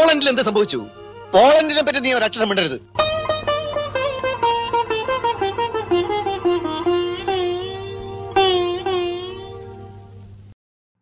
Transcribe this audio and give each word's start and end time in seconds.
പോളണ്ടിൽ 0.00 0.28
എന്ത് 0.32 0.42
സംഭവിച്ചു 0.48 0.80
പോളണ്ടിനെ 1.34 1.82
പറ്റി 1.88 2.00
നീ 2.06 2.10
ഒരക്ഷരം 2.18 2.48
മിണ്ടരുത് 2.50 2.78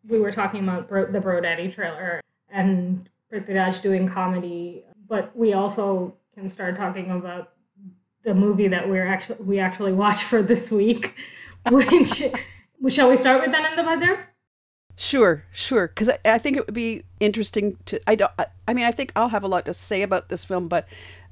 we 0.05 0.19
were 0.21 0.33
talking 0.33 0.63
about 0.63 0.89
Bro- 0.89 1.11
the 1.13 1.21
Bro 1.21 1.41
Daddy 1.41 1.71
trailer 1.71 2.21
and 2.51 3.09
Prithviraj 3.33 3.83
doing 3.83 4.09
comedy, 4.09 4.85
but 5.09 5.35
we 5.37 5.53
also 5.53 6.15
can 6.35 6.49
start 6.49 6.77
talking 6.77 7.11
about 7.11 7.53
the 8.25 8.35
movie 8.35 8.69
that 8.69 8.89
we're 8.89 9.07
actually 9.07 9.37
we 9.41 9.59
actually 9.59 9.93
watched 9.93 10.23
for 10.23 10.43
this 10.43 10.71
week. 10.73 11.15
Which 11.71 12.31
shall 12.91 13.09
we 13.09 13.17
start 13.17 13.41
with 13.47 13.55
Ananda 13.55 13.83
Bhadra? 13.83 14.19
Sure, 15.02 15.46
sure. 15.54 15.88
Because 15.88 16.10
I, 16.10 16.20
I 16.26 16.38
think 16.40 16.58
it 16.58 16.66
would 16.66 16.76
be 16.76 17.06
interesting 17.22 17.78
to. 17.86 18.02
I 18.06 18.16
don't. 18.16 18.34
I, 18.38 18.48
I 18.68 18.74
mean, 18.74 18.84
I 18.84 18.92
think 18.92 19.14
I'll 19.16 19.30
have 19.30 19.44
a 19.44 19.48
lot 19.48 19.66
to 19.68 19.74
say 19.74 20.02
about 20.02 20.28
this 20.28 20.44
film, 20.44 20.68
but 20.68 20.90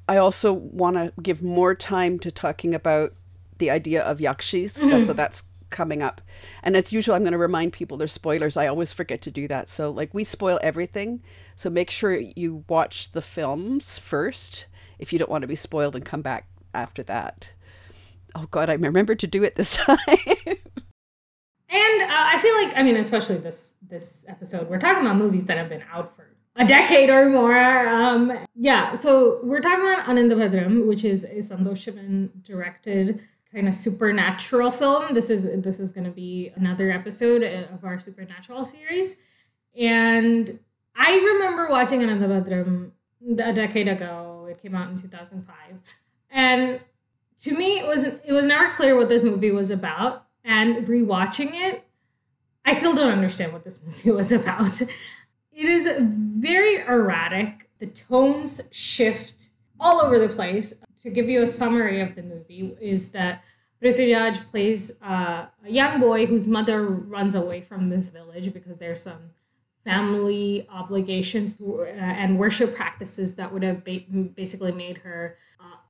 I 0.08 0.16
also 0.16 0.54
want 0.54 0.96
to 0.96 1.12
give 1.20 1.42
more 1.42 1.74
time 1.74 2.18
to 2.20 2.30
talking 2.30 2.74
about 2.74 3.12
the 3.58 3.70
idea 3.70 4.02
of 4.02 4.20
yakshis. 4.20 4.72
Mm-hmm. 4.72 5.04
So 5.04 5.12
that's 5.12 5.42
coming 5.68 6.02
up. 6.02 6.22
And 6.62 6.76
as 6.76 6.94
usual, 6.94 7.14
I'm 7.14 7.24
going 7.24 7.32
to 7.32 7.38
remind 7.38 7.74
people 7.74 7.98
there's 7.98 8.10
spoilers. 8.10 8.56
I 8.56 8.68
always 8.68 8.94
forget 8.94 9.20
to 9.20 9.30
do 9.30 9.46
that. 9.48 9.68
So 9.68 9.90
like 9.90 10.14
we 10.14 10.24
spoil 10.24 10.58
everything. 10.62 11.22
So 11.54 11.68
make 11.68 11.90
sure 11.90 12.18
you 12.18 12.64
watch 12.70 13.12
the 13.12 13.20
films 13.20 13.98
first 13.98 14.64
if 14.98 15.12
you 15.12 15.18
don't 15.18 15.30
want 15.30 15.42
to 15.42 15.48
be 15.48 15.54
spoiled 15.54 15.94
and 15.94 16.06
come 16.06 16.22
back 16.22 16.48
after 16.72 17.02
that. 17.02 17.50
Oh 18.34 18.46
God, 18.50 18.70
I 18.70 18.74
remember 18.74 19.14
to 19.14 19.26
do 19.26 19.44
it 19.44 19.56
this 19.56 19.76
time. 19.84 19.98
And 21.70 22.02
uh, 22.02 22.06
I 22.10 22.38
feel 22.38 22.54
like 22.54 22.76
I 22.76 22.82
mean, 22.82 22.96
especially 22.96 23.36
this 23.36 23.74
this 23.86 24.24
episode, 24.28 24.68
we're 24.68 24.78
talking 24.78 25.02
about 25.02 25.16
movies 25.16 25.44
that 25.46 25.58
have 25.58 25.68
been 25.68 25.84
out 25.92 26.14
for 26.16 26.28
a 26.56 26.64
decade 26.64 27.10
or 27.10 27.28
more. 27.28 27.88
Um, 27.88 28.46
yeah, 28.56 28.94
so 28.94 29.40
we're 29.44 29.60
talking 29.60 29.84
about 29.84 30.08
Ananda 30.08 30.34
Bhadram, 30.34 30.86
which 30.86 31.04
is 31.04 31.24
a 31.24 31.36
Santosh 31.38 31.86
Sivan 31.86 32.42
directed 32.42 33.20
kind 33.52 33.68
of 33.68 33.74
supernatural 33.74 34.70
film. 34.70 35.14
This 35.14 35.30
is 35.30 35.62
this 35.62 35.78
is 35.78 35.92
going 35.92 36.04
to 36.04 36.10
be 36.10 36.52
another 36.56 36.90
episode 36.90 37.42
of 37.42 37.84
our 37.84 37.98
supernatural 37.98 38.64
series, 38.64 39.20
and 39.78 40.58
I 40.96 41.16
remember 41.16 41.68
watching 41.68 42.02
Ananda 42.02 42.28
Bhadram 42.28 42.92
a 43.38 43.52
decade 43.52 43.88
ago. 43.88 44.48
It 44.50 44.60
came 44.60 44.74
out 44.74 44.90
in 44.90 44.96
two 44.96 45.08
thousand 45.08 45.42
five, 45.42 45.80
and 46.30 46.80
to 47.42 47.56
me, 47.56 47.78
it 47.78 47.86
was 47.86 48.04
it 48.04 48.32
was 48.32 48.46
never 48.46 48.70
clear 48.70 48.96
what 48.96 49.08
this 49.08 49.22
movie 49.22 49.50
was 49.50 49.70
about. 49.70 50.24
And 50.48 50.86
rewatching 50.86 51.50
it, 51.52 51.84
I 52.64 52.72
still 52.72 52.96
don't 52.96 53.12
understand 53.12 53.52
what 53.52 53.64
this 53.64 53.82
movie 53.86 54.10
was 54.10 54.32
about. 54.32 54.80
It 54.80 54.90
is 55.52 55.86
very 56.00 56.80
erratic. 56.80 57.68
The 57.78 57.86
tones 57.86 58.68
shift 58.72 59.50
all 59.78 60.00
over 60.00 60.18
the 60.18 60.28
place. 60.28 60.74
To 61.02 61.10
give 61.10 61.28
you 61.28 61.42
a 61.42 61.46
summary 61.46 62.00
of 62.00 62.14
the 62.14 62.22
movie, 62.22 62.76
is 62.80 63.12
that 63.12 63.44
Prithviraj 63.82 64.46
plays 64.50 65.00
uh, 65.02 65.46
a 65.64 65.70
young 65.70 66.00
boy 66.00 66.26
whose 66.26 66.48
mother 66.48 66.84
runs 66.84 67.34
away 67.34 67.60
from 67.60 67.88
this 67.88 68.08
village 68.08 68.52
because 68.52 68.78
there's 68.78 69.02
some 69.02 69.30
family 69.84 70.66
obligations 70.70 71.56
uh, 71.60 71.84
and 71.84 72.38
worship 72.38 72.74
practices 72.74 73.36
that 73.36 73.52
would 73.52 73.62
have 73.62 73.84
basically 74.34 74.72
made 74.72 74.98
her 74.98 75.36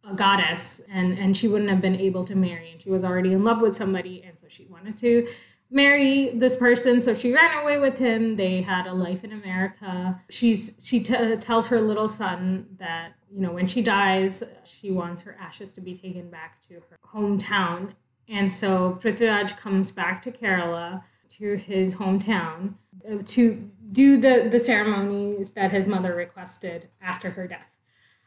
a 0.09 0.15
goddess 0.15 0.81
and, 0.91 1.19
and 1.19 1.37
she 1.37 1.49
wouldn't 1.49 1.71
have 1.71 1.81
been 1.81 1.97
able 1.97 2.25
to 2.25 2.35
marry. 2.35 2.71
And 2.73 2.81
she 2.81 2.91
was 2.91 3.05
already 3.05 3.33
in 3.33 3.45
love 3.45 3.61
with 3.61 3.77
somebody, 3.77 4.23
and 4.25 4.39
so 4.39 4.47
she 4.49 4.67
wanted 4.67 4.97
to 4.99 5.29
marry 5.71 6.31
this 6.31 6.57
person 6.57 7.03
so 7.03 7.15
she 7.15 7.33
ran 7.33 7.59
away 7.59 7.79
with 7.79 7.99
him. 7.99 8.37
They 8.37 8.63
had 8.63 8.87
a 8.87 8.93
life 8.93 9.25
in 9.25 9.33
america. 9.33 10.21
She's 10.31 10.77
she 10.81 11.01
t- 11.01 11.37
tells 11.37 11.69
her 11.69 11.81
little 11.81 12.09
son 12.09 12.67
that 12.79 13.13
you 13.31 13.41
know 13.41 13.53
when 13.53 13.67
she 13.67 13.83
dies 13.83 14.43
she 14.65 14.91
wants 14.91 15.23
her 15.23 15.37
ashes 15.39 15.73
to 15.75 15.81
be 15.81 15.95
taken 15.95 16.31
back 16.31 16.61
to 16.69 16.75
her 16.75 16.99
hometown. 17.13 17.93
And 18.29 18.53
so 18.53 18.99
prithviraj 19.03 19.57
comes 19.59 19.91
back 19.91 20.23
to 20.23 20.31
kerala 20.31 21.03
to 21.31 21.57
his 21.57 21.97
hometown 21.97 22.75
uh, 23.09 23.19
to 23.27 23.71
do 23.93 24.17
the 24.19 24.49
the 24.51 24.61
ceremonies 24.61 25.51
that 25.51 25.71
his 25.71 25.87
mother 25.87 26.15
requested 26.15 26.89
after 27.03 27.31
her 27.31 27.47
death. 27.47 27.69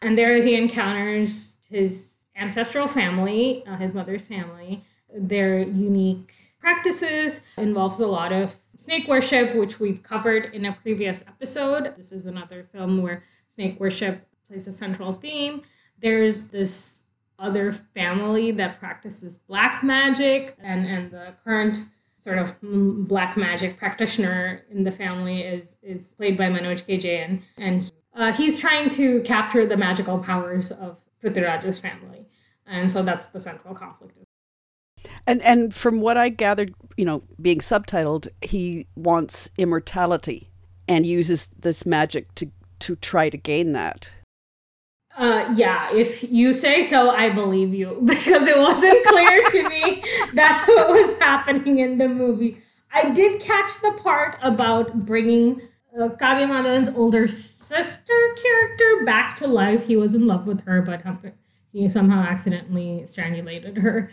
And 0.02 0.18
there 0.18 0.42
he 0.42 0.56
encounters 0.56 1.58
his 1.72 2.16
ancestral 2.36 2.88
family 2.88 3.66
uh, 3.66 3.78
his 3.78 3.94
mother's 3.94 4.28
family 4.28 4.84
their 5.14 5.60
unique 5.60 6.34
practices 6.60 7.46
involves 7.58 8.00
a 8.00 8.08
lot 8.08 8.32
of 8.32 8.54
snake 8.78 9.08
worship 9.08 9.56
which 9.56 9.80
we've 9.80 10.04
covered 10.04 10.46
in 10.54 10.66
a 10.66 10.74
previous 10.74 11.24
episode 11.28 11.94
this 11.98 12.12
is 12.12 12.26
another 12.26 12.68
film 12.72 13.02
where 13.02 13.24
snake 13.50 13.80
worship 13.80 14.28
plays 14.48 14.68
a 14.68 14.72
central 14.72 15.14
theme 15.14 15.62
there's 16.00 16.48
this 16.48 17.04
other 17.40 17.72
family 17.72 18.52
that 18.52 18.80
practices 18.80 19.38
black 19.38 19.84
magic 19.84 20.56
and 20.62 20.86
and 20.86 21.12
the 21.12 21.34
current 21.44 21.88
sort 22.16 22.38
of 22.38 22.56
black 22.62 23.36
magic 23.36 23.78
practitioner 23.78 24.64
in 24.70 24.84
the 24.84 24.92
family 24.92 25.42
is 25.42 25.76
is 25.82 26.14
played 26.14 26.38
by 26.38 26.46
Manoj 26.46 26.86
K. 26.86 26.98
Jayan 26.98 27.42
and 27.58 27.92
uh, 28.14 28.32
he's 28.32 28.60
trying 28.60 28.90
to 28.90 29.22
capture 29.22 29.66
the 29.66 29.78
magical 29.78 30.20
powers 30.20 30.72
of 30.72 31.00
Prithviraj's 31.24 31.80
family 31.80 32.26
and 32.66 32.92
so 32.92 33.04
that's 33.04 33.28
the 33.28 33.40
central 33.40 33.74
conflict 33.74 34.18
and 35.28 35.42
and 35.42 35.74
from 35.74 36.02
what 36.02 36.18
I 36.18 36.30
gathered, 36.30 36.74
you 36.98 37.06
know, 37.06 37.24
being 37.42 37.60
subtitled, 37.60 38.28
he 38.42 38.88
wants 38.96 39.50
immortality 39.58 40.50
and 40.88 41.06
uses 41.06 41.48
this 41.58 41.86
magic 41.86 42.34
to 42.36 42.52
to 42.80 42.96
try 42.98 43.30
to 43.30 43.38
gain 43.38 43.74
that. 43.74 44.12
Uh, 45.18 45.54
yeah, 45.56 45.94
if 45.94 46.32
you 46.32 46.54
say 46.54 46.82
so, 46.84 47.12
I 47.12 47.30
believe 47.30 47.74
you 47.74 48.02
because 48.06 48.48
it 48.48 48.58
wasn't 48.58 49.06
clear 49.06 49.42
to 49.50 49.70
me 49.70 50.04
that's 50.34 50.68
what 50.68 50.90
was 50.90 51.18
happening 51.20 51.80
in 51.80 51.98
the 51.98 52.08
movie. 52.08 52.58
I 52.94 53.10
did 53.10 53.42
catch 53.42 53.80
the 53.82 53.98
part 54.04 54.38
about 54.42 55.06
bringing 55.06 55.62
uh, 55.98 56.10
Kavya 56.10 56.48
Madhavan's 56.48 56.90
older 56.96 57.28
sister 57.28 58.14
character 58.42 59.06
back 59.06 59.36
to 59.38 59.48
life. 59.48 59.88
He 59.88 59.96
was 59.96 60.16
in 60.16 60.28
love 60.28 60.48
with 60.48 60.62
her, 60.62 60.82
but 60.82 61.02
he 61.72 61.88
somehow 61.88 62.22
accidentally 62.22 63.06
strangulated 63.06 63.78
her. 63.78 64.12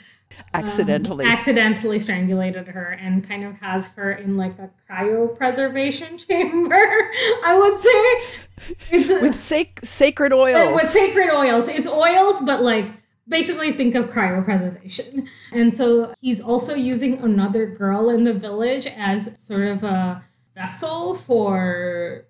Accidentally 0.54 1.24
um, 1.24 1.32
accidentally. 1.32 1.98
strangulated 1.98 2.68
her 2.68 2.90
and 2.90 3.26
kind 3.26 3.44
of 3.44 3.58
has 3.60 3.94
her 3.94 4.12
in 4.12 4.36
like 4.36 4.58
a 4.58 4.70
cryopreservation 4.88 6.18
chamber 6.28 7.10
i 7.44 7.58
would 7.58 7.78
say. 7.78 8.76
It's 8.90 9.10
with 9.22 9.34
sac- 9.34 9.80
sacred 9.82 10.32
oils. 10.32 10.74
With 10.74 10.90
sacred 10.90 11.30
oils. 11.30 11.68
It's 11.68 11.88
oils 11.88 12.42
but 12.42 12.62
like 12.62 12.88
basically 13.26 13.72
think 13.72 13.94
of 13.94 14.10
cryopreservation. 14.10 15.28
And 15.52 15.74
so 15.74 16.14
he's 16.20 16.40
also 16.40 16.74
using 16.74 17.18
another 17.18 17.66
girl 17.66 18.10
in 18.10 18.24
the 18.24 18.34
village 18.34 18.86
as 18.86 19.40
sort 19.40 19.66
of 19.68 19.82
a 19.84 20.24
vessel 20.58 21.14
for 21.14 22.24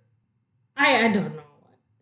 i 0.77 1.07
i 1.07 1.13
don't 1.13 1.35
know 1.35 1.43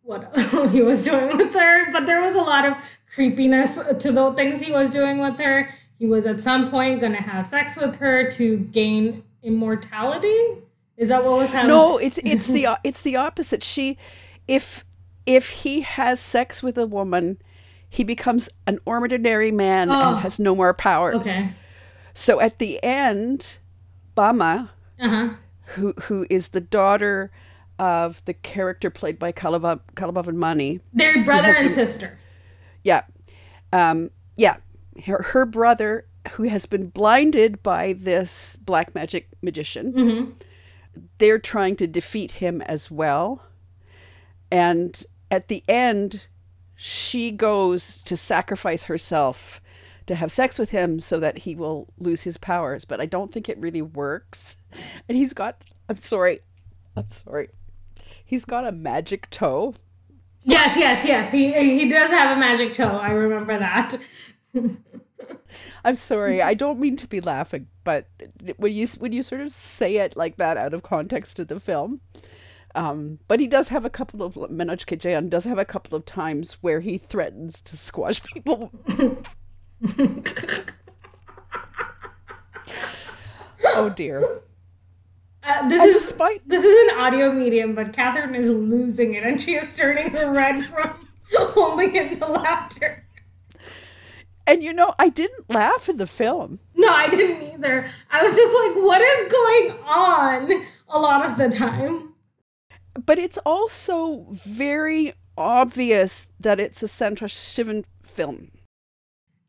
what 0.07 0.33
he 0.71 0.81
was 0.83 1.05
doing 1.05 1.37
with 1.37 1.53
her, 1.55 1.91
but 1.91 2.07
there 2.07 2.23
was 2.23 2.35
a 2.37 2.41
lot 2.41 2.65
of 2.65 2.77
creepiness 3.13 3.77
to 3.99 4.13
the 4.13 4.33
things 4.35 4.61
he 4.61 4.73
was 4.73 4.89
doing 4.91 5.19
with 5.19 5.39
her. 5.41 5.69
He 5.99 6.07
was 6.07 6.27
at 6.27 6.41
some 6.41 6.71
point 6.71 7.01
going 7.01 7.13
to 7.13 7.23
have 7.23 7.47
sex 7.47 7.77
with 7.77 7.97
her 7.97 8.31
to 8.31 8.59
gain 8.59 9.25
immortality. 9.43 10.63
Is 10.97 11.09
that 11.09 11.25
what 11.25 11.39
was 11.39 11.51
happening? 11.51 11.77
No, 11.77 11.99
it's 11.99 12.19
it's 12.19 12.47
the 12.47 12.69
it's 12.85 13.03
the 13.03 13.17
opposite. 13.17 13.63
She, 13.63 13.99
if 14.47 14.85
if 15.27 15.51
he 15.51 15.81
has 15.81 16.21
sex 16.21 16.63
with 16.63 16.79
a 16.79 16.87
woman, 16.87 17.39
he 17.91 18.05
becomes 18.05 18.49
an 18.67 18.79
ordinary 18.87 19.51
man 19.51 19.91
oh. 19.91 20.13
and 20.13 20.21
has 20.21 20.39
no 20.39 20.55
more 20.55 20.73
powers. 20.73 21.17
Okay. 21.17 21.53
So 22.15 22.41
at 22.41 22.59
the 22.59 22.83
end, 22.83 23.59
Bhama, 24.15 24.71
uh-huh. 25.01 25.35
Who 25.75 25.93
who 26.03 26.27
is 26.31 26.49
the 26.49 26.61
daughter 26.61 27.31
of 27.79 28.23
the 28.25 28.35
character 28.35 28.91
played 28.91 29.19
by 29.19 29.33
Kalabav, 29.33 29.81
Kalabhavan 29.95 30.37
Mani. 30.37 30.81
Their 30.93 31.25
brother 31.25 31.53
and 31.53 31.67
been, 31.67 31.75
sister. 31.75 32.19
Yeah. 32.83 33.03
Um, 33.73 34.11
yeah. 34.37 34.57
Her, 35.05 35.23
her 35.23 35.45
brother, 35.45 36.07
who 36.33 36.45
has 36.45 36.67
been 36.67 36.89
blinded 36.89 37.63
by 37.63 37.93
this 37.93 38.57
black 38.65 38.95
magic 38.95 39.29
magician, 39.43 39.93
mm-hmm. 39.93 40.31
they're 41.19 41.39
trying 41.39 41.77
to 41.77 41.87
defeat 41.87 42.33
him 42.33 42.63
as 42.63 42.91
well. 42.91 43.43
And 44.51 45.05
at 45.31 45.49
the 45.49 45.63
end, 45.69 46.29
she 46.75 47.31
goes 47.31 48.03
to 48.03 48.17
sacrifice 48.17 48.85
herself 48.85 49.61
to 50.07 50.15
have 50.15 50.31
sex 50.33 50.59
with 50.59 50.71
him 50.71 51.01
so 51.01 51.19
that 51.21 51.39
he 51.39 51.55
will 51.55 51.89
lose 51.99 52.23
his 52.23 52.37
powers. 52.37 52.85
But 52.85 53.01
I 53.01 53.07
don't 53.07 53.33
think 53.33 53.49
it 53.49 53.59
really 53.59 53.83
works. 53.83 54.57
And 55.09 55.17
he's 55.17 55.33
got, 55.33 55.63
I'm 55.89 55.97
sorry, 55.99 56.41
I'm 56.97 57.09
sorry 57.09 57.49
he's 58.27 58.45
got 58.45 58.67
a 58.67 58.73
magic 58.73 59.31
toe. 59.31 59.75
Yes, 60.43 60.77
yes, 60.77 61.07
yes. 61.07 61.33
He 61.33 61.53
he 61.79 61.89
does 61.89 62.11
have 62.11 62.37
a 62.37 62.41
magic 62.41 62.73
toe. 62.73 62.99
I 62.99 63.11
remember 63.11 63.59
that. 63.59 63.97
I'm 65.85 65.97
sorry. 65.97 66.43
I 66.43 66.55
don't 66.55 66.79
mean 66.81 66.97
to 66.97 67.07
be 67.07 67.21
laughing, 67.21 67.69
but 67.85 68.07
when 68.57 68.73
you 68.73 68.87
when 68.99 69.13
you 69.13 69.23
sort 69.23 69.41
of 69.41 69.53
say 69.53 69.97
it 69.97 70.17
like 70.17 70.37
that 70.37 70.57
out 70.57 70.75
of 70.75 70.83
context 70.83 71.37
to 71.37 71.45
the 71.45 71.61
film, 71.61 72.01
Um, 72.75 73.21
but 73.29 73.41
he 73.41 73.47
does 73.47 73.69
have 73.69 73.85
a 73.85 73.91
couple 73.91 74.23
of 74.23 74.35
Manoj 74.35 74.85
K. 74.87 74.97
Jayan 74.97 75.31
does 75.31 75.45
have 75.45 75.59
a 75.59 75.65
couple 75.65 75.97
of 75.97 76.05
times 76.05 76.59
where 76.61 76.81
he 76.81 76.99
threatens 76.99 77.63
to 77.63 77.77
squash 77.77 78.23
people. 78.23 78.71
oh 83.65 83.91
dear. 83.91 84.43
Uh, 85.43 85.69
this 85.69 85.81
And 85.83 85.91
is 85.91 86.03
despite 86.03 86.49
this 86.49 86.65
is 86.65 86.91
an 86.93 86.99
audio 86.99 87.33
medium, 87.33 87.75
but 87.75 87.93
Catherine 87.93 88.35
is 88.35 88.51
losing 88.51 89.15
it, 89.15 89.23
and 89.25 89.41
she 89.41 89.55
is 89.55 89.77
turning 89.77 90.13
red 90.13 90.65
from 90.67 91.09
holding 91.37 91.95
in 91.95 92.19
the 92.19 92.27
laughter. 92.27 93.05
and 94.47 94.63
you 94.63 94.73
know, 94.73 94.95
I 94.99 95.09
didn't 95.09 95.49
laugh 95.51 95.89
in 95.89 95.99
the 95.99 96.07
film. 96.07 96.59
No, 96.75 96.89
I 96.89 97.09
didn't 97.09 97.43
either. 97.55 97.89
I 98.11 98.23
was 98.23 98.35
just 98.37 98.55
like, 98.55 98.85
what 98.85 99.01
is 99.01 99.33
going 99.33 99.71
on 99.85 100.63
a 100.89 100.99
lot 100.99 101.25
of 101.25 101.37
the 101.39 101.49
time? 101.49 102.15
But 103.05 103.19
it's 103.19 103.39
also 103.45 104.27
very 104.31 105.13
obvious 105.37 106.27
that 106.41 106.59
it's 106.59 106.83
a 106.83 106.87
Santosh 106.87 107.35
Sivan 107.37 107.85
film. 108.03 108.51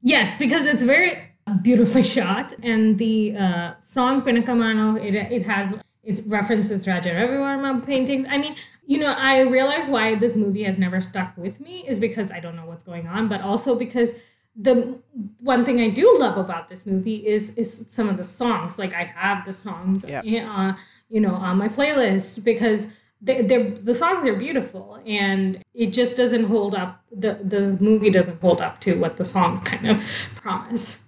Yes, 0.02 0.38
because 0.38 0.66
it's 0.66 0.84
very 0.84 1.18
beautifully 1.62 2.04
shot, 2.16 2.54
and 2.64 2.98
the 2.98 3.36
uh, 3.38 3.74
song 3.80 4.22
Pinakkamano, 4.22 5.04
it, 5.04 5.16
it 5.16 5.44
has 5.44 5.82
it 6.04 6.22
references 6.28 6.88
Raja 6.88 7.14
Ravi 7.14 7.34
Varma 7.34 7.86
paintings. 7.86 8.26
I 8.30 8.38
mean, 8.38 8.56
you 8.86 8.98
know, 9.00 9.12
I 9.18 9.42
realize 9.42 9.90
why 9.90 10.16
this 10.16 10.36
movie 10.38 10.64
has 10.64 10.78
never 10.80 11.02
stuck 11.02 11.36
with 11.36 11.60
me 11.60 11.86
is 11.88 12.00
because 12.00 12.32
I 12.32 12.40
don't 12.40 12.56
know 12.56 12.66
what's 12.66 12.84
going 12.84 13.08
on, 13.08 13.28
but 13.28 13.42
also 13.42 13.78
because 13.78 14.22
the 14.56 15.00
one 15.42 15.66
thing 15.66 15.82
I 15.82 15.90
do 15.90 16.18
love 16.20 16.38
about 16.38 16.70
this 16.70 16.86
movie 16.86 17.28
is 17.28 17.56
is 17.58 17.88
some 17.90 18.08
of 18.08 18.18
the 18.18 18.24
songs. 18.24 18.80
Like 18.80 18.94
I 18.94 19.04
have 19.04 19.46
the 19.46 19.54
songs, 19.54 20.06
Yeah. 20.08 20.22
uh, 20.22 20.78
you 21.10 21.20
know, 21.20 21.34
on 21.36 21.58
my 21.58 21.68
playlist 21.68 22.44
because 22.46 22.94
they, 23.22 23.42
they're, 23.42 23.72
the 23.72 23.96
songs 23.96 24.28
are 24.28 24.36
beautiful, 24.36 25.00
and 25.06 25.64
it 25.74 25.88
just 25.88 26.18
doesn't 26.18 26.46
hold 26.46 26.76
up. 26.76 27.02
the 27.12 27.40
The 27.44 27.78
movie 27.80 28.10
doesn't 28.10 28.42
hold 28.42 28.62
up 28.62 28.80
to 28.82 28.96
what 29.00 29.18
the 29.18 29.26
songs 29.26 29.62
kind 29.62 29.88
of 29.90 30.04
promise. 30.36 31.06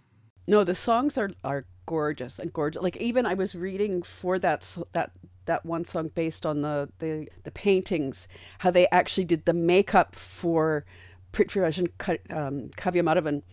No, 0.47 0.63
the 0.63 0.75
songs 0.75 1.17
are 1.17 1.31
are 1.43 1.65
gorgeous 1.85 2.39
and 2.39 2.51
gorgeous. 2.51 2.81
Like 2.81 2.97
even 2.97 3.25
I 3.25 3.33
was 3.35 3.55
reading 3.55 4.01
for 4.03 4.39
that 4.39 4.77
that 4.93 5.11
that 5.45 5.65
one 5.65 5.85
song 5.85 6.09
based 6.13 6.45
on 6.45 6.61
the 6.61 6.89
the 6.99 7.27
the 7.43 7.51
paintings, 7.51 8.27
how 8.59 8.71
they 8.71 8.87
actually 8.91 9.25
did 9.25 9.45
the 9.45 9.53
makeup 9.53 10.15
for 10.15 10.85
Prithviraj 11.33 11.77
and 11.77 11.89
um, 12.35 12.69
Kavya 12.77 13.03
Madhavan 13.03 13.43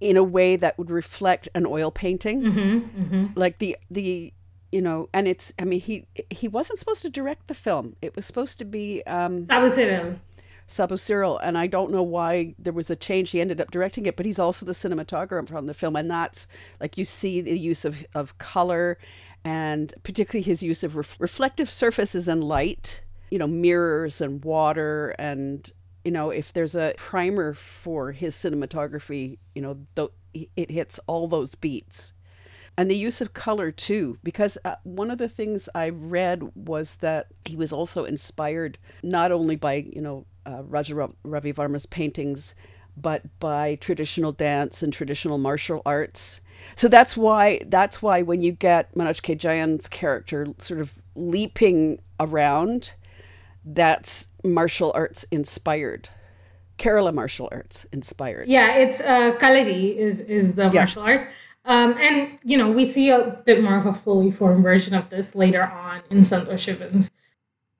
in 0.00 0.16
a 0.16 0.24
way 0.24 0.56
that 0.56 0.76
would 0.78 0.90
reflect 0.90 1.48
an 1.54 1.64
oil 1.66 1.90
painting. 1.90 2.42
Mm-hmm, 2.42 3.26
Like 3.36 3.58
the 3.58 3.76
the 3.90 4.32
you 4.72 4.80
know, 4.80 5.08
and 5.12 5.28
it's 5.28 5.52
I 5.58 5.64
mean 5.64 5.80
he 5.80 6.06
he 6.30 6.48
wasn't 6.48 6.78
supposed 6.78 7.02
to 7.02 7.10
direct 7.10 7.46
the 7.46 7.54
film. 7.54 7.94
It 8.02 8.16
was 8.16 8.26
supposed 8.26 8.58
to 8.58 8.64
be 8.64 9.02
um 9.06 9.46
was 9.60 9.78
it. 9.78 10.18
Sabu 10.66 10.96
Cyril, 10.96 11.36
and 11.38 11.58
I 11.58 11.66
don't 11.66 11.90
know 11.90 12.02
why 12.02 12.54
there 12.58 12.72
was 12.72 12.88
a 12.88 12.96
change. 12.96 13.30
He 13.30 13.42
ended 13.42 13.60
up 13.60 13.70
directing 13.70 14.06
it, 14.06 14.16
but 14.16 14.24
he's 14.24 14.38
also 14.38 14.64
the 14.64 14.72
cinematographer 14.72 15.54
on 15.54 15.66
the 15.66 15.74
film, 15.74 15.96
and 15.96 16.10
that's 16.10 16.46
like 16.80 16.96
you 16.96 17.04
see 17.04 17.42
the 17.42 17.58
use 17.58 17.84
of, 17.84 18.06
of 18.14 18.38
color, 18.38 18.96
and 19.44 19.92
particularly 20.02 20.42
his 20.42 20.62
use 20.62 20.82
of 20.82 20.96
ref- 20.96 21.16
reflective 21.18 21.68
surfaces 21.68 22.26
and 22.26 22.42
light, 22.42 23.02
you 23.30 23.38
know, 23.38 23.46
mirrors 23.46 24.22
and 24.22 24.42
water, 24.44 25.10
and 25.18 25.72
you 26.04 26.10
know, 26.10 26.30
if 26.30 26.54
there's 26.54 26.74
a 26.74 26.94
primer 26.96 27.52
for 27.52 28.12
his 28.12 28.34
cinematography, 28.34 29.38
you 29.54 29.60
know, 29.60 29.76
th- 29.94 30.48
it 30.56 30.70
hits 30.70 30.98
all 31.06 31.28
those 31.28 31.54
beats 31.54 32.14
and 32.76 32.90
the 32.90 32.96
use 32.96 33.20
of 33.20 33.34
color 33.34 33.70
too 33.70 34.18
because 34.22 34.56
uh, 34.64 34.74
one 34.84 35.10
of 35.10 35.18
the 35.18 35.28
things 35.28 35.68
i 35.74 35.88
read 35.88 36.50
was 36.54 36.96
that 36.96 37.26
he 37.46 37.56
was 37.56 37.72
also 37.72 38.04
inspired 38.04 38.78
not 39.02 39.30
only 39.32 39.56
by 39.56 39.74
you 39.74 40.00
know 40.00 40.24
uh, 40.46 40.62
raja 40.64 41.08
ravi 41.24 41.52
varma's 41.52 41.86
paintings 41.86 42.54
but 42.96 43.22
by 43.38 43.76
traditional 43.76 44.32
dance 44.32 44.82
and 44.82 44.92
traditional 44.92 45.38
martial 45.38 45.82
arts. 45.86 46.40
So 46.76 46.88
that's 46.88 47.16
why 47.16 47.62
that's 47.66 48.02
why 48.02 48.22
when 48.22 48.42
you 48.42 48.52
get 48.52 48.94
manoj 48.94 49.22
k. 49.22 49.34
Jayan's 49.34 49.88
character 49.88 50.48
sort 50.58 50.80
of 50.80 50.94
leaping 51.14 52.00
around 52.20 52.92
that's 53.64 54.28
martial 54.44 54.92
arts 54.94 55.24
inspired. 55.30 56.08
Kerala 56.78 57.14
martial 57.14 57.48
arts 57.52 57.86
inspired. 57.92 58.48
Yeah, 58.48 58.74
it's 58.76 59.00
uh, 59.00 59.36
Kalari 59.38 59.96
is 59.96 60.20
is 60.20 60.54
the 60.54 60.70
martial 60.72 61.02
arts. 61.02 61.26
Um, 61.64 61.96
and 61.98 62.38
you 62.42 62.58
know, 62.58 62.70
we 62.70 62.84
see 62.84 63.10
a 63.10 63.40
bit 63.46 63.62
more 63.62 63.76
of 63.76 63.86
a 63.86 63.94
fully 63.94 64.30
formed 64.30 64.62
version 64.64 64.94
of 64.94 65.10
this 65.10 65.34
later 65.34 65.62
on 65.62 66.02
in 66.10 66.18
Santosh 66.20 66.66
Sivan's 66.76 67.10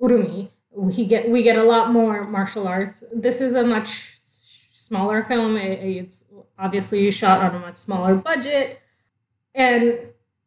Urumi. 0.00 0.50
We 0.70 1.05
get 1.06 1.29
we 1.29 1.43
get 1.43 1.58
a 1.58 1.64
lot 1.64 1.93
more 1.93 2.25
martial 2.26 2.67
arts. 2.69 3.02
This 3.14 3.40
is 3.40 3.55
a 3.55 3.64
much 3.67 4.17
smaller 4.73 5.23
film. 5.23 5.56
It- 5.56 5.81
it's 6.02 6.25
obviously 6.58 7.11
shot 7.11 7.40
on 7.40 7.56
a 7.56 7.58
much 7.58 7.76
smaller 7.76 8.14
budget, 8.14 8.81
and 9.55 9.99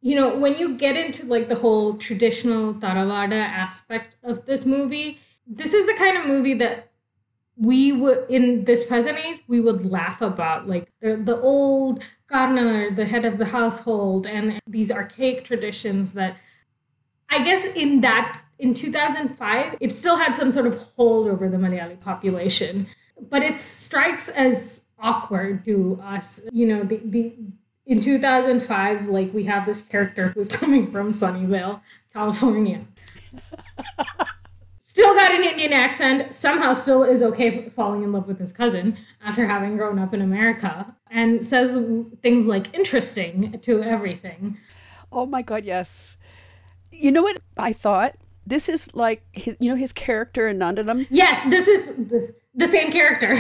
you 0.02 0.16
know 0.16 0.38
when 0.38 0.58
you 0.58 0.78
get 0.78 0.96
into 0.96 1.26
like 1.26 1.50
the 1.50 1.56
whole 1.56 1.96
traditional 1.96 2.74
Taravada 2.74 3.34
aspect 3.66 4.16
of 4.24 4.46
this 4.46 4.66
movie, 4.66 5.20
this 5.46 5.74
is 5.74 5.86
the 5.86 5.94
kind 5.94 6.18
of 6.18 6.26
movie 6.26 6.54
that 6.56 6.90
we 7.58 7.92
would 7.92 8.26
in 8.30 8.66
this 8.66 8.88
present 8.88 9.18
age 9.18 9.42
we 9.48 9.60
would 9.60 9.90
laugh 9.90 10.22
about 10.22 10.68
like 10.68 10.92
the, 11.02 11.16
the 11.16 11.40
old 11.40 12.04
gardener 12.28 12.92
the 12.92 13.06
head 13.06 13.24
of 13.24 13.38
the 13.38 13.46
household 13.46 14.28
and 14.28 14.60
these 14.68 14.92
archaic 14.92 15.46
traditions 15.46 16.14
that 16.14 16.36
i 17.30 17.44
guess 17.44 17.66
in 17.76 18.02
that 18.02 18.42
in 18.60 18.74
2005 18.74 19.78
it 19.80 19.92
still 19.92 20.18
had 20.18 20.36
some 20.36 20.52
sort 20.52 20.68
of 20.68 20.78
hold 20.96 21.28
over 21.28 21.50
the 21.50 21.58
malayali 21.58 22.00
population. 22.00 22.88
But 23.30 23.44
it 23.44 23.60
strikes 23.62 24.28
as 24.30 24.86
awkward 25.00 25.66
to 25.66 26.00
us 26.04 26.42
you 26.52 26.66
know 26.66 26.84
the, 26.84 26.98
the 27.04 27.34
in 27.86 28.00
2005 28.00 29.08
like 29.08 29.34
we 29.34 29.44
have 29.44 29.66
this 29.66 29.82
character 29.82 30.30
who's 30.30 30.48
coming 30.62 30.90
from 30.90 31.12
sunnyvale 31.12 31.82
california 32.14 32.86
still 34.96 35.14
got 35.14 35.30
an 35.30 35.44
Indian 35.44 35.74
accent, 35.74 36.34
somehow 36.34 36.72
still 36.72 37.04
is 37.04 37.22
okay 37.22 37.68
falling 37.68 38.02
in 38.02 38.14
love 38.14 38.28
with 38.28 38.40
his 38.40 38.54
cousin 38.54 38.96
after 39.22 39.46
having 39.46 39.76
grown 39.76 40.00
up 40.00 40.14
in 40.14 40.22
America, 40.22 40.96
and 41.12 41.46
says 41.46 41.78
things 42.22 42.48
like 42.48 42.74
interesting 42.74 43.60
to 43.60 43.84
everything. 43.84 44.58
Oh 45.12 45.26
my 45.26 45.42
god, 45.42 45.66
yes. 45.66 46.16
You 46.92 47.12
know 47.12 47.24
what 47.24 47.42
I 47.58 47.74
thought? 47.74 48.16
This 48.48 48.70
is 48.70 48.96
like 48.96 49.26
his, 49.34 49.58
you 49.60 49.70
know 49.70 49.76
his 49.76 49.92
character 49.92 50.48
in 50.48 50.60
Nandanam, 50.60 51.08
Yes, 51.10 51.44
this 51.50 51.68
is 51.68 52.08
the, 52.08 52.34
the 52.54 52.66
same 52.66 52.90
character. 52.90 53.36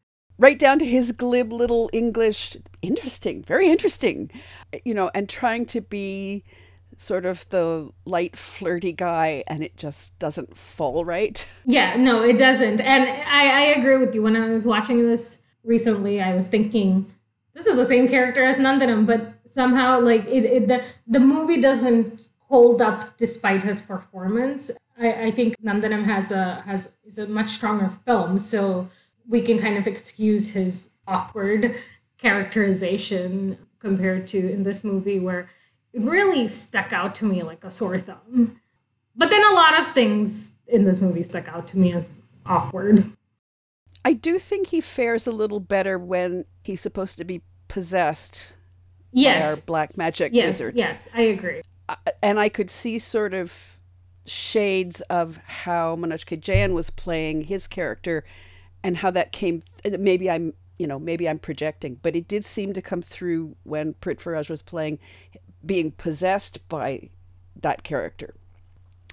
right 0.38 0.58
down 0.58 0.80
to 0.80 0.84
his 0.84 1.12
glib 1.12 1.52
little 1.52 1.88
English. 1.92 2.56
Interesting, 2.82 3.44
very 3.44 3.70
interesting. 3.70 4.28
You 4.84 4.94
know, 4.94 5.08
and 5.14 5.28
trying 5.28 5.66
to 5.66 5.80
be 5.80 6.42
sort 7.00 7.24
of 7.24 7.48
the 7.48 7.90
light 8.04 8.36
flirty 8.36 8.92
guy, 8.92 9.42
and 9.46 9.62
it 9.62 9.76
just 9.76 10.18
doesn't 10.18 10.56
fall 10.56 11.04
right. 11.04 11.46
yeah, 11.64 11.96
no, 11.96 12.22
it 12.22 12.36
doesn't. 12.36 12.80
And 12.80 13.08
I, 13.26 13.48
I 13.48 13.60
agree 13.78 13.96
with 13.96 14.14
you. 14.14 14.22
When 14.22 14.36
I 14.36 14.50
was 14.50 14.66
watching 14.66 15.06
this 15.06 15.42
recently, 15.64 16.20
I 16.20 16.34
was 16.34 16.46
thinking, 16.46 17.10
this 17.54 17.66
is 17.66 17.76
the 17.76 17.84
same 17.84 18.06
character 18.06 18.44
as 18.44 18.58
Nandanam, 18.58 19.06
but 19.06 19.32
somehow 19.46 19.98
like 19.98 20.26
it, 20.26 20.44
it 20.44 20.68
the, 20.68 20.84
the 21.06 21.20
movie 21.20 21.60
doesn't 21.60 22.28
hold 22.48 22.82
up 22.82 23.16
despite 23.16 23.62
his 23.62 23.80
performance. 23.80 24.70
I, 24.98 25.24
I 25.24 25.30
think 25.30 25.56
Nandanam 25.62 26.04
has 26.04 26.30
a 26.30 26.62
has 26.66 26.92
is 27.04 27.18
a 27.18 27.26
much 27.28 27.50
stronger 27.50 27.90
film, 28.04 28.38
so 28.38 28.88
we 29.26 29.40
can 29.40 29.58
kind 29.58 29.78
of 29.78 29.86
excuse 29.86 30.50
his 30.50 30.90
awkward 31.08 31.74
characterization 32.18 33.58
compared 33.78 34.26
to 34.26 34.52
in 34.52 34.64
this 34.64 34.84
movie 34.84 35.18
where 35.18 35.48
it 35.92 36.02
really 36.02 36.46
stuck 36.46 36.92
out 36.92 37.14
to 37.16 37.24
me 37.24 37.42
like 37.42 37.64
a 37.64 37.70
sore 37.70 37.98
thumb. 37.98 38.60
But 39.16 39.30
then 39.30 39.44
a 39.44 39.54
lot 39.54 39.78
of 39.78 39.88
things 39.88 40.52
in 40.66 40.84
this 40.84 41.00
movie 41.00 41.22
stuck 41.22 41.48
out 41.48 41.66
to 41.68 41.78
me 41.78 41.92
as 41.92 42.20
awkward. 42.46 43.04
I 44.04 44.12
do 44.14 44.38
think 44.38 44.68
he 44.68 44.80
fares 44.80 45.26
a 45.26 45.32
little 45.32 45.60
better 45.60 45.98
when 45.98 46.44
he's 46.62 46.80
supposed 46.80 47.18
to 47.18 47.24
be 47.24 47.42
possessed 47.68 48.52
by 49.12 49.20
our 49.20 49.22
Yes. 49.34 49.60
black 49.60 49.96
magic 49.96 50.32
Yes, 50.32 50.58
wizard. 50.60 50.74
yes, 50.74 51.06
yes, 51.06 51.14
I 51.14 51.22
agree. 51.22 51.60
Uh, 51.88 51.96
and 52.22 52.38
I 52.38 52.48
could 52.48 52.70
see 52.70 52.98
sort 52.98 53.34
of 53.34 53.78
shades 54.26 55.00
of 55.02 55.38
how 55.38 55.96
Manoj 55.96 56.24
K. 56.24 56.36
Jayan 56.36 56.72
was 56.72 56.88
playing 56.90 57.42
his 57.44 57.66
character 57.66 58.24
and 58.82 58.98
how 58.98 59.10
that 59.10 59.32
came 59.32 59.62
maybe 59.84 60.30
I'm 60.30 60.52
you 60.78 60.86
know 60.86 60.98
maybe 60.98 61.28
I'm 61.28 61.38
projecting 61.38 61.98
but 62.00 62.14
it 62.14 62.28
did 62.28 62.44
seem 62.44 62.72
to 62.74 62.82
come 62.82 63.02
through 63.02 63.56
when 63.64 63.94
Prithviraj 63.94 64.48
was 64.48 64.62
playing 64.62 64.98
being 65.64 65.92
possessed 65.92 66.66
by 66.68 67.10
that 67.60 67.82
character 67.82 68.34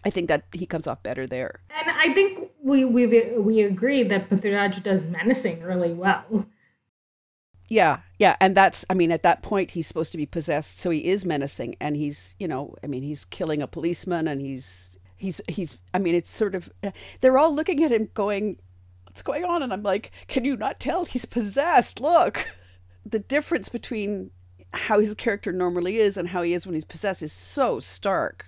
I 0.05 0.09
think 0.09 0.27
that 0.29 0.45
he 0.53 0.65
comes 0.65 0.87
off 0.87 1.03
better 1.03 1.27
there 1.27 1.59
And 1.69 1.89
I 1.89 2.13
think 2.13 2.51
we 2.63 2.85
we 2.85 3.37
we 3.37 3.61
agree 3.61 4.03
that 4.03 4.29
Prithviraj 4.29 4.81
does 4.83 5.05
menacing 5.05 5.61
really 5.61 5.93
well. 5.93 6.47
yeah 7.67 7.99
yeah 8.17 8.35
and 8.39 8.55
that's 8.55 8.85
I 8.89 8.93
mean 8.93 9.11
at 9.11 9.23
that 9.23 9.41
point 9.41 9.71
he's 9.71 9.87
supposed 9.87 10.11
to 10.13 10.17
be 10.17 10.25
possessed 10.25 10.79
so 10.79 10.89
he 10.89 11.05
is 11.05 11.25
menacing 11.25 11.75
and 11.81 11.95
he's 11.97 12.35
you 12.39 12.47
know 12.47 12.75
I 12.83 12.87
mean 12.87 13.03
he's 13.03 13.25
killing 13.25 13.61
a 13.61 13.67
policeman 13.67 14.27
and 14.27 14.41
he's 14.41 14.97
He's 15.17 15.41
he's. 15.47 15.79
I 15.93 15.97
mean, 15.99 16.13
it's 16.13 16.29
sort 16.29 16.53
of. 16.53 16.71
They're 17.21 17.39
all 17.39 17.53
looking 17.53 17.83
at 17.83 17.91
him, 17.91 18.09
going, 18.13 18.59
"What's 19.05 19.23
going 19.23 19.43
on?" 19.45 19.63
And 19.63 19.73
I'm 19.73 19.81
like, 19.81 20.11
"Can 20.27 20.45
you 20.45 20.55
not 20.55 20.79
tell 20.79 21.05
he's 21.05 21.25
possessed? 21.25 21.99
Look." 21.99 22.45
The 23.03 23.19
difference 23.19 23.69
between 23.69 24.31
how 24.73 24.99
his 24.99 25.13
character 25.15 25.51
normally 25.51 25.97
is 25.97 26.17
and 26.17 26.29
how 26.29 26.41
he 26.41 26.53
is 26.53 26.65
when 26.65 26.75
he's 26.75 26.85
possessed 26.85 27.21
is 27.21 27.33
so 27.33 27.79
stark. 27.79 28.45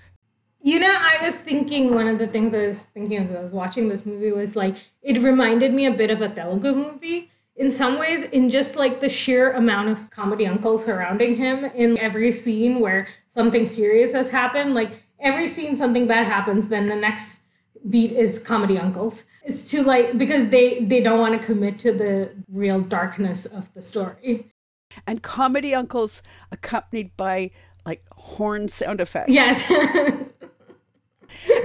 You 0.61 0.79
know, 0.79 0.93
I 0.93 1.23
was 1.23 1.35
thinking 1.35 1.93
one 1.93 2.07
of 2.07 2.19
the 2.19 2.27
things 2.27 2.53
I 2.53 2.67
was 2.67 2.83
thinking 2.83 3.17
as 3.17 3.31
I 3.31 3.41
was 3.41 3.53
watching 3.53 3.87
this 3.87 4.05
movie 4.05 4.31
was 4.31 4.55
like 4.55 4.75
it 5.01 5.21
reminded 5.21 5.73
me 5.73 5.85
a 5.85 5.93
bit 5.93 6.11
of 6.11 6.21
a 6.21 6.27
Telugu 6.29 6.75
movie 6.75 7.31
in 7.55 7.71
some 7.71 7.97
ways 7.97 8.23
in 8.23 8.49
just 8.49 8.75
like 8.75 8.99
the 8.99 9.09
sheer 9.09 9.53
amount 9.53 9.89
of 9.89 10.09
comedy 10.09 10.45
uncle 10.45 10.77
surrounding 10.77 11.35
him 11.35 11.63
in 11.65 11.97
every 11.97 12.31
scene 12.31 12.79
where 12.79 13.07
something 13.29 13.65
serious 13.65 14.11
has 14.13 14.31
happened. 14.31 14.73
Like 14.73 15.03
every 15.19 15.47
scene 15.47 15.77
something 15.77 16.07
bad 16.07 16.25
happens, 16.25 16.67
then 16.67 16.87
the 16.87 16.95
next 16.95 17.43
beat 17.89 18.11
is 18.11 18.43
comedy 18.43 18.77
uncles. 18.77 19.25
It's 19.45 19.71
to 19.71 19.83
like 19.83 20.17
because 20.17 20.49
they 20.49 20.83
they 20.83 21.01
don't 21.01 21.19
want 21.19 21.39
to 21.39 21.45
commit 21.45 21.79
to 21.79 21.93
the 21.93 22.31
real 22.51 22.81
darkness 22.81 23.45
of 23.45 23.73
the 23.73 23.81
story. 23.81 24.51
And 25.05 25.21
comedy 25.21 25.73
uncles 25.73 26.21
accompanied 26.51 27.15
by 27.15 27.51
like 27.85 28.03
horn 28.11 28.69
sound 28.69 29.01
effects. 29.01 29.31
Yes. 29.31 29.69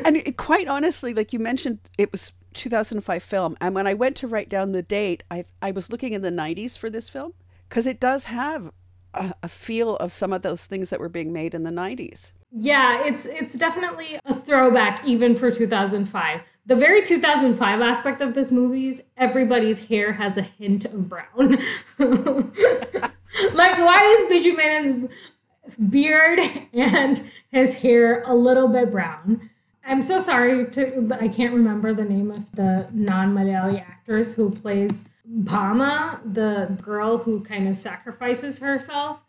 and 0.04 0.16
it, 0.16 0.36
quite 0.36 0.68
honestly, 0.68 1.14
like 1.14 1.32
you 1.32 1.38
mentioned, 1.38 1.78
it 1.98 2.12
was 2.12 2.32
2005 2.54 3.22
film, 3.22 3.56
and 3.60 3.74
when 3.74 3.86
I 3.86 3.94
went 3.94 4.16
to 4.16 4.28
write 4.28 4.48
down 4.48 4.72
the 4.72 4.82
date, 4.82 5.22
I 5.30 5.44
I 5.60 5.70
was 5.72 5.90
looking 5.90 6.12
in 6.12 6.22
the 6.22 6.30
90s 6.30 6.78
for 6.78 6.88
this 6.88 7.08
film 7.08 7.34
because 7.68 7.86
it 7.86 7.98
does 7.98 8.26
have 8.26 8.70
a, 9.12 9.34
a 9.42 9.48
feel 9.48 9.96
of 9.96 10.12
some 10.12 10.32
of 10.32 10.42
those 10.42 10.64
things 10.64 10.90
that 10.90 11.00
were 11.00 11.08
being 11.08 11.32
made 11.32 11.54
in 11.54 11.62
the 11.62 11.70
90s. 11.70 12.32
Yeah, 12.56 13.04
it's 13.04 13.26
it's 13.26 13.58
definitely 13.58 14.20
a 14.24 14.32
throwback 14.32 15.04
even 15.04 15.34
for 15.34 15.50
2005. 15.50 16.40
The 16.66 16.76
very 16.76 17.02
2005 17.02 17.80
aspect 17.80 18.20
of 18.22 18.34
this 18.34 18.52
movie 18.52 18.88
is 18.88 19.02
everybody's 19.16 19.88
hair 19.88 20.12
has 20.12 20.36
a 20.36 20.42
hint 20.42 20.84
of 20.84 21.08
brown. 21.08 21.58
like 21.98 23.78
why 23.78 23.98
is 24.04 24.30
Biju 24.30 24.56
Menon's 24.56 25.12
beard 25.90 26.38
and 26.72 27.28
his 27.50 27.82
hair 27.82 28.22
a 28.22 28.34
little 28.36 28.68
bit 28.68 28.92
brown? 28.92 29.50
I'm 29.84 30.00
so 30.00 30.20
sorry 30.20 30.64
to 30.70 31.18
I 31.20 31.26
can't 31.26 31.54
remember 31.54 31.92
the 31.92 32.04
name 32.04 32.30
of 32.30 32.52
the 32.52 32.88
non-Malayali 32.92 33.80
actress 33.80 34.36
who 34.36 34.50
plays 34.52 35.08
Bhama, 35.26 36.20
the 36.24 36.78
girl 36.80 37.18
who 37.18 37.40
kind 37.40 37.66
of 37.66 37.76
sacrifices 37.76 38.60
herself. 38.60 39.23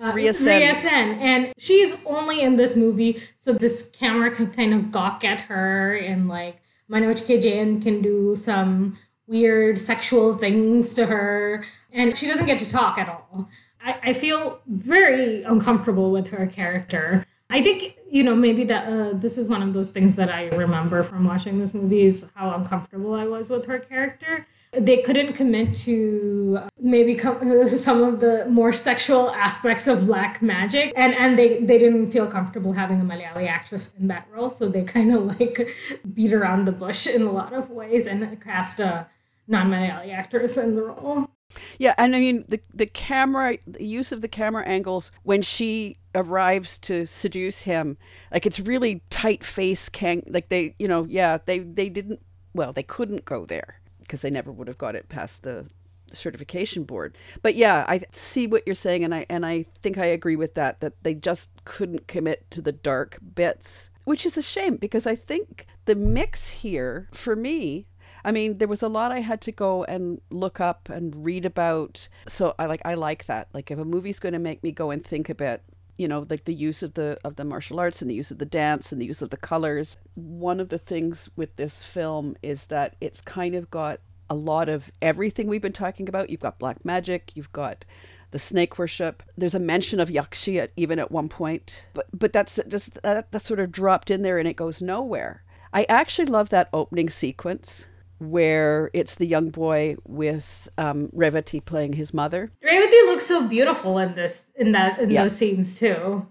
Uh, 0.00 0.12
Riya 0.12 0.34
Sen. 0.34 0.60
Riya 0.60 0.74
Sen. 0.74 1.18
And 1.18 1.52
she's 1.58 1.96
only 2.06 2.40
in 2.40 2.56
this 2.56 2.76
movie, 2.76 3.20
so 3.36 3.52
this 3.52 3.90
camera 3.92 4.30
can 4.30 4.50
kind 4.50 4.72
of 4.72 4.92
gawk 4.92 5.24
at 5.24 5.42
her 5.42 5.94
and 5.94 6.28
like 6.28 6.58
Manoj 6.90 7.26
K. 7.26 7.38
Jayan 7.38 7.82
can 7.82 8.00
do 8.00 8.36
some 8.36 8.96
weird 9.26 9.78
sexual 9.78 10.34
things 10.34 10.94
to 10.94 11.06
her. 11.06 11.64
And 11.92 12.16
she 12.16 12.26
doesn't 12.26 12.46
get 12.46 12.58
to 12.60 12.70
talk 12.70 12.98
at 12.98 13.08
all. 13.08 13.48
I, 13.82 13.98
I 14.02 14.12
feel 14.12 14.60
very 14.66 15.42
uncomfortable 15.42 16.10
with 16.10 16.30
her 16.30 16.46
character. 16.46 17.26
I 17.50 17.62
think 17.62 17.96
you 18.10 18.22
know 18.22 18.34
maybe 18.36 18.64
that 18.64 18.86
uh, 18.86 19.16
this 19.16 19.38
is 19.38 19.48
one 19.48 19.62
of 19.62 19.72
those 19.72 19.90
things 19.90 20.16
that 20.16 20.30
I 20.30 20.48
remember 20.48 21.02
from 21.02 21.24
watching 21.24 21.58
this 21.58 21.72
movie 21.72 22.02
is 22.02 22.30
how 22.34 22.54
uncomfortable 22.54 23.14
I 23.14 23.26
was 23.26 23.48
with 23.50 23.66
her 23.66 23.78
character. 23.78 24.46
They 24.72 24.98
couldn't 24.98 25.32
commit 25.32 25.72
to 25.86 26.58
uh, 26.60 26.68
maybe 26.78 27.16
some 27.68 28.02
of 28.02 28.20
the 28.20 28.46
more 28.50 28.72
sexual 28.72 29.30
aspects 29.30 29.86
of 29.86 30.06
black 30.06 30.42
magic, 30.42 30.92
and 30.96 31.14
and 31.14 31.38
they 31.38 31.60
they 31.60 31.78
didn't 31.78 32.10
feel 32.10 32.26
comfortable 32.26 32.74
having 32.74 33.00
a 33.00 33.04
Malayali 33.04 33.48
actress 33.48 33.94
in 33.98 34.08
that 34.08 34.28
role, 34.30 34.50
so 34.50 34.68
they 34.68 34.84
kind 34.96 35.14
of 35.14 35.24
like 35.24 35.74
beat 36.14 36.32
around 36.32 36.66
the 36.66 36.72
bush 36.72 37.06
in 37.06 37.22
a 37.22 37.32
lot 37.32 37.52
of 37.52 37.70
ways 37.70 38.06
and 38.06 38.40
cast 38.42 38.78
a 38.80 39.08
non-Malayali 39.46 40.12
actress 40.12 40.58
in 40.58 40.74
the 40.74 40.82
role. 40.82 41.30
Yeah, 41.78 41.94
and 41.96 42.14
I 42.14 42.20
mean 42.20 42.44
the 42.48 42.60
the 42.74 42.86
camera, 42.86 43.56
the 43.66 43.84
use 43.84 44.12
of 44.12 44.20
the 44.20 44.28
camera 44.28 44.64
angles 44.66 45.10
when 45.22 45.40
she 45.40 45.96
arrives 46.14 46.78
to 46.80 47.06
seduce 47.06 47.62
him, 47.62 47.96
like 48.30 48.44
it's 48.44 48.60
really 48.60 49.02
tight 49.08 49.42
face 49.44 49.88
can 49.88 50.22
like 50.26 50.50
they, 50.50 50.74
you 50.78 50.88
know, 50.88 51.06
yeah, 51.08 51.38
they 51.46 51.60
they 51.60 51.88
didn't 51.88 52.20
well, 52.52 52.72
they 52.74 52.82
couldn't 52.82 53.24
go 53.24 53.46
there 53.46 53.80
because 54.08 54.22
they 54.22 54.30
never 54.30 54.50
would 54.50 54.66
have 54.66 54.78
got 54.78 54.96
it 54.96 55.08
past 55.08 55.44
the 55.44 55.66
certification 56.12 56.84
board. 56.84 57.16
But 57.42 57.54
yeah, 57.54 57.84
I 57.86 58.02
see 58.12 58.46
what 58.46 58.64
you're 58.66 58.74
saying 58.74 59.04
and 59.04 59.14
I 59.14 59.26
and 59.28 59.46
I 59.46 59.66
think 59.82 59.98
I 59.98 60.06
agree 60.06 60.36
with 60.36 60.54
that 60.54 60.80
that 60.80 60.94
they 61.02 61.14
just 61.14 61.50
couldn't 61.64 62.08
commit 62.08 62.50
to 62.50 62.62
the 62.62 62.72
dark 62.72 63.18
bits, 63.34 63.90
which 64.04 64.26
is 64.26 64.36
a 64.36 64.42
shame 64.42 64.76
because 64.76 65.06
I 65.06 65.14
think 65.14 65.66
the 65.84 65.94
mix 65.94 66.48
here 66.48 67.08
for 67.12 67.36
me 67.36 67.86
I 68.24 68.32
mean, 68.32 68.58
there 68.58 68.68
was 68.68 68.82
a 68.82 68.88
lot 68.88 69.12
I 69.12 69.20
had 69.20 69.40
to 69.42 69.52
go 69.52 69.84
and 69.84 70.20
look 70.30 70.60
up 70.60 70.88
and 70.88 71.24
read 71.24 71.46
about. 71.46 72.08
So 72.26 72.54
I 72.58 72.66
like 72.66 72.82
I 72.84 72.94
like 72.94 73.26
that. 73.26 73.48
Like 73.54 73.70
if 73.70 73.78
a 73.78 73.84
movie's 73.84 74.18
going 74.18 74.32
to 74.32 74.38
make 74.38 74.62
me 74.62 74.72
go 74.72 74.90
and 74.90 75.04
think 75.04 75.28
a 75.28 75.34
bit, 75.34 75.62
you 75.98 76.08
know, 76.08 76.24
like 76.30 76.44
the 76.44 76.54
use 76.54 76.82
of 76.82 76.94
the 76.94 77.18
of 77.24 77.36
the 77.36 77.44
martial 77.44 77.80
arts 77.80 78.00
and 78.00 78.10
the 78.10 78.14
use 78.14 78.30
of 78.30 78.38
the 78.38 78.46
dance 78.46 78.92
and 78.92 79.00
the 79.00 79.06
use 79.06 79.20
of 79.20 79.30
the 79.30 79.36
colors. 79.36 79.96
One 80.14 80.60
of 80.60 80.68
the 80.70 80.78
things 80.78 81.28
with 81.36 81.56
this 81.56 81.84
film 81.84 82.36
is 82.40 82.66
that 82.66 82.96
it's 83.00 83.20
kind 83.20 83.54
of 83.54 83.70
got 83.70 84.00
a 84.30 84.34
lot 84.34 84.68
of 84.68 84.90
everything 85.02 85.48
we've 85.48 85.60
been 85.60 85.72
talking 85.72 86.08
about. 86.08 86.30
You've 86.30 86.40
got 86.40 86.58
black 86.58 86.84
magic, 86.84 87.32
you've 87.34 87.52
got 87.52 87.84
the 88.30 88.38
snake 88.38 88.78
worship. 88.78 89.22
There's 89.36 89.54
a 89.54 89.60
mention 89.60 89.98
of 90.00 90.08
Yakshi 90.08 90.60
at, 90.60 90.70
even 90.76 90.98
at 91.00 91.10
one 91.10 91.28
point, 91.28 91.84
but 91.94 92.06
but 92.12 92.32
that's 92.32 92.60
just 92.68 93.02
that, 93.02 93.26
sort 93.42 93.60
of 93.60 93.72
dropped 93.72 94.10
in 94.10 94.22
there 94.22 94.38
and 94.38 94.46
it 94.46 94.54
goes 94.54 94.80
nowhere. 94.80 95.42
I 95.72 95.84
actually 95.88 96.26
love 96.26 96.48
that 96.50 96.70
opening 96.72 97.10
sequence 97.10 97.86
where 98.18 98.90
it's 98.92 99.14
the 99.14 99.26
young 99.26 99.50
boy 99.50 99.96
with 100.06 100.68
um, 100.76 101.08
Revathi 101.14 101.64
playing 101.64 101.94
his 101.94 102.12
mother. 102.12 102.50
Revathi 102.64 103.06
looks 103.06 103.26
so 103.26 103.48
beautiful 103.48 103.98
in 103.98 104.14
this 104.14 104.46
in 104.56 104.72
that 104.72 104.98
in 104.98 105.10
Yeah. 105.10 105.22
those 105.22 105.36
scenes 105.36 105.78
too. 105.78 106.26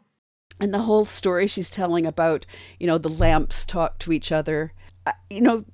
And 0.59 0.73
the 0.73 0.79
whole 0.79 1.05
story 1.05 1.47
she's 1.47 1.69
telling 1.69 2.05
about, 2.05 2.45
you 2.79 2.87
know, 2.87 2.97
the 2.97 3.09
lamps 3.09 3.63
talk 3.65 3.99
to 3.99 4.11
each 4.11 4.31
other. 4.31 4.73
I, 5.05 5.13
you 5.29 5.41
know, 5.41 5.65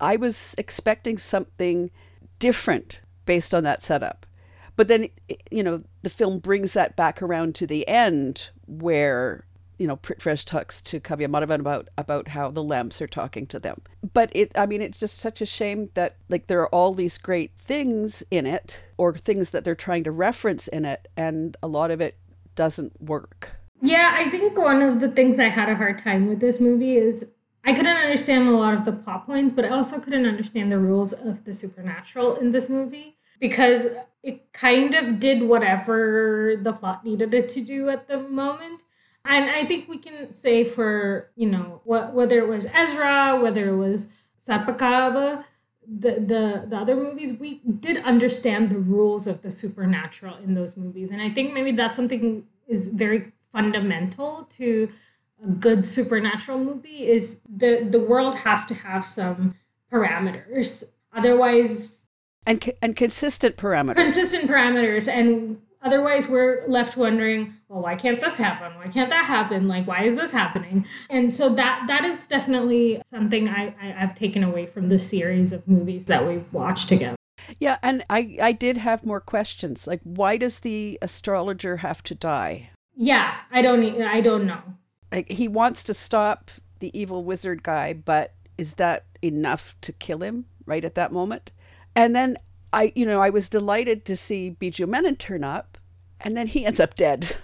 I 0.00 0.16
was 0.16 0.54
expecting 0.58 1.18
something 1.18 1.90
different 2.38 3.02
based 3.26 3.54
on 3.54 3.62
that 3.64 3.82
setup. 3.82 4.26
But 4.74 4.88
then, 4.88 5.08
you 5.50 5.62
know, 5.62 5.82
the 6.02 6.08
film 6.08 6.38
brings 6.38 6.72
that 6.72 6.96
back 6.96 7.20
around 7.20 7.54
to 7.56 7.66
the 7.66 7.86
end 7.86 8.48
where, 8.66 9.44
you 9.78 9.86
know, 9.86 9.96
Prithvish 9.96 10.44
talks 10.44 10.80
to 10.82 11.00
Kavya 11.00 11.28
Madhavan 11.28 11.60
about, 11.60 11.88
about 11.96 12.28
how 12.28 12.50
the 12.50 12.62
lamps 12.62 13.00
are 13.02 13.06
talking 13.06 13.46
to 13.46 13.58
them. 13.58 13.80
But 14.12 14.30
it, 14.34 14.52
I 14.54 14.66
mean, 14.66 14.82
it's 14.82 15.00
just 15.00 15.18
such 15.18 15.40
a 15.40 15.46
shame 15.46 15.88
that, 15.94 16.16
like, 16.28 16.46
there 16.46 16.60
are 16.60 16.68
all 16.68 16.94
these 16.94 17.18
great 17.18 17.52
things 17.58 18.22
in 18.30 18.46
it 18.46 18.80
or 18.96 19.16
things 19.16 19.50
that 19.50 19.64
they're 19.64 19.74
trying 19.74 20.04
to 20.04 20.10
reference 20.10 20.68
in 20.68 20.84
it, 20.84 21.08
and 21.16 21.56
a 21.62 21.68
lot 21.68 21.90
of 21.90 22.00
it 22.00 22.16
doesn't 22.54 23.00
work. 23.00 23.50
Yeah, 23.80 24.12
I 24.14 24.30
think 24.30 24.56
one 24.56 24.82
of 24.82 25.00
the 25.00 25.08
things 25.08 25.38
I 25.40 25.48
had 25.48 25.68
a 25.68 25.74
hard 25.74 25.98
time 25.98 26.28
with 26.28 26.40
this 26.40 26.60
movie 26.60 26.96
is 26.96 27.26
I 27.64 27.72
couldn't 27.72 27.96
understand 27.96 28.48
a 28.48 28.52
lot 28.52 28.74
of 28.74 28.84
the 28.84 28.92
plot 28.92 29.26
points, 29.26 29.52
but 29.52 29.64
I 29.64 29.70
also 29.70 30.00
couldn't 30.00 30.26
understand 30.26 30.70
the 30.70 30.78
rules 30.78 31.12
of 31.12 31.44
the 31.44 31.54
supernatural 31.54 32.36
in 32.36 32.50
this 32.50 32.68
movie 32.68 33.16
because 33.40 33.88
it 34.22 34.52
kind 34.52 34.94
of 34.94 35.18
did 35.18 35.42
whatever 35.42 36.54
the 36.60 36.72
plot 36.72 37.04
needed 37.04 37.34
it 37.34 37.48
to 37.50 37.60
do 37.60 37.88
at 37.88 38.08
the 38.08 38.18
moment. 38.18 38.84
And 39.24 39.50
I 39.50 39.64
think 39.64 39.88
we 39.88 39.98
can 39.98 40.32
say 40.32 40.64
for, 40.64 41.30
you 41.36 41.48
know, 41.48 41.80
what 41.84 42.12
whether 42.12 42.38
it 42.38 42.48
was 42.48 42.66
Ezra, 42.66 43.38
whether 43.40 43.68
it 43.68 43.76
was 43.76 44.08
Sapakaba, 44.38 45.44
the, 45.86 46.12
the 46.14 46.66
the 46.68 46.76
other 46.76 46.96
movies, 46.96 47.32
we 47.38 47.60
did 47.80 47.98
understand 47.98 48.70
the 48.70 48.78
rules 48.78 49.26
of 49.26 49.42
the 49.42 49.50
supernatural 49.50 50.36
in 50.36 50.54
those 50.54 50.76
movies. 50.76 51.10
And 51.10 51.22
I 51.22 51.30
think 51.30 51.52
maybe 51.54 51.72
that's 51.72 51.96
something 51.96 52.44
is 52.68 52.86
very 52.86 53.32
fundamental 53.52 54.48
to 54.56 54.88
a 55.44 55.48
good 55.48 55.84
supernatural 55.84 56.58
movie 56.58 57.06
is 57.08 57.38
the 57.48 57.86
the 57.88 58.00
world 58.00 58.36
has 58.36 58.64
to 58.66 58.74
have 58.74 59.04
some 59.06 59.54
parameters. 59.92 60.84
Otherwise 61.14 61.98
And, 62.46 62.72
and 62.80 62.96
consistent 62.96 63.56
parameters. 63.56 63.94
consistent 63.96 64.50
parameters 64.50 65.06
and 65.08 65.60
otherwise 65.82 66.28
we're 66.28 66.64
left 66.68 66.96
wondering 66.96 67.54
well 67.68 67.82
why 67.82 67.94
can't 67.94 68.20
this 68.20 68.38
happen 68.38 68.74
why 68.76 68.88
can't 68.88 69.10
that 69.10 69.24
happen 69.26 69.66
like 69.68 69.86
why 69.86 70.02
is 70.04 70.14
this 70.14 70.32
happening 70.32 70.86
and 71.10 71.34
so 71.34 71.48
that 71.48 71.84
that 71.88 72.04
is 72.04 72.26
definitely 72.26 73.00
something 73.04 73.48
I, 73.48 73.74
I 73.80 73.94
i've 73.98 74.14
taken 74.14 74.42
away 74.42 74.66
from 74.66 74.88
the 74.88 74.98
series 74.98 75.52
of 75.52 75.66
movies 75.68 76.06
that 76.06 76.26
we've 76.26 76.50
watched 76.52 76.88
together 76.88 77.16
Yeah, 77.58 77.78
and 77.82 78.04
I 78.08 78.38
I 78.40 78.52
did 78.52 78.78
have 78.78 79.04
more 79.04 79.20
questions. 79.20 79.86
Like 79.86 80.00
why 80.04 80.36
does 80.38 80.60
the 80.60 80.98
astrologer 81.02 81.78
have 81.78 82.02
to 82.04 82.14
die? 82.14 82.70
yeah 82.94 83.28
i 83.50 83.62
don't 83.62 83.82
i 84.02 84.20
don't 84.20 84.46
know 84.46 84.62
Like 85.10 85.28
he 85.30 85.48
wants 85.48 85.82
to 85.84 85.94
stop 85.94 86.50
the 86.80 86.90
evil 86.98 87.24
wizard 87.24 87.62
guy, 87.62 87.92
but 87.94 88.34
is 88.58 88.74
that 88.74 89.04
enough 89.22 89.74
to 89.80 89.92
kill 89.92 90.20
him 90.22 90.44
right 90.66 90.84
at 90.84 90.94
that 90.94 91.12
moment? 91.12 91.52
And 91.94 92.14
then 92.14 92.36
I 92.72 92.92
you 92.94 93.06
know, 93.06 93.20
I 93.20 93.30
was 93.30 93.48
delighted 93.48 94.04
to 94.06 94.16
see 94.16 94.56
Biju 94.60 94.88
Menon 94.88 95.16
turn 95.16 95.44
up 95.44 95.78
and 96.20 96.36
then 96.36 96.46
he 96.46 96.64
ends 96.64 96.80
up 96.80 96.94
dead. 96.94 97.36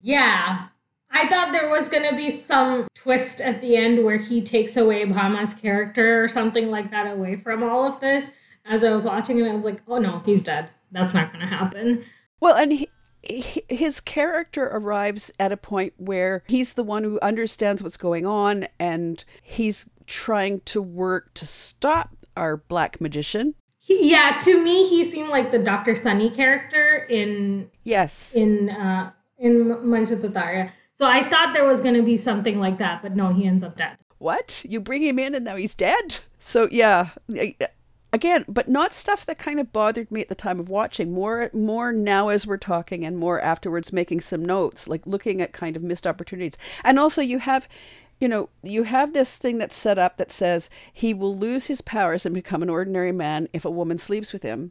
yeah 0.00 0.68
I 1.14 1.28
thought 1.28 1.52
there 1.52 1.68
was 1.68 1.88
gonna 1.88 2.16
be 2.16 2.30
some 2.30 2.88
twist 2.94 3.40
at 3.40 3.60
the 3.60 3.76
end 3.76 4.02
where 4.02 4.16
he 4.16 4.40
takes 4.40 4.76
away 4.76 5.04
Bhama's 5.04 5.52
character 5.52 6.24
or 6.24 6.28
something 6.28 6.70
like 6.70 6.90
that 6.90 7.06
away 7.06 7.36
from 7.36 7.62
all 7.62 7.86
of 7.86 8.00
this. 8.00 8.30
As 8.64 8.82
I 8.82 8.94
was 8.94 9.04
watching 9.04 9.38
it, 9.38 9.48
I 9.48 9.54
was 9.54 9.64
like, 9.64 9.82
oh 9.86 9.98
no, 9.98 10.22
he's 10.24 10.42
dead. 10.42 10.70
That's 10.90 11.12
not 11.12 11.30
gonna 11.30 11.46
happen. 11.46 12.04
Well, 12.40 12.56
and 12.56 12.72
he, 12.72 12.88
he, 13.22 13.62
his 13.68 14.00
character 14.00 14.64
arrives 14.64 15.30
at 15.38 15.52
a 15.52 15.56
point 15.56 15.92
where 15.98 16.42
he's 16.46 16.74
the 16.74 16.82
one 16.82 17.04
who 17.04 17.20
understands 17.20 17.82
what's 17.82 17.96
going 17.98 18.26
on 18.26 18.66
and 18.80 19.22
he's 19.42 19.88
trying 20.06 20.60
to 20.60 20.80
work 20.80 21.34
to 21.34 21.46
stop 21.46 22.16
our 22.36 22.56
black 22.56 23.00
magician. 23.00 23.54
He, 23.84 24.12
yeah, 24.12 24.38
to 24.42 24.62
me, 24.62 24.88
he 24.88 25.04
seemed 25.04 25.30
like 25.30 25.50
the 25.50 25.58
Doctor 25.58 25.96
Sunny 25.96 26.30
character 26.30 27.04
in 27.10 27.68
Yes. 27.82 28.34
in 28.36 28.70
uh, 28.70 29.10
in 29.38 29.64
Manichitrathazhu. 29.64 30.70
So 30.94 31.08
I 31.08 31.28
thought 31.28 31.52
there 31.52 31.64
was 31.64 31.82
going 31.82 31.96
to 31.96 32.02
be 32.02 32.16
something 32.16 32.60
like 32.60 32.78
that, 32.78 33.02
but 33.02 33.16
no, 33.16 33.32
he 33.32 33.44
ends 33.46 33.64
up 33.64 33.76
dead. 33.76 33.96
what? 34.18 34.62
You 34.64 34.78
bring 34.78 35.02
him 35.02 35.18
in 35.18 35.34
and 35.34 35.44
now 35.44 35.56
he's 35.56 35.74
dead? 35.74 36.20
So, 36.38 36.68
yeah. 36.70 37.10
Again, 38.14 38.44
but 38.46 38.68
not 38.68 38.92
stuff 38.92 39.24
that 39.26 39.38
kind 39.38 39.58
of 39.58 39.72
bothered 39.72 40.12
me 40.12 40.20
at 40.20 40.28
the 40.28 40.34
time 40.34 40.60
of 40.60 40.68
watching. 40.68 41.12
More 41.12 41.50
more 41.54 41.92
now 41.92 42.28
as 42.28 42.46
we're 42.46 42.58
talking 42.58 43.06
and 43.06 43.16
more 43.16 43.40
afterwards 43.40 43.90
making 43.90 44.20
some 44.20 44.44
notes, 44.44 44.86
like 44.86 45.06
looking 45.06 45.40
at 45.40 45.52
kind 45.54 45.76
of 45.76 45.82
missed 45.82 46.06
opportunities. 46.06 46.56
And 46.84 46.98
also 46.98 47.22
you 47.22 47.38
have 47.38 47.66
you 48.22 48.28
know, 48.28 48.48
you 48.62 48.84
have 48.84 49.12
this 49.12 49.34
thing 49.34 49.58
that's 49.58 49.74
set 49.74 49.98
up 49.98 50.16
that 50.16 50.30
says 50.30 50.70
he 50.92 51.12
will 51.12 51.36
lose 51.36 51.66
his 51.66 51.80
powers 51.80 52.24
and 52.24 52.32
become 52.32 52.62
an 52.62 52.70
ordinary 52.70 53.10
man 53.10 53.48
if 53.52 53.64
a 53.64 53.70
woman 53.70 53.98
sleeps 53.98 54.32
with 54.32 54.44
him. 54.44 54.70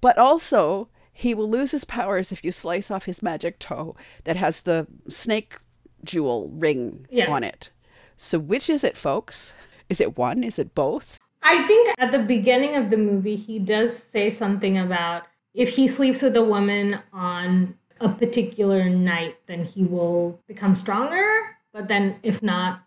But 0.00 0.18
also, 0.18 0.88
he 1.12 1.32
will 1.32 1.48
lose 1.48 1.70
his 1.70 1.84
powers 1.84 2.32
if 2.32 2.44
you 2.44 2.50
slice 2.50 2.90
off 2.90 3.04
his 3.04 3.22
magic 3.22 3.60
toe 3.60 3.94
that 4.24 4.34
has 4.34 4.62
the 4.62 4.88
snake 5.08 5.60
jewel 6.02 6.50
ring 6.52 7.06
Yeah. 7.08 7.30
on 7.30 7.44
it. 7.44 7.70
So, 8.16 8.36
which 8.40 8.68
is 8.68 8.82
it, 8.82 8.96
folks? 8.96 9.52
Is 9.88 10.00
it 10.00 10.18
one? 10.18 10.42
Is 10.42 10.58
it 10.58 10.74
both? 10.74 11.18
I 11.44 11.64
think 11.68 11.94
at 11.98 12.10
the 12.10 12.18
beginning 12.18 12.74
of 12.74 12.90
the 12.90 12.96
movie, 12.96 13.36
he 13.36 13.60
does 13.60 13.96
say 13.96 14.28
something 14.28 14.76
about 14.76 15.22
if 15.54 15.76
he 15.76 15.86
sleeps 15.86 16.20
with 16.20 16.34
a 16.34 16.44
woman 16.44 16.98
on 17.12 17.76
a 18.00 18.08
particular 18.08 18.90
night, 18.90 19.36
then 19.46 19.64
he 19.64 19.84
will 19.84 20.40
become 20.48 20.74
stronger. 20.74 21.55
But 21.76 21.88
then 21.88 22.16
if 22.22 22.42
not, 22.42 22.80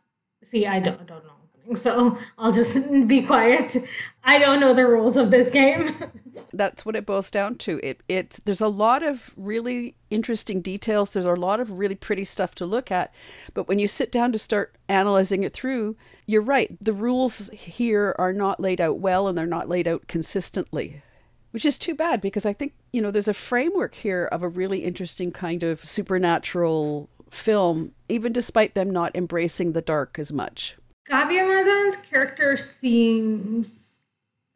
see, 0.43 0.65
I 0.65 0.79
don't, 0.79 0.99
I 0.99 1.03
don't 1.03 1.23
know. 1.23 1.75
So 1.75 2.17
I'll 2.39 2.51
just 2.51 2.91
be 3.07 3.21
quiet. 3.21 3.77
I 4.23 4.39
don't 4.39 4.59
know 4.59 4.73
the 4.73 4.87
rules 4.87 5.15
of 5.15 5.29
this 5.29 5.51
game. 5.51 5.87
That's 6.53 6.87
what 6.87 6.95
it 6.95 7.05
boils 7.05 7.29
down 7.29 7.59
to. 7.59 7.79
It 7.83 8.01
it's 8.09 8.41
there's 8.45 8.61
a 8.61 8.67
lot 8.67 9.03
of 9.03 9.31
really 9.37 9.93
interesting 10.09 10.61
details. 10.61 11.11
There's 11.11 11.27
a 11.27 11.33
lot 11.33 11.59
of 11.59 11.77
really 11.77 11.93
pretty 11.93 12.23
stuff 12.23 12.55
to 12.55 12.65
look 12.65 12.89
at. 12.89 13.13
But 13.53 13.67
when 13.67 13.77
you 13.77 13.87
sit 13.87 14.11
down 14.11 14.31
to 14.31 14.39
start 14.39 14.75
analyzing 14.87 15.43
it 15.43 15.53
through, 15.53 15.95
you're 16.25 16.41
right. 16.41 16.75
The 16.81 16.93
rules 16.93 17.51
here 17.53 18.15
are 18.17 18.33
not 18.33 18.59
laid 18.59 18.81
out 18.81 18.97
well 18.97 19.27
and 19.27 19.37
they're 19.37 19.45
not 19.45 19.69
laid 19.69 19.87
out 19.87 20.07
consistently. 20.07 21.03
Which 21.51 21.65
is 21.65 21.77
too 21.77 21.93
bad 21.93 22.21
because 22.21 22.45
I 22.45 22.53
think, 22.53 22.73
you 22.91 23.01
know, 23.01 23.11
there's 23.11 23.27
a 23.27 23.33
framework 23.35 23.95
here 23.95 24.25
of 24.31 24.41
a 24.41 24.47
really 24.47 24.83
interesting 24.83 25.31
kind 25.31 25.61
of 25.63 25.83
supernatural 25.83 27.09
film, 27.31 27.93
even 28.07 28.33
despite 28.33 28.75
them 28.75 28.89
not 28.89 29.15
embracing 29.15 29.73
the 29.73 29.81
dark 29.81 30.17
as 30.19 30.31
much. 30.31 30.75
Kavya 31.09 31.47
Madhan's 31.47 31.95
character 31.95 32.55
seems. 32.57 34.01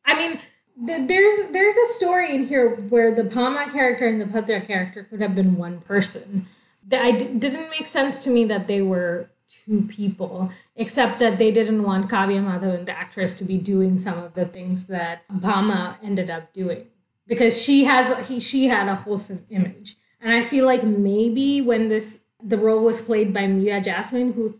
I 0.05 0.15
mean, 0.17 0.39
th- 0.85 1.07
there's 1.07 1.51
there's 1.51 1.75
a 1.75 1.93
story 1.93 2.35
in 2.35 2.47
here 2.47 2.75
where 2.75 3.13
the 3.13 3.23
Bhama 3.23 3.71
character 3.71 4.07
and 4.07 4.21
the 4.21 4.25
Bhadra 4.25 4.65
character 4.65 5.03
could 5.03 5.21
have 5.21 5.35
been 5.35 5.57
one 5.57 5.79
person. 5.81 6.47
That 6.87 7.03
I 7.03 7.11
d- 7.11 7.39
didn't 7.39 7.69
make 7.69 7.87
sense 7.87 8.23
to 8.25 8.29
me 8.29 8.45
that 8.45 8.67
they 8.67 8.81
were 8.81 9.29
two 9.47 9.83
people, 9.83 10.51
except 10.75 11.19
that 11.19 11.37
they 11.37 11.51
didn't 11.51 11.83
want 11.83 12.09
Kavya 12.09 12.43
Madhavan, 12.43 12.85
the 12.85 12.97
actress, 12.97 13.35
to 13.35 13.45
be 13.45 13.57
doing 13.57 13.97
some 13.97 14.21
of 14.21 14.33
the 14.33 14.45
things 14.45 14.87
that 14.87 15.23
Bhama 15.29 15.97
ended 16.03 16.29
up 16.29 16.53
doing 16.53 16.88
because 17.27 17.62
she 17.62 17.86
has 17.86 18.27
he 18.27 18.39
she 18.39 18.67
had 18.67 18.88
a 18.88 18.95
wholesome 18.95 19.45
image, 19.49 19.95
and 20.21 20.33
I 20.33 20.43
feel 20.43 20.65
like 20.65 20.83
maybe 20.83 21.62
when 21.62 21.88
this 21.88 22.22
the 22.43 22.58
role 22.58 22.84
was 22.84 23.01
played 23.01 23.34
by 23.34 23.43
Meera 23.43 23.84
Jasmine, 23.84 24.34
who 24.34 24.53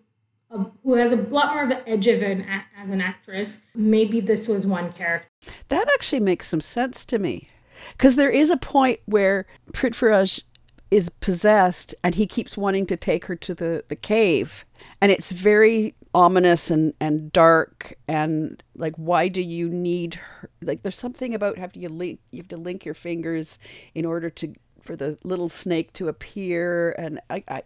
a, 0.54 0.66
who 0.84 0.96
has 0.96 1.12
a 1.12 1.18
lot 1.18 1.54
more 1.54 1.64
of 1.64 1.72
an 1.72 1.80
edge 1.86 2.08
of 2.08 2.22
an 2.22 2.46
as 2.78 2.90
an 2.90 3.02
actress. 3.02 3.66
Maybe 3.76 4.20
this 4.20 4.48
was 4.48 4.66
one 4.66 4.92
character. 4.94 5.28
That 5.70 5.88
actually 5.94 6.22
makes 6.22 6.48
some 6.48 6.62
sense 6.62 7.06
to 7.06 7.20
me. 7.20 7.48
Because 7.92 8.16
there 8.16 8.30
is 8.30 8.50
a 8.50 8.58
point 8.58 9.00
where 9.06 9.46
Prithviraj 9.74 10.44
is 10.92 11.10
possessed 11.10 11.96
and 12.04 12.16
he 12.16 12.28
keeps 12.28 12.56
wanting 12.56 12.86
to 12.86 12.96
take 12.96 13.26
her 13.26 13.36
to 13.36 13.54
the, 13.54 13.84
the 13.88 13.96
cave. 13.96 14.64
And 15.02 15.12
it's 15.12 15.32
very 15.32 15.96
ominous 16.14 16.70
and, 16.70 16.94
and 17.00 17.34
dark 17.34 17.98
and 18.08 18.62
like 18.76 18.96
why 18.98 19.28
do 19.28 19.42
you 19.42 19.68
need 19.68 20.14
her 20.14 20.48
like 20.62 20.84
there's 20.84 20.96
something 20.96 21.34
about 21.34 21.58
have 21.58 21.76
you 21.76 21.90
link 21.90 22.20
you 22.30 22.38
have 22.38 22.48
to 22.48 22.56
link 22.56 22.86
your 22.86 22.94
fingers 22.94 23.58
in 23.96 24.06
order 24.06 24.30
to 24.30 24.54
for 24.80 24.96
the 24.96 25.18
little 25.24 25.50
snake 25.50 25.92
to 25.92 26.08
appear 26.08 26.92
and 27.00 27.20
I 27.32 27.44
I 27.48 27.64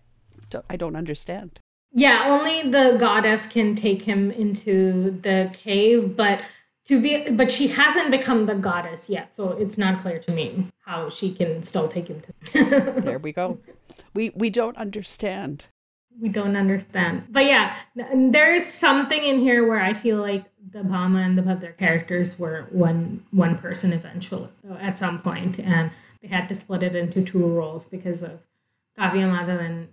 don't, 0.49 0.65
I 0.69 0.75
don't 0.75 0.95
understand. 0.95 1.59
Yeah, 1.93 2.25
only 2.27 2.69
the 2.69 2.97
goddess 2.99 3.47
can 3.47 3.73
take 3.75 4.03
him 4.03 4.29
into 4.31 5.11
the 5.21 5.49
cave, 5.53 6.15
but 6.15 6.41
to 6.85 7.01
be 7.01 7.29
but 7.31 7.51
she 7.51 7.67
hasn't 7.69 8.11
become 8.11 8.45
the 8.45 8.55
goddess 8.55 9.09
yet, 9.09 9.35
so 9.35 9.51
it's 9.51 9.77
not 9.77 10.01
clear 10.01 10.19
to 10.19 10.31
me 10.31 10.67
how 10.85 11.09
she 11.09 11.33
can 11.33 11.63
still 11.63 11.87
take 11.87 12.07
him 12.07 12.21
to 12.21 13.01
There 13.03 13.19
we 13.19 13.31
go. 13.31 13.59
We 14.13 14.31
we 14.35 14.49
don't 14.49 14.77
understand. 14.77 15.65
we 16.19 16.29
don't 16.29 16.55
understand. 16.55 17.23
But 17.29 17.45
yeah, 17.45 17.75
there 17.95 18.53
is 18.53 18.65
something 18.65 19.23
in 19.23 19.39
here 19.39 19.67
where 19.67 19.79
I 19.81 19.93
feel 19.93 20.17
like 20.19 20.45
the 20.71 20.83
Bhama 20.83 21.19
and 21.19 21.37
the 21.37 21.41
Bhadra 21.43 21.75
characters 21.77 22.37
were 22.39 22.67
one 22.71 23.23
one 23.31 23.57
person 23.57 23.93
eventually 23.93 24.49
uh, 24.69 24.75
at 24.75 24.97
some 24.97 25.19
point, 25.19 25.59
and 25.59 25.91
they 26.21 26.27
had 26.27 26.47
to 26.49 26.55
split 26.55 26.83
it 26.83 26.95
into 26.95 27.21
two 27.23 27.45
roles 27.47 27.85
because 27.85 28.21
of 28.23 28.45
Kavya 28.97 29.27
Madhavan 29.29 29.87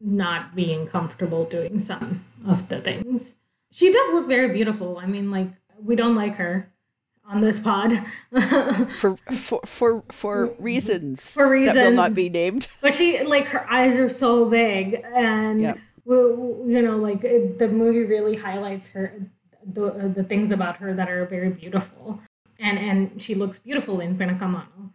not 0.00 0.54
being 0.54 0.86
comfortable 0.86 1.44
doing 1.44 1.78
some 1.80 2.24
of 2.46 2.68
the 2.68 2.80
things. 2.80 3.38
She 3.70 3.92
does 3.92 4.08
look 4.14 4.26
very 4.28 4.48
beautiful. 4.52 4.98
I 4.98 5.06
mean, 5.06 5.30
like 5.30 5.48
we 5.82 5.96
don't 5.96 6.14
like 6.14 6.36
her 6.36 6.70
on 7.28 7.40
this 7.42 7.60
pod. 7.60 7.92
For 8.90 9.16
for 9.16 9.60
for 9.64 10.02
for 10.10 10.54
reasons 10.58 11.20
For 11.30 11.48
reasons 11.48 11.74
that 11.76 11.84
will 11.88 11.92
not 11.96 12.14
be 12.14 12.28
named. 12.28 12.68
But 12.80 12.94
she 12.94 13.22
like 13.22 13.46
her 13.48 13.70
eyes 13.70 13.96
are 13.96 14.08
so 14.08 14.46
big, 14.48 15.04
and 15.14 15.60
Yeah. 15.60 15.74
well, 16.04 16.62
you 16.66 16.80
know, 16.80 16.96
like 16.96 17.22
it, 17.24 17.58
the 17.58 17.68
movie 17.68 18.04
really 18.04 18.36
highlights 18.36 18.90
her 18.92 19.12
the 19.62 19.90
the 20.14 20.24
things 20.24 20.50
about 20.50 20.76
her 20.78 20.94
that 20.94 21.10
are 21.10 21.26
very 21.26 21.50
beautiful, 21.50 22.20
and 22.58 22.78
and 22.78 23.20
she 23.20 23.34
looks 23.34 23.58
beautiful 23.58 24.00
in 24.00 24.16
Pinakkamano. 24.16 24.92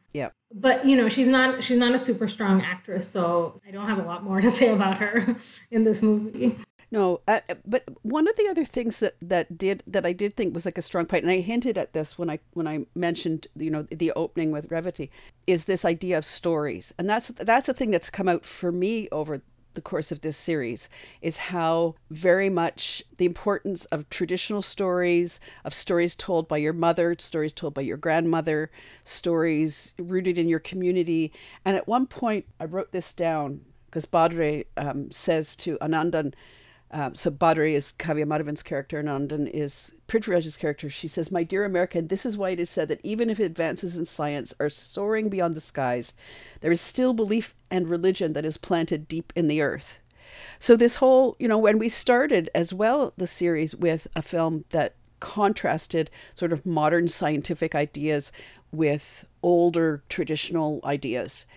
But 0.54 0.86
you 0.86 0.96
know, 0.96 1.10
she's 1.10 1.28
not 1.28 1.64
she's 1.64 1.78
not 1.78 1.96
a 1.96 2.00
super 2.00 2.28
strong 2.28 2.62
actress, 2.62 3.08
so 3.08 3.56
I 3.68 3.72
don't 3.72 3.88
have 3.88 4.00
a 4.00 4.04
lot 4.04 4.24
more 4.24 4.40
to 4.48 4.52
say 4.52 4.72
about 4.72 5.00
her 5.00 5.36
in 5.72 5.84
this 5.84 6.02
movie. 6.02 6.58
No, 6.94 7.22
uh, 7.28 7.40
but 7.66 7.86
one 8.04 8.28
of 8.28 8.36
the 8.36 8.48
other 8.48 8.64
things 8.64 9.00
that 9.00 9.16
that 9.20 9.58
did 9.58 9.82
that 9.88 10.06
I 10.06 10.14
did 10.14 10.38
think 10.38 10.54
was 10.54 10.64
like 10.64 10.78
a 10.78 10.84
strong 10.84 11.08
point, 11.08 11.24
and 11.24 11.32
I 11.32 11.40
hinted 11.40 11.76
at 11.76 11.94
this 11.94 12.20
when 12.20 12.30
I 12.30 12.38
when 12.54 12.68
I 12.68 12.86
mentioned 12.94 13.48
you 13.56 13.72
know 13.72 13.88
the 13.90 14.12
opening 14.12 14.52
with 14.52 14.70
Revathi, 14.70 15.10
is 15.48 15.66
this 15.66 15.86
idea 15.86 16.20
of 16.20 16.26
stories, 16.26 16.94
and 17.00 17.10
that's 17.10 17.30
that's 17.30 17.68
a 17.68 17.74
thing 17.74 17.90
that's 17.90 18.12
come 18.12 18.30
out 18.30 18.46
for 18.46 18.72
me 18.72 19.10
over 19.12 19.42
the 19.74 19.82
course 19.82 20.12
of 20.12 20.22
this 20.22 20.38
series 20.38 20.90
is 21.22 21.38
how 21.38 21.96
very 22.10 22.50
much 22.50 23.04
the 23.18 23.26
importance 23.26 23.86
of 23.86 24.10
traditional 24.10 24.62
stories 24.62 25.40
of 25.64 25.74
stories 25.74 26.16
told 26.16 26.48
by 26.48 26.58
your 26.58 26.74
mother 26.74 27.16
stories 27.20 27.54
told 27.54 27.74
by 27.74 27.82
your 27.82 27.98
grandmother 27.98 28.72
stories 29.04 29.94
rooted 29.98 30.38
in 30.38 30.48
your 30.48 30.60
community. 30.60 31.32
And 31.66 31.76
at 31.76 31.88
one 31.88 32.08
point 32.08 32.46
i 32.60 32.66
wrote 32.66 32.92
this 32.92 33.14
down 33.14 33.62
because 33.86 34.06
badre 34.06 34.66
um, 34.78 35.12
says 35.12 35.56
to 35.58 35.78
anandan 35.80 36.34
um, 36.94 37.16
so 37.16 37.32
Badri 37.32 37.74
is 37.74 37.92
Kavya 37.98 38.24
Madhavan's 38.24 38.62
character, 38.62 39.00
and 39.00 39.10
Anandan 39.10 39.50
is 39.52 39.96
Prithviraj's 40.08 40.56
character. 40.56 40.92
She 40.92 41.08
says, 41.08 41.32
My 41.32 41.42
dear 41.42 41.66
American, 41.66 42.08
this 42.08 42.24
is 42.24 42.38
why 42.38 42.52
it 42.52 42.60
is 42.60 42.70
said 42.70 42.88
that 42.88 43.02
even 43.04 43.32
if 43.32 43.40
advances 43.40 43.98
in 43.98 44.06
science 44.06 44.54
are 44.60 44.70
soaring 44.70 45.28
beyond 45.28 45.56
the 45.56 45.62
skies, 45.62 46.14
there 46.62 46.72
is 46.72 46.82
still 46.82 47.16
belief 47.16 47.56
and 47.72 47.90
religion 47.90 48.34
that 48.34 48.46
is 48.46 48.58
planted 48.58 49.08
deep 49.08 49.34
in 49.36 49.48
the 49.48 49.60
earth. 49.60 50.00
So, 50.60 50.76
this 50.76 50.98
whole, 50.98 51.36
you 51.40 51.48
know, 51.48 51.58
when 51.58 51.80
we 51.80 51.90
started 51.90 52.52
as 52.54 52.74
well 52.74 53.14
the 53.18 53.28
series 53.28 53.76
with 53.76 54.08
a 54.16 54.22
film 54.22 54.66
that 54.70 54.94
contrasted 55.20 56.12
sort 56.36 56.54
of 56.54 56.66
modern 56.66 57.08
scientific 57.08 57.74
ideas 57.74 58.32
with 58.72 59.26
older 59.42 60.04
traditional 60.10 60.80
ideas. 60.84 61.48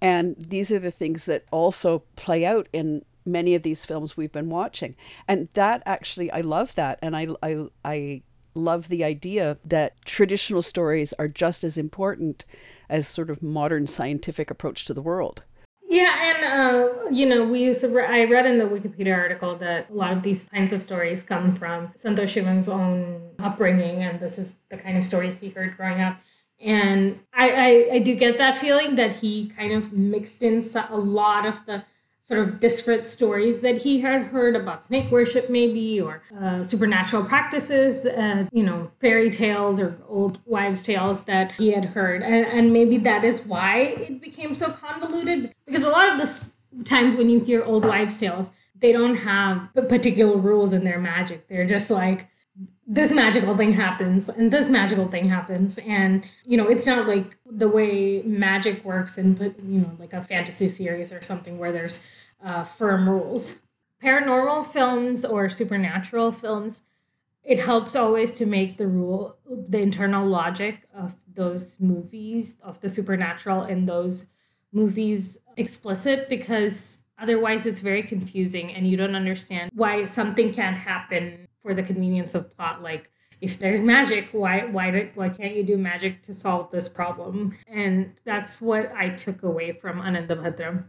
And 0.00 0.36
these 0.38 0.70
are 0.70 0.78
the 0.78 0.90
things 0.90 1.24
that 1.24 1.46
also 1.50 2.02
play 2.16 2.44
out 2.44 2.68
in 2.72 3.04
many 3.24 3.54
of 3.54 3.62
these 3.62 3.84
films 3.84 4.16
we've 4.16 4.32
been 4.32 4.50
watching. 4.50 4.96
And 5.26 5.48
that 5.54 5.82
actually, 5.86 6.30
I 6.30 6.40
love 6.40 6.74
that. 6.74 6.98
And 7.02 7.16
I, 7.16 7.28
I, 7.42 7.66
I 7.84 8.22
love 8.54 8.88
the 8.88 9.04
idea 9.04 9.58
that 9.64 10.00
traditional 10.04 10.62
stories 10.62 11.12
are 11.18 11.28
just 11.28 11.64
as 11.64 11.76
important 11.76 12.44
as 12.88 13.08
sort 13.08 13.30
of 13.30 13.42
modern 13.42 13.86
scientific 13.86 14.50
approach 14.50 14.84
to 14.86 14.94
the 14.94 15.02
world. 15.02 15.42
Yeah, 15.86 16.34
and 16.34 16.44
uh, 16.44 17.10
you 17.10 17.26
know, 17.26 17.44
we 17.44 17.60
used 17.62 17.82
to. 17.82 17.88
Re- 17.88 18.06
I 18.06 18.24
read 18.24 18.46
in 18.46 18.58
the 18.58 18.64
Wikipedia 18.64 19.16
article 19.16 19.54
that 19.58 19.90
a 19.90 19.92
lot 19.92 20.12
of 20.12 20.22
these 20.22 20.48
kinds 20.48 20.72
of 20.72 20.82
stories 20.82 21.22
come 21.22 21.54
from 21.54 21.88
Santosh 21.88 22.34
Sivan's 22.34 22.68
own 22.68 23.30
upbringing, 23.38 24.02
and 24.02 24.18
this 24.18 24.38
is 24.38 24.56
the 24.70 24.76
kind 24.76 24.96
of 24.96 25.04
stories 25.04 25.38
he 25.38 25.50
heard 25.50 25.76
growing 25.76 26.00
up. 26.00 26.18
And 26.60 27.20
I, 27.32 27.50
I, 27.50 27.88
I 27.92 27.98
do 27.98 28.16
get 28.16 28.38
that 28.38 28.56
feeling 28.56 28.96
that 28.96 29.16
he 29.16 29.48
kind 29.48 29.72
of 29.72 29.92
mixed 29.92 30.42
in 30.42 30.64
a 30.88 30.96
lot 30.96 31.46
of 31.46 31.66
the 31.66 31.84
sort 32.24 32.40
of 32.40 32.58
disparate 32.58 33.06
stories 33.06 33.60
that 33.60 33.82
he 33.82 34.00
had 34.00 34.22
heard 34.22 34.56
about 34.56 34.86
snake 34.86 35.10
worship, 35.10 35.50
maybe, 35.50 36.00
or 36.00 36.22
uh, 36.40 36.64
supernatural 36.64 37.22
practices, 37.22 38.06
uh, 38.06 38.46
you 38.50 38.62
know, 38.62 38.90
fairy 38.98 39.28
tales 39.28 39.78
or 39.78 39.94
old 40.08 40.38
wives' 40.46 40.82
tales 40.82 41.24
that 41.24 41.52
he 41.52 41.72
had 41.72 41.84
heard. 41.84 42.22
And, 42.22 42.46
and 42.46 42.72
maybe 42.72 42.96
that 42.98 43.24
is 43.24 43.44
why 43.46 43.78
it 43.78 44.22
became 44.22 44.54
so 44.54 44.70
convoluted. 44.70 45.54
Because 45.66 45.84
a 45.84 45.90
lot 45.90 46.08
of 46.08 46.18
the 46.18 46.84
times 46.84 47.14
when 47.14 47.28
you 47.28 47.40
hear 47.40 47.62
old 47.62 47.84
wives' 47.84 48.18
tales, 48.18 48.50
they 48.74 48.90
don't 48.90 49.16
have 49.16 49.68
particular 49.74 50.36
rules 50.36 50.72
in 50.72 50.82
their 50.82 50.98
magic. 50.98 51.46
They're 51.48 51.66
just 51.66 51.90
like, 51.90 52.28
this 52.86 53.12
magical 53.12 53.56
thing 53.56 53.72
happens 53.72 54.28
and 54.28 54.50
this 54.50 54.68
magical 54.68 55.08
thing 55.08 55.28
happens. 55.28 55.78
And 55.78 56.26
you 56.44 56.56
know 56.56 56.68
it's 56.68 56.86
not 56.86 57.06
like 57.06 57.36
the 57.46 57.68
way 57.68 58.22
magic 58.22 58.84
works 58.84 59.18
in 59.18 59.36
you 59.66 59.80
know 59.80 59.92
like 59.98 60.12
a 60.12 60.22
fantasy 60.22 60.68
series 60.68 61.12
or 61.12 61.22
something 61.22 61.58
where 61.58 61.72
there's 61.72 62.06
uh, 62.42 62.64
firm 62.64 63.08
rules. 63.08 63.58
Paranormal 64.02 64.66
films 64.66 65.24
or 65.24 65.48
supernatural 65.48 66.30
films 66.30 66.82
it 67.44 67.58
helps 67.58 67.94
always 67.94 68.36
to 68.36 68.46
make 68.46 68.78
the 68.78 68.86
rule 68.86 69.36
the 69.46 69.78
internal 69.78 70.26
logic 70.26 70.88
of 70.94 71.14
those 71.32 71.78
movies 71.78 72.56
of 72.62 72.80
the 72.80 72.88
supernatural 72.88 73.64
in 73.64 73.86
those 73.86 74.26
movies 74.72 75.38
explicit 75.56 76.28
because 76.28 77.04
otherwise 77.18 77.66
it's 77.66 77.80
very 77.80 78.02
confusing 78.02 78.72
and 78.72 78.88
you 78.88 78.96
don't 78.96 79.14
understand 79.14 79.70
why 79.74 80.04
something 80.04 80.52
can't 80.52 80.78
happen 80.78 81.43
for 81.64 81.72
the 81.74 81.82
convenience 81.82 82.34
of 82.34 82.54
plot 82.56 82.82
like 82.82 83.10
if 83.40 83.58
there's 83.58 83.82
magic 83.82 84.28
why 84.32 84.64
why 84.66 84.90
did, 84.90 85.10
why 85.16 85.28
can't 85.28 85.56
you 85.56 85.64
do 85.64 85.76
magic 85.76 86.22
to 86.22 86.32
solve 86.34 86.70
this 86.70 86.88
problem? 86.88 87.56
And 87.66 88.12
that's 88.24 88.60
what 88.60 88.92
i 88.94 89.08
took 89.08 89.42
away 89.42 89.72
from 89.72 89.94
anandabhadram 90.00 90.84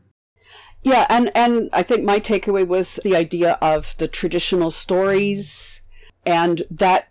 Yeah, 0.84 1.06
and 1.10 1.32
and 1.44 1.70
I 1.74 1.82
think 1.82 2.04
my 2.04 2.20
takeaway 2.20 2.66
was 2.68 3.00
the 3.08 3.16
idea 3.16 3.52
of 3.74 3.96
the 3.98 4.08
traditional 4.08 4.70
stories, 4.70 5.82
and 6.26 6.62
that 6.70 7.02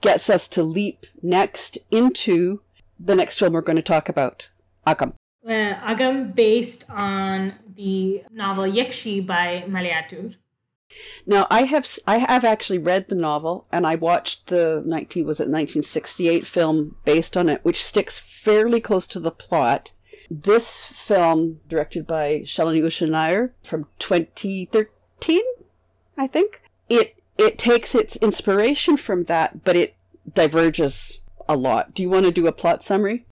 gets 0.00 0.30
us 0.30 0.46
to 0.54 0.62
leap 0.62 1.06
next 1.22 1.78
into 1.90 2.60
the 3.08 3.16
next 3.20 3.38
film 3.40 3.52
we're 3.54 3.68
going 3.70 3.82
to 3.84 3.92
talk 3.94 4.08
about, 4.08 4.48
Akam. 4.86 5.10
uh, 5.44 5.74
Akam 5.92 6.32
based 6.34 6.88
on 6.88 7.54
the 7.74 8.22
novel 8.30 8.64
Yakshi 8.78 9.26
by 9.26 9.64
Malayattoor 9.66 10.36
Now, 11.26 11.46
I 11.50 11.62
have 11.64 11.98
I 12.06 12.18
have 12.18 12.44
actually 12.44 12.78
read 12.78 13.08
the 13.08 13.14
novel, 13.14 13.66
and 13.72 13.86
I 13.86 13.94
watched 13.94 14.46
the 14.46 14.82
nineteen 14.84 15.26
was 15.26 15.40
it 15.40 15.48
nineteen 15.48 15.82
sixty 15.82 16.28
eight 16.28 16.46
film 16.46 16.96
based 17.04 17.36
on 17.36 17.48
it, 17.48 17.64
which 17.64 17.84
sticks 17.84 18.18
fairly 18.18 18.80
close 18.80 19.06
to 19.08 19.20
the 19.20 19.30
plot. 19.30 19.92
This 20.30 20.84
film, 20.84 21.60
directed 21.68 22.06
by 22.06 22.40
Shalini 22.44 22.82
Usha 22.82 23.08
Nair 23.08 23.52
from 23.62 23.86
twenty 23.98 24.66
thirteen, 24.66 25.44
I 26.16 26.26
think 26.26 26.62
it 26.88 27.16
it 27.36 27.58
takes 27.58 27.94
its 27.94 28.16
inspiration 28.16 28.96
from 28.96 29.24
that, 29.24 29.64
but 29.64 29.76
it 29.76 29.96
diverges 30.32 31.20
a 31.48 31.56
lot. 31.56 31.94
Do 31.94 32.02
you 32.02 32.08
want 32.08 32.24
to 32.24 32.30
do 32.30 32.46
a 32.46 32.52
plot 32.52 32.82
summary? 32.82 33.26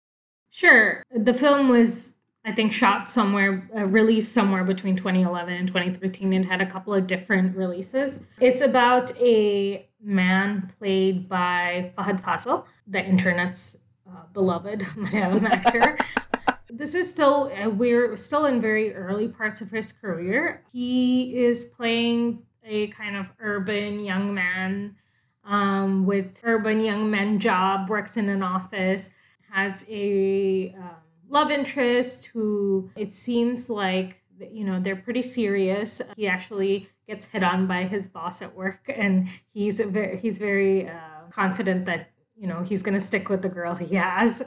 Sure. 0.49 1.03
The 1.15 1.33
film 1.33 1.69
was, 1.69 2.15
I 2.43 2.51
think, 2.51 2.73
shot 2.73 3.09
somewhere, 3.09 3.69
uh, 3.75 3.85
released 3.85 4.33
somewhere 4.33 4.63
between 4.63 4.95
2011 4.95 5.53
and 5.53 5.67
2013 5.67 6.33
and 6.33 6.45
had 6.45 6.59
a 6.59 6.65
couple 6.65 6.93
of 6.93 7.05
different 7.05 7.55
releases. 7.55 8.19
It's 8.39 8.61
about 8.61 9.15
a 9.19 9.87
man 10.01 10.73
played 10.79 11.29
by 11.29 11.93
Fahadh 11.97 12.19
Faasil, 12.19 12.65
the 12.87 13.05
internet's 13.05 13.77
uh, 14.09 14.23
beloved 14.33 14.79
Malayalam 14.95 15.43
actor. 15.43 15.97
this 16.67 16.95
is 16.95 17.13
still, 17.13 17.51
uh, 17.55 17.69
we're 17.69 18.15
still 18.15 18.45
in 18.47 18.59
very 18.59 18.95
early 18.95 19.27
parts 19.27 19.61
of 19.61 19.69
his 19.69 19.91
career. 19.91 20.63
He 20.71 21.43
is 21.45 21.65
playing 21.65 22.41
a 22.63 22.87
kind 22.87 23.15
of 23.17 23.29
urban 23.39 23.99
young 23.99 24.33
man 24.33 24.95
um, 25.43 26.07
with 26.07 26.39
urban 26.43 26.81
young 26.81 27.11
men 27.11 27.39
job, 27.39 27.89
works 27.89 28.17
in 28.17 28.29
an 28.29 28.41
office 28.41 29.11
has 29.51 29.85
a 29.89 30.73
um, 30.79 31.00
love 31.31 31.49
interest 31.49 32.25
who 32.27 32.91
it 32.95 33.13
seems 33.13 33.69
like 33.69 34.21
you 34.51 34.65
know 34.65 34.79
they're 34.79 34.95
pretty 34.95 35.21
serious. 35.21 36.01
He 36.15 36.27
actually 36.27 36.89
gets 37.07 37.27
hit 37.27 37.43
on 37.43 37.67
by 37.67 37.83
his 37.83 38.07
boss 38.07 38.41
at 38.41 38.55
work 38.55 38.91
and 38.93 39.27
he's 39.51 39.79
very 39.79 40.17
he's 40.17 40.37
very 40.37 40.87
uh, 40.87 41.29
confident 41.31 41.85
that 41.85 42.11
you 42.35 42.47
know 42.47 42.61
he's 42.61 42.83
going 42.83 42.95
to 42.95 43.01
stick 43.01 43.29
with 43.29 43.41
the 43.41 43.49
girl 43.49 43.75
he 43.75 43.95
has. 43.95 44.43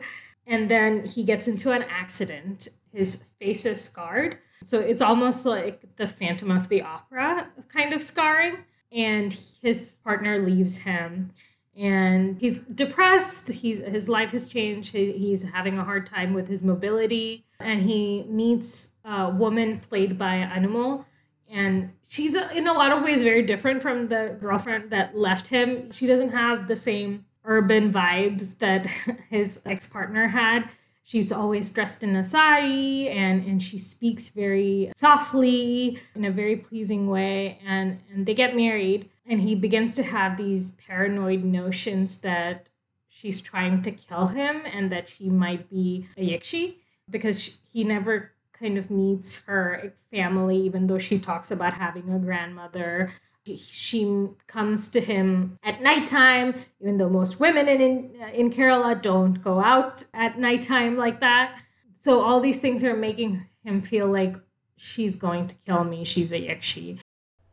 And 0.47 0.69
then 0.69 1.07
he 1.07 1.25
gets 1.25 1.49
into 1.49 1.73
an 1.73 1.85
accident. 1.85 2.69
His 2.93 3.25
face 3.41 3.65
is 3.65 3.83
scarred. 3.83 4.39
So 4.63 4.79
it's 4.79 5.01
almost 5.01 5.47
like 5.47 5.97
the 5.97 6.07
phantom 6.07 6.51
of 6.51 6.69
the 6.69 6.83
opera 6.83 7.49
kind 7.71 7.93
of 7.93 8.03
scarring 8.03 8.59
and 8.93 9.33
his 9.63 9.97
partner 10.05 10.39
leaves 10.39 10.79
him 10.79 11.33
and 11.77 12.41
he's 12.41 12.61
depressed. 12.61 13.51
He's 13.51 13.81
his 13.81 14.09
life 14.09 14.31
has 14.31 14.47
changed. 14.47 14.93
He, 14.93 15.13
he's 15.13 15.51
having 15.51 15.79
a 15.79 15.85
hard 15.85 16.07
time 16.07 16.33
with 16.33 16.49
his 16.49 16.63
mobility. 16.63 17.45
And 17.59 17.83
he 17.83 18.25
meets 18.29 18.95
a 19.05 19.31
woman 19.31 19.79
played 19.79 20.17
by 20.17 20.37
Anumol. 20.37 21.05
And 21.49 21.93
she's 22.03 22.35
uh, 22.35 22.49
in 22.55 22.67
a 22.67 22.73
lot 22.73 22.93
of 22.93 23.03
ways 23.03 23.23
very 23.23 23.43
different 23.43 23.83
from 23.83 24.09
the 24.09 24.37
girlfriend 24.41 24.91
that 24.91 25.17
left 25.17 25.49
him. 25.49 25.93
She 25.93 26.07
doesn't 26.07 26.31
have 26.31 26.69
the 26.69 26.77
same 26.77 27.27
urban 27.45 27.93
vibes 27.93 28.59
that 28.59 28.87
his 29.31 29.61
ex-partner 29.67 30.29
had 30.29 30.69
she's 31.05 31.31
always 31.31 31.71
dressed 31.71 32.03
in 32.03 32.17
a 32.17 32.25
sari 32.25 33.09
and 33.09 33.45
and 33.47 33.63
she 33.63 33.79
speaks 33.79 34.31
very 34.31 34.91
softly 34.97 35.99
in 36.15 36.25
a 36.25 36.31
very 36.31 36.57
pleasing 36.57 37.07
way 37.09 37.61
and 37.65 38.01
and 38.13 38.27
they 38.27 38.35
get 38.35 38.57
married 38.57 39.09
and 39.27 39.43
he 39.43 39.55
begins 39.55 39.95
to 39.95 40.03
have 40.03 40.37
these 40.37 40.73
paranoid 40.87 41.45
notions 41.45 42.23
that 42.23 42.71
she's 43.09 43.41
trying 43.41 43.83
to 43.83 43.93
kill 43.93 44.29
him 44.29 44.63
and 44.67 44.91
that 44.91 45.09
she 45.09 45.29
might 45.29 45.71
be 45.71 46.09
a 46.17 46.31
yakshi 46.31 46.77
because 47.09 47.61
he 47.73 47.85
never 47.85 48.33
kind 48.53 48.79
of 48.79 48.91
meets 48.91 49.45
her 49.45 49.93
family 50.11 50.57
even 50.57 50.87
though 50.87 50.99
she 50.99 51.19
talks 51.19 51.51
about 51.51 51.75
having 51.75 52.11
a 52.11 52.19
grandmother 52.19 53.13
she 53.57 54.29
comes 54.47 54.91
to 54.91 55.01
him 55.01 55.59
at 55.63 55.83
nighttime 55.83 56.55
even 56.81 56.97
though 56.97 57.09
most 57.09 57.39
women 57.39 57.69
in 57.69 57.81
in, 57.81 58.23
uh, 58.23 58.27
in 58.29 58.51
kerala 58.51 59.01
don't 59.01 59.43
go 59.43 59.61
out 59.61 60.05
at 60.15 60.39
nighttime 60.39 60.97
like 60.97 61.21
that 61.21 61.61
so 61.99 62.23
all 62.23 62.41
these 62.41 62.61
things 62.61 62.83
are 62.83 62.97
making 62.97 63.47
him 63.63 63.81
feel 63.81 64.07
like 64.07 64.37
she's 64.77 65.17
going 65.17 65.47
to 65.47 65.55
kill 65.67 65.85
me 65.85 66.05
she's 66.05 66.33
a 66.33 66.41
yakshi 66.41 66.99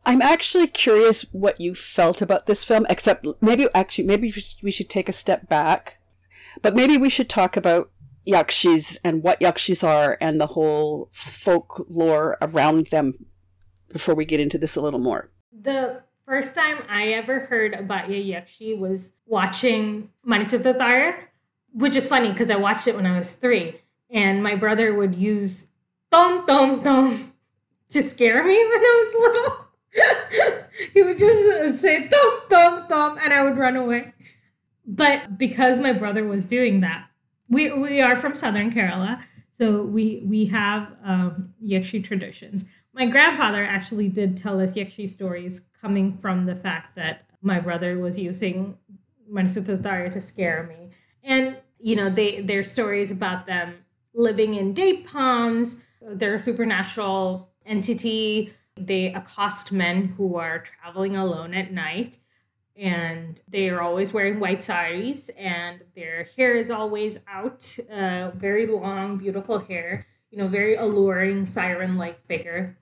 I'm 0.04 0.22
actually 0.22 0.66
curious 0.66 1.22
what 1.30 1.60
you 1.60 1.74
felt 1.74 2.20
about 2.20 2.46
this 2.46 2.64
film, 2.64 2.86
except 2.90 3.26
maybe 3.40 3.68
actually, 3.72 4.04
maybe 4.04 4.34
we 4.62 4.70
should 4.70 4.90
take 4.90 5.08
a 5.08 5.12
step 5.12 5.48
back. 5.48 5.98
But 6.60 6.74
maybe 6.74 6.98
we 6.98 7.08
should 7.08 7.28
talk 7.28 7.56
about 7.56 7.90
yakshis 8.26 8.98
and 9.04 9.22
what 9.22 9.40
yakshis 9.40 9.86
are 9.86 10.18
and 10.20 10.40
the 10.40 10.48
whole 10.48 11.08
folklore 11.12 12.36
around 12.40 12.86
them 12.88 13.14
before 13.92 14.14
we 14.14 14.24
get 14.24 14.40
into 14.40 14.58
this 14.58 14.76
a 14.76 14.80
little 14.80 15.00
more. 15.00 15.30
The 15.52 16.02
first 16.26 16.54
time 16.54 16.78
I 16.88 17.08
ever 17.08 17.40
heard 17.40 17.74
about 17.74 18.08
Yakshi 18.08 18.78
was 18.78 19.12
watching 19.26 20.10
Manichitrathazhu, 20.26 21.16
which 21.72 21.94
is 21.94 22.06
funny 22.06 22.30
because 22.30 22.50
I 22.50 22.56
watched 22.56 22.88
it 22.88 22.96
when 22.96 23.06
I 23.06 23.16
was 23.16 23.34
three, 23.34 23.80
and 24.10 24.42
my 24.42 24.54
brother 24.54 24.94
would 24.94 25.14
use 25.14 25.68
tom 26.10 26.46
tom 26.46 26.82
tom 26.82 27.32
to 27.88 28.02
scare 28.02 28.42
me 28.44 28.54
when 28.70 28.80
I 28.80 29.04
was 29.04 29.14
little. 29.34 29.58
he 30.94 31.02
would 31.02 31.18
just 31.18 31.80
say 31.80 32.08
tom 32.08 32.40
tom 32.48 32.88
tom, 32.88 33.18
and 33.22 33.32
I 33.32 33.44
would 33.44 33.58
run 33.58 33.76
away. 33.76 34.14
But 34.86 35.38
because 35.38 35.78
my 35.78 35.92
brother 35.92 36.24
was 36.24 36.46
doing 36.46 36.80
that, 36.80 37.08
we 37.48 37.70
we 37.72 38.00
are 38.00 38.16
from 38.16 38.34
Southern 38.34 38.72
Kerala, 38.72 39.22
so 39.50 39.82
we 39.84 40.22
we 40.26 40.46
have 40.46 40.88
um, 41.04 41.52
Yakshi 41.62 42.02
traditions. 42.02 42.64
My 42.94 43.06
grandfather 43.06 43.64
actually 43.64 44.08
did 44.08 44.36
tell 44.36 44.60
us 44.60 44.76
Yakshi 44.76 45.08
stories 45.08 45.66
coming 45.80 46.18
from 46.18 46.44
the 46.44 46.54
fact 46.54 46.94
that 46.94 47.24
my 47.40 47.58
brother 47.58 47.98
was 47.98 48.18
using 48.18 48.76
Manichitrathazhu 49.30 50.10
to 50.12 50.20
scare 50.20 50.64
me. 50.64 50.90
And, 51.24 51.56
you 51.78 51.96
know, 51.96 52.10
they 52.10 52.42
there's 52.42 52.70
stories 52.70 53.10
about 53.10 53.46
them 53.46 53.84
living 54.14 54.54
in 54.54 54.74
date 54.74 55.06
palms. 55.06 55.84
They're 56.02 56.34
a 56.34 56.38
supernatural 56.38 57.48
entity. 57.64 58.52
They 58.76 59.12
accost 59.14 59.72
men 59.72 60.14
who 60.18 60.36
are 60.36 60.58
traveling 60.58 61.16
alone 61.16 61.54
at 61.54 61.72
night. 61.72 62.18
And 62.76 63.40
they 63.48 63.70
are 63.70 63.80
always 63.80 64.12
wearing 64.12 64.40
white 64.40 64.62
saris, 64.64 65.28
and 65.30 65.82
their 65.94 66.26
hair 66.36 66.54
is 66.54 66.70
always 66.70 67.22
out, 67.28 67.78
uh, 67.92 68.30
very 68.34 68.66
long, 68.66 69.18
beautiful 69.18 69.58
hair 69.58 70.06
you 70.32 70.38
know, 70.38 70.48
very 70.48 70.74
alluring 70.74 71.46
siren 71.46 71.96
like 71.98 72.26
figure. 72.26 72.76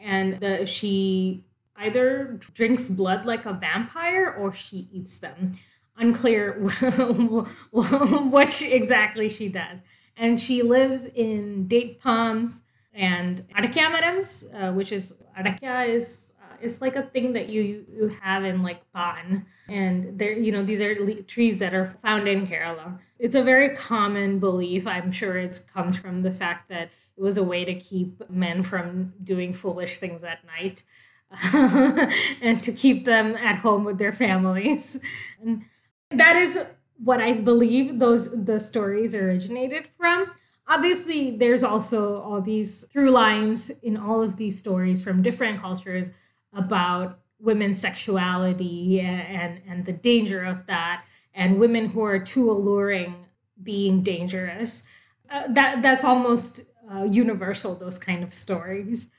And 0.00 0.40
the, 0.40 0.66
she 0.66 1.44
either 1.76 2.38
drinks 2.54 2.88
blood 2.88 3.24
like 3.24 3.46
a 3.46 3.52
vampire 3.52 4.28
or 4.30 4.52
she 4.52 4.88
eats 4.92 5.18
them. 5.18 5.52
Unclear 5.96 6.52
what 7.70 8.62
exactly 8.62 9.28
she 9.28 9.48
does. 9.48 9.82
And 10.16 10.40
she 10.40 10.62
lives 10.62 11.06
in 11.06 11.66
date 11.66 12.00
palms 12.00 12.62
and 12.98 13.46
arakia 13.56 14.54
uh, 14.54 14.72
which 14.72 14.92
is 14.92 15.22
arakia 15.38 15.88
is 15.88 16.32
uh, 16.42 16.56
it's 16.60 16.80
like 16.82 16.96
a 16.96 17.02
thing 17.02 17.32
that 17.32 17.48
you 17.48 17.86
you 17.88 18.08
have 18.20 18.44
in 18.44 18.62
like 18.62 18.80
Ban, 18.92 19.46
and 19.68 20.18
there 20.18 20.32
you 20.32 20.50
know 20.50 20.64
these 20.64 20.80
are 20.80 20.94
le- 20.98 21.22
trees 21.22 21.60
that 21.60 21.72
are 21.74 21.86
found 21.86 22.26
in 22.26 22.46
Kerala. 22.46 22.98
It's 23.18 23.36
a 23.36 23.42
very 23.42 23.74
common 23.76 24.40
belief. 24.40 24.86
I'm 24.86 25.12
sure 25.12 25.36
it 25.36 25.60
comes 25.72 25.96
from 25.96 26.22
the 26.22 26.32
fact 26.32 26.68
that 26.68 26.90
it 27.18 27.22
was 27.22 27.36
a 27.36 27.44
way 27.44 27.64
to 27.64 27.74
keep 27.74 28.30
men 28.30 28.62
from 28.62 29.12
doing 29.22 29.52
foolish 29.52 29.96
things 29.96 30.22
at 30.22 30.38
night. 30.46 30.84
and 31.52 32.62
to 32.62 32.72
keep 32.72 33.04
them 33.04 33.36
at 33.36 33.56
home 33.56 33.84
with 33.84 33.98
their 33.98 34.12
families. 34.12 34.98
And 35.42 35.64
that 36.10 36.36
is 36.36 36.64
what 37.02 37.20
I 37.20 37.34
believe 37.34 37.98
those 37.98 38.44
the 38.44 38.58
stories 38.58 39.14
originated 39.14 39.88
from. 39.98 40.32
Obviously, 40.66 41.36
there's 41.36 41.62
also 41.62 42.20
all 42.22 42.40
these 42.40 42.86
through 42.86 43.10
lines 43.10 43.70
in 43.82 43.96
all 43.96 44.22
of 44.22 44.36
these 44.36 44.58
stories 44.58 45.02
from 45.02 45.22
different 45.22 45.60
cultures 45.60 46.10
about 46.52 47.20
women's 47.38 47.80
sexuality 47.80 49.00
and 49.00 49.60
and 49.68 49.84
the 49.84 49.92
danger 49.92 50.42
of 50.44 50.66
that, 50.66 51.04
and 51.34 51.58
women 51.58 51.90
who 51.90 52.02
are 52.02 52.18
too 52.18 52.50
alluring 52.50 53.26
being 53.62 54.02
dangerous. 54.02 54.86
Uh, 55.30 55.46
that 55.48 55.82
that's 55.82 56.04
almost 56.04 56.67
uh, 56.90 57.04
universal. 57.04 57.74
Those 57.74 57.98
kind 57.98 58.22
of 58.22 58.32
stories. 58.32 59.10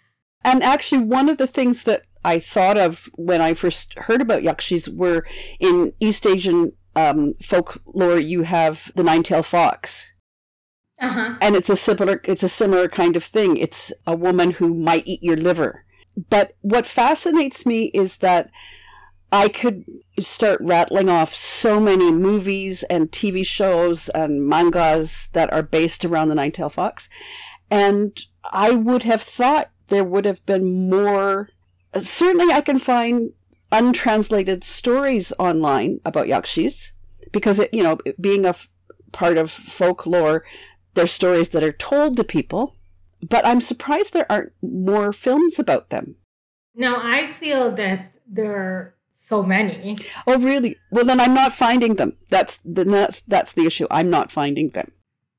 And 0.43 0.63
actually, 0.63 1.03
one 1.03 1.29
of 1.29 1.37
the 1.37 1.47
things 1.47 1.83
that 1.83 2.03
I 2.23 2.39
thought 2.39 2.77
of 2.77 3.09
when 3.15 3.41
I 3.41 3.53
first 3.53 3.93
heard 3.97 4.21
about 4.21 4.43
yakshis 4.43 4.93
were 4.93 5.25
in 5.59 5.93
East 5.99 6.25
Asian 6.25 6.73
um, 6.95 7.33
folklore. 7.41 8.19
You 8.19 8.43
have 8.43 8.91
the 8.95 9.03
nine-tailed 9.03 9.45
fox, 9.45 10.11
uh-huh. 10.99 11.37
and 11.41 11.55
it's 11.55 11.69
a 11.69 11.75
similar 11.75 12.21
it's 12.23 12.43
a 12.43 12.49
similar 12.49 12.87
kind 12.87 13.15
of 13.15 13.23
thing. 13.23 13.57
It's 13.57 13.93
a 14.05 14.15
woman 14.15 14.51
who 14.51 14.73
might 14.73 15.07
eat 15.07 15.23
your 15.23 15.37
liver. 15.37 15.85
But 16.29 16.55
what 16.61 16.85
fascinates 16.85 17.65
me 17.65 17.85
is 17.93 18.17
that 18.17 18.49
I 19.31 19.47
could 19.47 19.85
start 20.19 20.59
rattling 20.61 21.07
off 21.07 21.33
so 21.33 21.79
many 21.79 22.11
movies 22.11 22.83
and 22.83 23.11
TV 23.11 23.45
shows 23.45 24.09
and 24.09 24.47
mangas 24.47 25.29
that 25.33 25.53
are 25.53 25.61
based 25.63 26.03
around 26.03 26.29
the 26.29 26.35
nine-tailed 26.35 26.73
fox, 26.73 27.07
and 27.69 28.19
I 28.51 28.71
would 28.71 29.03
have 29.03 29.21
thought 29.21 29.71
there 29.87 30.03
would 30.03 30.25
have 30.25 30.45
been 30.45 30.89
more. 30.89 31.49
Certainly, 31.97 32.53
I 32.53 32.61
can 32.61 32.79
find 32.79 33.31
untranslated 33.71 34.63
stories 34.63 35.31
online 35.39 35.99
about 36.05 36.27
yakshis 36.27 36.91
because 37.31 37.59
it, 37.59 37.73
you 37.73 37.83
know, 37.83 37.97
being 38.19 38.45
a 38.45 38.49
f- 38.49 38.69
part 39.11 39.37
of 39.37 39.51
folklore, 39.51 40.43
there's 40.93 41.11
stories 41.11 41.49
that 41.49 41.63
are 41.63 41.71
told 41.71 42.17
to 42.17 42.23
people. 42.23 42.75
But 43.27 43.45
I'm 43.45 43.61
surprised 43.61 44.13
there 44.13 44.31
aren't 44.31 44.53
more 44.61 45.11
films 45.11 45.59
about 45.59 45.89
them. 45.89 46.15
Now 46.73 46.97
I 47.01 47.27
feel 47.27 47.71
that 47.75 48.15
there 48.25 48.55
are 48.55 48.95
so 49.13 49.43
many. 49.43 49.97
Oh, 50.25 50.39
really? 50.39 50.77
Well, 50.91 51.03
then 51.03 51.19
I'm 51.19 51.33
not 51.33 51.51
finding 51.51 51.95
them. 51.95 52.15
That's 52.29 52.59
the 52.63 52.85
that's 52.85 53.19
that's 53.21 53.51
the 53.53 53.65
issue. 53.65 53.87
I'm 53.91 54.09
not 54.09 54.31
finding 54.31 54.69
them. 54.69 54.93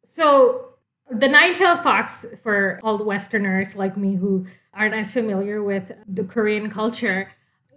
So 0.05 0.70
the 1.11 1.29
nine-tailed 1.29 1.83
fox 1.83 2.25
for 2.43 2.81
all 2.83 2.97
the 2.97 3.05
Westerners 3.05 3.77
like 3.77 3.97
me 3.97 4.17
who 4.17 4.47
aren't 4.73 4.95
as 4.95 5.13
familiar 5.13 5.63
with 5.63 5.93
the 6.07 6.25
Korean 6.25 6.71
culture, 6.71 7.31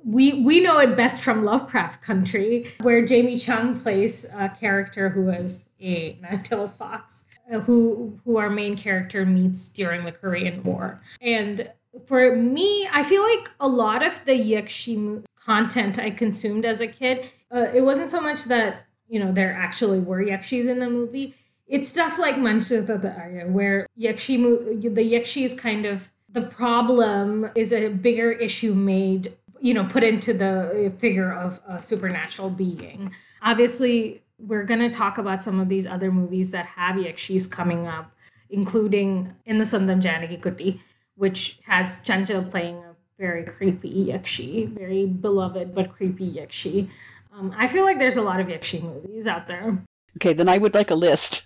we 0.06 0.44
we 0.44 0.60
know 0.60 0.80
it 0.80 0.96
best 0.98 1.22
from 1.22 1.46
Lovecraft 1.46 2.02
Country, 2.02 2.68
where 2.82 3.06
Jamie 3.06 3.38
Chung 3.38 3.80
plays 3.80 4.26
a 4.36 4.50
character 4.50 5.10
who 5.10 5.30
is 5.30 5.66
a 5.80 6.18
nine-tailed 6.22 6.74
fox, 6.74 7.24
uh, 7.52 7.60
who 7.62 8.20
who 8.26 8.38
our 8.38 8.50
main 8.50 8.76
character 8.76 9.26
meets 9.26 9.70
during 9.70 10.06
the 10.06 10.12
Korean 10.12 10.64
War. 10.64 11.02
And 11.22 11.72
for 12.06 12.36
me, 12.36 12.88
I 12.92 13.04
feel 13.04 13.24
like 13.24 13.52
a 13.60 13.68
lot 13.68 14.06
of 14.06 14.26
the 14.26 14.34
Yakshi 14.34 15.24
content 15.36 16.00
I 16.00 16.12
consumed 16.12 16.66
as 16.66 16.82
a 16.82 16.88
kid, 16.88 17.30
uh, 17.52 17.68
it 17.74 17.82
wasn't 17.82 18.12
so 18.12 18.22
much 18.22 18.46
that 18.46 18.86
you 19.08 19.20
know 19.20 19.32
there 19.32 19.54
actually 19.54 20.00
were 20.00 20.22
Yakshis 20.24 20.68
in 20.68 20.80
the 20.80 20.90
movie. 20.90 21.36
It's 21.68 21.90
stuff 21.90 22.20
like 22.20 22.36
Arya, 22.36 23.48
where 23.48 23.88
Yakshi 24.00 24.82
the 24.82 25.14
Yakshi 25.14 25.44
is 25.44 25.56
kind 25.56 25.86
of 25.86 26.12
the 26.30 26.42
problem 26.42 27.50
is 27.56 27.72
a 27.72 27.90
bigger 27.90 28.32
issue 28.32 28.74
made 28.74 29.34
you 29.60 29.74
know 29.74 29.86
put 29.86 30.04
into 30.04 30.34
the 30.34 30.94
figure 30.98 31.32
of 31.32 31.60
a 31.68 31.82
supernatural 31.82 32.50
being. 32.50 33.12
Obviously 33.42 34.24
we're 34.40 34.64
going 34.64 34.80
to 34.80 34.90
talk 34.90 35.18
about 35.18 35.44
some 35.44 35.60
of 35.60 35.70
these 35.70 35.88
other 35.88 36.12
movies 36.12 36.52
that 36.52 36.66
have 36.66 36.96
yakshis 36.96 37.50
coming 37.50 37.88
up 37.88 38.12
including 38.50 39.34
in 39.46 39.58
the 39.58 39.66
Swantham 39.66 40.02
Janakikutty 40.02 40.80
which 41.16 41.60
has 41.66 42.04
chanchal 42.04 42.50
playing 42.50 42.78
a 42.78 42.96
very 43.18 43.44
creepy 43.44 44.08
yakshi 44.08 44.68
very 44.68 45.06
beloved 45.06 45.74
but 45.74 45.94
creepy 45.96 46.30
yakshi. 46.30 46.90
Um, 47.34 47.54
i 47.58 47.68
feel 47.68 47.86
like 47.86 48.00
there's 48.00 48.18
a 48.18 48.22
lot 48.22 48.40
of 48.40 48.48
yakshi 48.48 48.82
movies 48.82 49.28
out 49.28 49.48
there. 49.48 49.82
Okay, 50.18 50.34
then 50.34 50.48
I 50.48 50.60
would 50.60 50.76
like 50.76 50.92
a 50.92 50.96
list. 50.96 51.43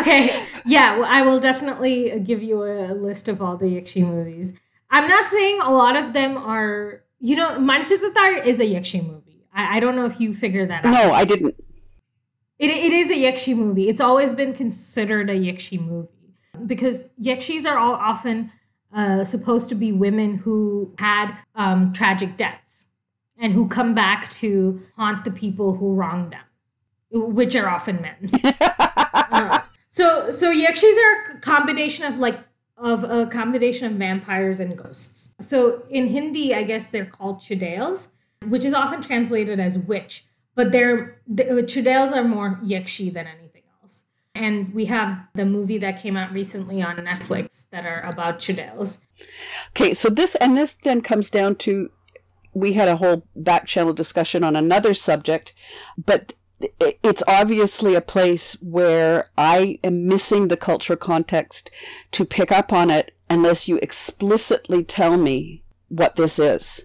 Okay 0.00 0.44
yeah 0.66 0.96
well, 0.96 1.06
i 1.08 1.22
will 1.22 1.40
definitely 1.40 2.18
give 2.20 2.42
you 2.42 2.62
a 2.64 2.92
list 2.92 3.28
of 3.28 3.40
all 3.40 3.56
the 3.56 3.66
yakshi 3.66 4.04
movies 4.04 4.58
I'm 4.90 5.08
not 5.08 5.28
saying 5.28 5.60
a 5.60 5.70
lot 5.70 5.96
of 5.96 6.12
them 6.12 6.36
are, 6.36 7.02
you 7.18 7.36
know, 7.36 7.58
Manichitrathazhu 7.58 8.46
is 8.46 8.60
a 8.60 8.64
Yakshi 8.64 9.06
movie. 9.06 9.44
I, 9.52 9.76
I 9.76 9.80
don't 9.80 9.96
know 9.96 10.06
if 10.06 10.20
you 10.20 10.34
figured 10.34 10.70
that 10.70 10.84
out. 10.84 10.92
No, 10.92 11.10
I 11.10 11.24
didn't. 11.24 11.54
It, 12.58 12.70
it 12.70 12.92
is 12.92 13.10
a 13.10 13.14
Yakshi 13.14 13.56
movie. 13.56 13.88
It's 13.88 14.00
always 14.00 14.32
been 14.32 14.54
considered 14.54 15.28
a 15.30 15.34
Yakshi 15.34 15.80
movie 15.80 16.34
because 16.66 17.08
Yakshis 17.22 17.66
are 17.66 17.78
all 17.78 17.94
often 17.94 18.50
uh, 18.92 19.24
supposed 19.24 19.68
to 19.68 19.74
be 19.74 19.92
women 19.92 20.38
who 20.38 20.94
had 20.98 21.36
um, 21.54 21.92
tragic 21.92 22.36
deaths 22.36 22.86
and 23.36 23.52
who 23.52 23.68
come 23.68 23.94
back 23.94 24.28
to 24.30 24.80
haunt 24.96 25.24
the 25.24 25.30
people 25.30 25.74
who 25.76 25.94
wronged 25.94 26.32
them, 26.32 27.34
which 27.34 27.54
are 27.54 27.68
often 27.68 28.00
men. 28.00 28.16
uh, 28.42 29.57
so, 29.98 30.30
so 30.30 30.52
Yakshis 30.52 30.96
are 31.04 31.36
a 31.36 31.40
combination 31.40 32.04
of 32.04 32.18
like 32.18 32.38
of 32.76 33.02
a 33.02 33.26
combination 33.26 33.88
of 33.88 33.92
vampires 33.94 34.60
and 34.60 34.78
ghosts. 34.78 35.34
So 35.40 35.82
in 35.90 36.06
Hindi, 36.06 36.54
I 36.54 36.62
guess 36.62 36.90
they're 36.90 37.04
called 37.04 37.40
chudales, 37.40 38.12
which 38.46 38.64
is 38.64 38.72
often 38.72 39.02
translated 39.02 39.58
as 39.58 39.76
witch, 39.76 40.24
but 40.54 40.70
they're 40.70 41.20
the 41.26 41.50
uh, 41.50 41.54
chudales 41.62 42.12
are 42.12 42.22
more 42.22 42.60
yakshi 42.62 43.12
than 43.12 43.26
anything 43.26 43.64
else. 43.82 44.04
And 44.36 44.72
we 44.72 44.84
have 44.84 45.18
the 45.34 45.44
movie 45.44 45.78
that 45.78 46.00
came 46.00 46.16
out 46.16 46.32
recently 46.32 46.80
on 46.80 46.98
Netflix 46.98 47.68
that 47.70 47.84
are 47.84 48.00
about 48.06 48.38
chudales. 48.38 49.00
Okay, 49.70 49.92
so 49.94 50.08
this 50.08 50.36
and 50.36 50.56
this 50.56 50.76
then 50.84 51.00
comes 51.00 51.28
down 51.28 51.56
to 51.56 51.90
we 52.54 52.74
had 52.74 52.86
a 52.88 52.96
whole 52.96 53.26
back 53.34 53.66
channel 53.66 53.92
discussion 53.92 54.44
on 54.44 54.54
another 54.54 54.94
subject, 54.94 55.54
but 55.96 56.34
it's 56.60 57.22
obviously 57.28 57.94
a 57.94 58.00
place 58.00 58.54
where 58.60 59.30
I 59.36 59.78
am 59.84 60.08
missing 60.08 60.48
the 60.48 60.56
cultural 60.56 60.96
context 60.96 61.70
to 62.12 62.24
pick 62.24 62.50
up 62.50 62.72
on 62.72 62.90
it 62.90 63.14
unless 63.30 63.68
you 63.68 63.78
explicitly 63.78 64.82
tell 64.82 65.16
me 65.16 65.62
what 65.88 66.16
this 66.16 66.38
is. 66.38 66.82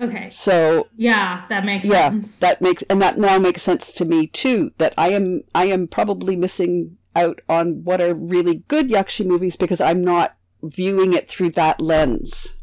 Okay. 0.00 0.28
So 0.30 0.88
yeah, 0.96 1.44
that 1.48 1.64
makes 1.64 1.86
yeah, 1.86 2.10
sense. 2.10 2.40
that 2.40 2.60
makes 2.60 2.82
and 2.84 3.00
that 3.00 3.18
now 3.18 3.38
makes 3.38 3.62
sense 3.62 3.92
to 3.92 4.04
me 4.04 4.26
too. 4.26 4.72
That 4.78 4.94
I 4.98 5.10
am 5.10 5.42
I 5.54 5.66
am 5.66 5.86
probably 5.86 6.36
missing 6.36 6.96
out 7.14 7.40
on 7.48 7.84
what 7.84 8.00
are 8.00 8.14
really 8.14 8.64
good 8.66 8.88
Yakshi 8.88 9.24
movies 9.24 9.56
because 9.56 9.80
I'm 9.80 10.02
not 10.02 10.36
viewing 10.62 11.12
it 11.12 11.28
through 11.28 11.50
that 11.50 11.80
lens. 11.80 12.54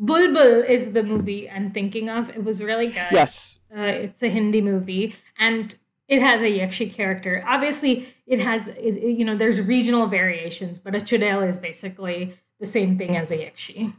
Bulbbul 0.00 0.68
is 0.68 0.92
the 0.92 1.02
movie 1.02 1.50
I'm 1.50 1.70
thinking 1.70 2.08
of. 2.08 2.30
It 2.30 2.44
was 2.44 2.62
really 2.62 2.86
good. 2.86 3.08
Yes. 3.12 3.58
Uh, 3.74 3.82
it's 3.82 4.22
a 4.22 4.28
Hindi 4.28 4.60
movie, 4.60 5.14
and 5.38 5.74
it 6.08 6.20
has 6.20 6.42
a 6.42 6.50
Yakshi 6.50 6.92
character. 6.92 7.44
Obviously, 7.46 8.08
it 8.26 8.40
has 8.40 8.68
it, 8.68 9.00
you 9.00 9.24
know 9.24 9.36
there's 9.36 9.60
regional 9.60 10.06
variations, 10.06 10.78
but 10.78 10.94
a 10.94 10.98
chudel 10.98 11.46
is 11.46 11.58
basically 11.58 12.34
the 12.60 12.66
same 12.66 12.98
thing 12.98 13.16
as 13.16 13.32
a 13.32 13.38
Yakshi. 13.38 13.94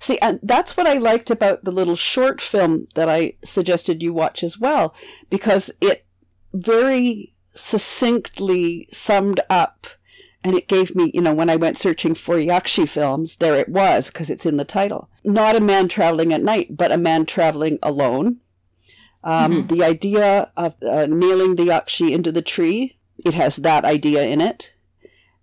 See, 0.00 0.18
and 0.20 0.38
that's 0.42 0.76
what 0.76 0.86
I 0.86 0.94
liked 0.94 1.30
about 1.30 1.64
the 1.64 1.72
little 1.72 1.96
short 1.96 2.40
film 2.40 2.86
that 2.94 3.08
I 3.08 3.34
suggested 3.44 4.02
you 4.02 4.12
watch 4.12 4.42
as 4.42 4.58
well, 4.58 4.94
because 5.30 5.70
it 5.80 6.06
very 6.52 7.34
succinctly 7.54 8.88
summed 8.92 9.40
up 9.50 9.86
and 10.44 10.54
it 10.54 10.68
gave 10.68 10.94
me, 10.94 11.10
you 11.14 11.22
know, 11.22 11.32
when 11.32 11.48
I 11.48 11.56
went 11.56 11.78
searching 11.78 12.14
for 12.14 12.36
Yakshi 12.36 12.86
films, 12.86 13.36
there 13.36 13.56
it 13.56 13.70
was, 13.70 14.08
because 14.08 14.28
it's 14.28 14.44
in 14.44 14.58
the 14.58 14.64
title. 14.64 15.08
Not 15.24 15.56
a 15.56 15.60
man 15.60 15.88
traveling 15.88 16.34
at 16.34 16.42
night, 16.42 16.76
but 16.76 16.92
a 16.92 16.98
man 16.98 17.24
traveling 17.24 17.78
alone. 17.82 18.40
Um, 19.24 19.66
The 19.68 19.82
idea 19.82 20.52
of 20.54 20.76
uh, 20.82 21.06
nailing 21.06 21.56
the 21.56 21.68
Yakshi 21.68 22.10
into 22.10 22.30
the 22.30 22.42
tree, 22.42 22.98
it 23.24 23.32
has 23.32 23.56
that 23.56 23.86
idea 23.86 24.22
in 24.24 24.42
it. 24.42 24.72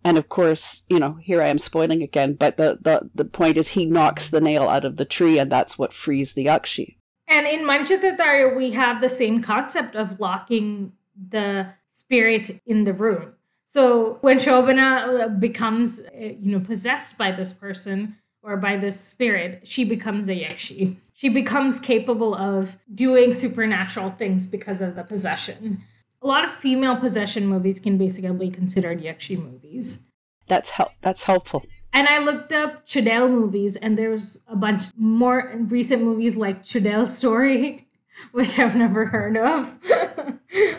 And 0.03 0.17
of 0.19 0.29
course, 0.29 0.83
you 0.87 0.99
know, 0.99 1.13
here 1.21 1.41
I 1.41 1.47
am 1.47 1.59
spoiling 1.59 2.03
again, 2.03 2.33
but 2.33 2.57
the, 2.57 2.77
the, 2.79 3.09
the 3.15 3.25
point 3.25 3.57
is 3.57 3.69
he 3.69 3.85
knocks 3.85 4.29
the 4.29 4.41
nail 4.41 4.69
out 4.69 4.85
of 4.85 4.97
the 4.97 5.05
tree 5.05 5.39
and 5.39 5.51
that's 5.51 5.79
what 5.79 5.93
frees 5.93 6.33
the 6.33 6.45
Yakshi. 6.45 6.97
And 7.27 7.47
in 7.47 7.61
Manichitrathazhu, 7.61 8.55
we 8.55 8.71
have 8.71 9.01
the 9.01 9.09
same 9.09 9.41
concept 9.41 9.95
of 9.95 10.19
locking 10.19 10.93
the 11.15 11.73
spirit 11.87 12.61
in 12.65 12.83
the 12.83 12.93
room. 12.93 13.33
So 13.71 14.17
when 14.19 14.37
Shobana 14.37 15.39
becomes, 15.39 16.01
uh, 16.01 16.33
you 16.41 16.51
know, 16.51 16.59
possessed 16.59 17.17
by 17.17 17.31
this 17.31 17.53
person 17.53 18.17
or 18.43 18.57
by 18.57 18.75
this 18.75 18.99
spirit, 18.99 19.65
she 19.65 19.85
becomes 19.85 20.27
a 20.27 20.33
Yakshi. 20.33 20.97
She 21.13 21.29
becomes 21.29 21.79
capable 21.79 22.35
of 22.35 22.77
doing 22.93 23.31
supernatural 23.31 24.09
things 24.09 24.45
because 24.45 24.81
of 24.81 24.97
the 24.97 25.05
possession. 25.05 25.83
A 26.21 26.27
lot 26.27 26.43
of 26.43 26.51
female 26.51 26.97
possession 26.97 27.47
movies 27.47 27.79
can 27.79 27.97
basically 27.97 28.47
be 28.47 28.51
considered 28.51 29.01
Yakshi 29.01 29.41
movies. 29.41 30.03
That's 30.47 30.71
help. 30.71 30.91
That's 30.99 31.23
helpful. 31.23 31.63
And 31.93 32.09
I 32.09 32.19
looked 32.19 32.51
up 32.51 32.85
Chudel 32.85 33.31
movies, 33.31 33.77
and 33.77 33.97
there's 33.97 34.43
a 34.49 34.55
bunch 34.57 34.83
more 34.97 35.49
recent 35.55 36.03
movies 36.03 36.35
like 36.35 36.63
Chudel 36.63 37.07
Story, 37.07 37.87
which 38.33 38.59
I've 38.59 38.75
never 38.75 39.05
heard 39.05 39.37
of. 39.37 39.79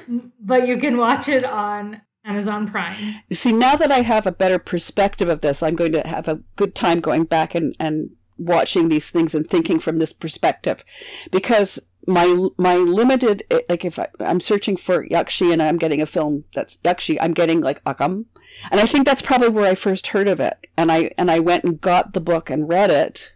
but 0.38 0.68
you 0.68 0.76
can 0.76 0.98
watch 0.98 1.26
it 1.26 1.44
on 1.46 2.02
Amazon 2.24 2.68
Prime. 2.68 2.94
You 3.28 3.37
see, 3.37 3.52
now 3.52 3.76
that 3.76 3.90
I 3.90 4.02
have 4.02 4.26
a 4.26 4.32
better 4.32 4.58
perspective 4.58 5.28
of 5.28 5.40
this, 5.40 5.62
I'm 5.62 5.74
going 5.74 5.92
to 5.92 6.06
have 6.06 6.28
a 6.28 6.40
good 6.56 6.74
time 6.74 7.00
going 7.00 7.24
back 7.24 7.54
and, 7.54 7.74
and 7.80 8.11
watching 8.38 8.88
these 8.88 9.11
things 9.11 9.35
and 9.35 9.48
thinking 9.48 9.80
from 9.80 9.98
this 9.98 10.12
perspective. 10.12 10.85
Because 11.30 11.80
my 12.06 12.48
my 12.56 12.76
limited 12.76 13.44
like 13.68 13.85
if 13.85 13.98
I, 13.98 14.08
am 14.20 14.40
searching 14.40 14.76
for 14.76 15.06
yakshi 15.06 15.52
and 15.52 15.62
I'm 15.62 15.78
getting 15.78 16.02
a 16.02 16.06
film 16.06 16.44
that's 16.54 16.76
yakshi, 16.78 17.16
I'm 17.20 17.35
getting 17.35 17.61
like 17.61 17.82
akam, 17.85 18.26
and 18.70 18.80
I 18.80 18.87
think 18.87 19.06
that's 19.06 19.22
probably 19.22 19.50
where 19.50 19.70
I 19.70 19.74
first 19.74 20.08
heard 20.08 20.28
of 20.28 20.40
it. 20.40 20.66
And 20.76 20.90
I 20.90 21.12
and 21.18 21.30
I 21.30 21.38
went 21.38 21.64
and 21.64 21.80
got 21.80 22.12
the 22.12 22.20
book 22.20 22.50
and 22.50 22.68
read 22.68 22.90
it 22.90 23.32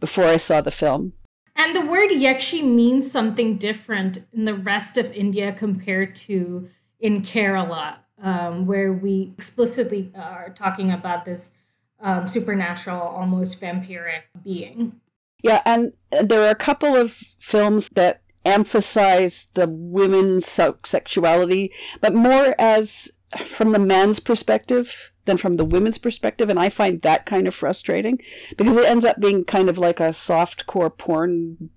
before 0.00 0.24
I 0.24 0.36
saw 0.36 0.60
the 0.60 0.70
film. 0.70 1.12
And 1.54 1.74
the 1.74 1.86
word 1.86 2.10
yakshi 2.10 2.62
means 2.62 3.10
something 3.10 3.56
different 3.56 4.26
in 4.32 4.44
the 4.44 4.54
rest 4.54 4.98
of 4.98 5.12
India 5.12 5.52
compared 5.52 6.14
to 6.14 6.68
in 7.00 7.22
Kerala, 7.22 7.98
um, 8.22 8.66
where 8.66 8.92
we 8.92 9.32
explicitly 9.36 10.12
are 10.14 10.50
talking 10.50 10.90
about 10.90 11.24
this 11.24 11.52
um, 12.00 12.28
supernatural, 12.28 13.00
almost 13.00 13.60
vampiric 13.60 14.22
being. 14.42 15.00
Yeah, 15.42 15.62
and 15.64 15.92
there 16.10 16.42
are 16.42 16.50
a 16.50 16.54
couple 16.54 16.96
of 16.96 17.12
films 17.12 17.88
that 17.90 18.22
emphasize 18.44 19.48
the 19.54 19.68
women's 19.68 20.46
sexuality, 20.46 21.72
but 22.00 22.14
more 22.14 22.54
as 22.58 23.10
from 23.44 23.72
the 23.72 23.78
man's 23.78 24.20
perspective 24.20 25.12
than 25.24 25.36
from 25.36 25.56
the 25.56 25.64
women's 25.64 25.98
perspective. 25.98 26.48
And 26.48 26.58
I 26.58 26.68
find 26.68 27.02
that 27.02 27.26
kind 27.26 27.46
of 27.46 27.54
frustrating 27.54 28.20
because 28.56 28.76
it 28.76 28.86
ends 28.86 29.04
up 29.04 29.20
being 29.20 29.44
kind 29.44 29.68
of 29.68 29.78
like 29.78 30.00
a 30.00 30.12
soft 30.12 30.66
core 30.66 30.90
porn. 30.90 31.70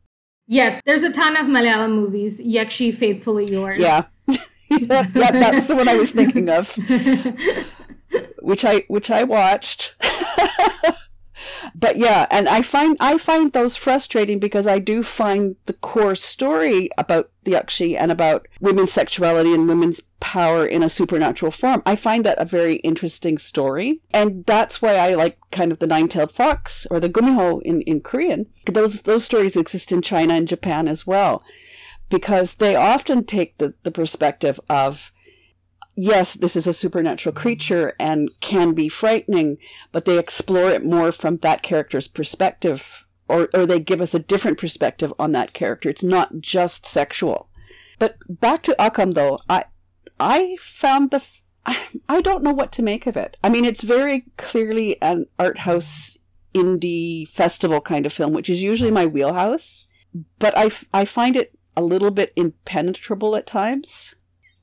Yes, 0.48 0.82
there's 0.86 1.04
a 1.04 1.12
ton 1.12 1.36
of 1.36 1.48
Malayalam 1.48 1.94
movies. 1.94 2.42
Yakshi, 2.42 2.94
Faithfully 2.94 3.52
Yours. 3.52 3.80
Yeah. 3.80 4.06
yeah, 4.80 5.04
that 5.04 5.54
was 5.54 5.68
the 5.68 5.76
one 5.76 5.88
I 5.88 5.96
was 5.96 6.12
thinking 6.12 6.50
of. 6.50 6.78
which 8.42 8.66
I 8.66 8.86
which 8.88 9.12
I 9.12 9.24
watched. 9.24 9.96
but 11.76 11.98
yeah, 11.98 12.28
and 12.32 12.50
I 12.50 12.62
find 12.62 12.98
I 13.00 13.18
find 13.18 13.52
those 13.52 13.78
frustrating 13.78 14.40
because 14.40 14.68
I 14.68 14.80
do 14.80 15.04
find 15.04 15.56
the 15.66 15.74
core 15.74 16.16
story 16.16 16.90
about 16.98 17.32
the 17.44 17.54
Yakshi 17.54 17.98
and 17.98 18.12
about 18.12 18.48
women's 18.60 18.92
sexuality 18.92 19.54
and 19.54 19.68
women's 19.68 20.02
power 20.20 20.66
in 20.66 20.84
a 20.84 20.90
supernatural 20.90 21.52
form. 21.52 21.82
I 21.86 21.96
find 21.96 22.26
that 22.26 22.40
a 22.40 22.46
very 22.46 22.76
interesting 22.78 23.38
story, 23.38 24.02
and 24.12 24.46
that's 24.46 24.82
why 24.82 24.96
I 24.96 25.16
like 25.16 25.38
kind 25.52 25.72
of 25.72 25.80
the 25.80 25.88
nine-tailed 25.88 26.32
fox 26.32 26.86
or 26.92 27.00
the 27.00 27.10
gumiho 27.10 27.62
in 27.64 27.82
in 27.84 28.02
Korean. 28.02 28.48
Those 28.66 29.04
those 29.04 29.24
stories 29.24 29.56
exist 29.56 29.92
in 29.92 30.02
China 30.02 30.34
and 30.34 30.48
Japan 30.48 30.88
as 30.88 31.08
well, 31.08 31.44
because 32.10 32.56
they 32.56 32.76
often 32.76 33.24
take 33.24 33.58
the 33.58 33.74
the 33.84 33.92
perspective 33.92 34.60
of 34.70 35.12
yes, 36.00 36.34
this 36.36 36.56
is 36.56 36.66
a 36.66 36.74
supernatural 36.74 37.34
mm-hmm. 37.34 37.42
creature 37.42 37.94
and 38.00 38.30
can 38.40 38.74
be 38.74 38.88
frightening, 38.88 39.58
but 39.92 40.06
they 40.06 40.18
explore 40.18 40.72
it 40.72 40.86
more 40.86 41.12
from 41.12 41.38
that 41.38 41.62
character's 41.62 42.08
perspective, 42.08 43.06
or, 43.28 43.50
or 43.54 43.66
they 43.66 43.80
give 43.80 44.00
us 44.00 44.14
a 44.14 44.20
different 44.20 44.58
perspective 44.58 45.14
on 45.20 45.34
that 45.34 45.54
character. 45.54 45.90
It's 45.90 46.04
not 46.04 46.40
just 46.40 46.86
sexual. 46.86 47.50
But 48.00 48.16
back 48.30 48.64
to 48.64 48.76
Akam, 48.80 49.14
though, 49.14 49.40
I, 49.50 49.66
I 50.20 50.56
found 50.60 51.12
the. 51.12 51.24
I 52.08 52.22
don't 52.22 52.44
know 52.44 52.54
what 52.54 52.72
to 52.74 52.82
make 52.82 53.06
of 53.06 53.18
it. 53.18 53.36
I 53.44 53.50
mean, 53.50 53.66
it's 53.66 53.84
very 53.84 54.26
clearly 54.38 55.00
an 55.02 55.26
art 55.38 55.60
house 55.60 56.18
indie 56.56 57.28
festival 57.28 57.82
kind 57.82 58.06
of 58.06 58.14
film, 58.14 58.32
which 58.32 58.50
is 58.50 58.64
usually 58.64 58.90
my 58.90 59.06
wheelhouse. 59.06 59.86
But 60.40 60.58
I, 60.58 60.72
I 60.94 61.06
find 61.06 61.36
it 61.36 61.59
a 61.80 61.82
little 61.82 62.12
bit 62.12 62.34
impenetrable 62.36 63.38
at 63.38 63.48
times. 63.48 64.16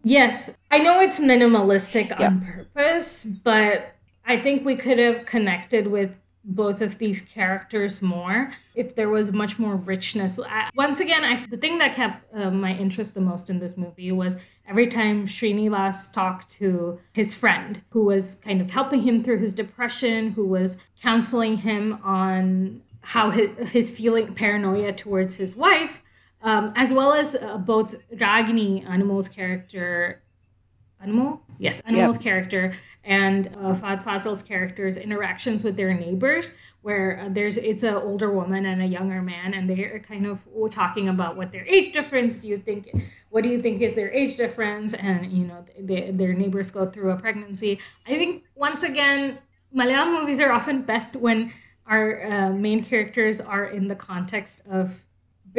Yes, 0.05 0.55
I 0.70 0.79
know 0.79 1.00
it's 1.00 1.18
minimalistic 1.18 2.11
yeah. 2.11 2.26
on 2.26 2.44
purpose, 2.44 3.24
but 3.24 3.94
I 4.26 4.38
think 4.38 4.64
we 4.64 4.76
could 4.76 4.98
have 4.98 5.24
connected 5.24 5.87
with 5.87 6.14
both 6.44 6.81
of 6.81 6.98
these 6.98 7.22
characters 7.22 8.00
more 8.00 8.52
if 8.74 8.94
there 8.94 9.09
was 9.09 9.33
much 9.33 9.59
more 9.59 9.74
richness. 9.74 10.38
I, 10.38 10.70
once 10.76 11.00
again, 11.00 11.24
I, 11.24 11.37
the 11.46 11.57
thing 11.57 11.79
that 11.79 11.94
kept 11.94 12.33
uh, 12.33 12.50
my 12.50 12.76
interest 12.76 13.14
the 13.14 13.20
most 13.20 13.50
in 13.50 13.59
this 13.59 13.76
movie 13.76 14.12
was 14.12 14.40
every 14.68 14.87
time 14.87 15.26
Srinivas 15.26 16.12
talked 16.12 16.50
to 16.50 17.00
his 17.14 17.35
friend 17.35 17.83
who 17.90 18.05
was 18.05 18.37
kind 18.37 18.61
of 18.61 18.70
helping 18.70 19.02
him 19.02 19.22
through 19.22 19.38
his 19.38 19.55
depression, 19.55 20.33
who 20.33 20.46
was 20.46 20.81
counseling 21.00 21.57
him 21.59 21.98
on 22.05 22.83
how 23.00 23.31
his, 23.31 23.50
his 23.70 23.96
feeling 23.96 24.35
paranoia 24.35 24.92
towards 24.92 25.37
his 25.37 25.57
wife 25.57 26.02
um, 26.46 26.72
as 26.76 26.92
well 26.92 27.12
as 27.12 27.35
uh, 27.35 27.59
both 27.59 27.96
Ragini, 28.11 28.87
Anumol's 28.87 29.28
character, 29.28 30.22
Anumol? 31.04 31.40
Yes, 31.59 31.82
Anumol's 31.82 32.16
yep. 32.16 32.22
character 32.22 32.74
and 33.02 33.48
uh, 33.48 33.74
Fahadh 33.74 34.02
Faasil's 34.02 34.44
characters' 34.44 34.96
interactions 34.96 35.64
with 35.64 35.76
their 35.76 35.92
neighbors, 35.92 36.56
where 36.82 37.20
uh, 37.20 37.28
there's 37.28 37.56
it's 37.56 37.82
an 37.82 37.94
older 37.94 38.30
woman 38.30 38.64
and 38.64 38.80
a 38.80 38.87
younger 38.87 39.22
man, 39.22 39.54
and 39.54 39.68
they're 39.68 39.98
kind 39.98 40.24
of 40.24 40.46
talking 40.70 41.09
about 41.09 41.37
what 41.37 41.50
their 41.50 41.66
age 41.66 41.92
difference. 41.92 42.38
Do 42.38 42.46
you 42.46 42.59
think? 42.59 42.90
What 43.30 43.42
do 43.42 43.48
you 43.48 43.61
think 43.61 43.82
is 43.82 43.96
their 43.96 44.12
age 44.12 44.37
difference? 44.37 44.94
And 44.94 45.32
you 45.32 45.46
know, 45.46 45.64
they, 45.78 46.12
their 46.12 46.32
neighbors 46.32 46.70
go 46.70 46.87
through 46.87 47.11
a 47.11 47.16
pregnancy. 47.16 47.80
I 48.06 48.11
think 48.11 48.44
once 48.54 48.85
again, 48.85 49.38
Malayalam 49.74 50.12
movies 50.12 50.40
are 50.40 50.52
often 50.52 50.82
best 50.82 51.16
when 51.16 51.52
our 51.88 52.24
uh, 52.24 52.50
main 52.50 52.85
characters 52.85 53.40
are 53.40 53.64
in 53.64 53.88
the 53.88 53.96
context 53.96 54.64
of 54.68 55.06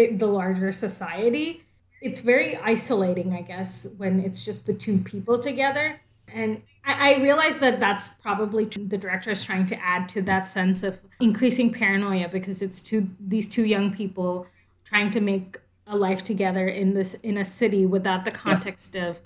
the 0.05 0.27
larger 0.27 0.71
society. 0.71 1.63
It's 2.01 2.19
very 2.19 2.55
isolating, 2.57 3.33
I 3.33 3.41
guess, 3.41 3.87
when 3.97 4.19
it's 4.19 4.45
just 4.45 4.67
the 4.67 4.73
two 4.73 4.99
people 4.99 5.39
together. 5.39 5.99
And 6.31 6.61
I, 6.85 7.15
I 7.15 7.21
realize 7.21 7.57
that 7.59 7.79
that's 7.79 8.07
probably 8.07 8.65
the 8.65 8.97
director 8.97 9.31
is 9.31 9.43
trying 9.43 9.65
to 9.67 9.83
add 9.83 10.07
to 10.09 10.21
that 10.23 10.47
sense 10.47 10.83
of 10.83 10.99
increasing 11.19 11.73
paranoia 11.73 12.29
because 12.29 12.61
it's 12.61 12.83
two 12.83 13.09
these 13.19 13.49
two 13.49 13.65
young 13.65 13.91
people 13.91 14.47
trying 14.85 15.09
to 15.11 15.19
make 15.19 15.57
a 15.87 15.97
life 15.97 16.23
together 16.23 16.67
in 16.67 16.93
this 16.93 17.15
in 17.15 17.37
a 17.37 17.45
city 17.45 17.85
without 17.85 18.25
the 18.25 18.31
context 18.31 18.93
yeah. 18.95 19.07
of 19.07 19.19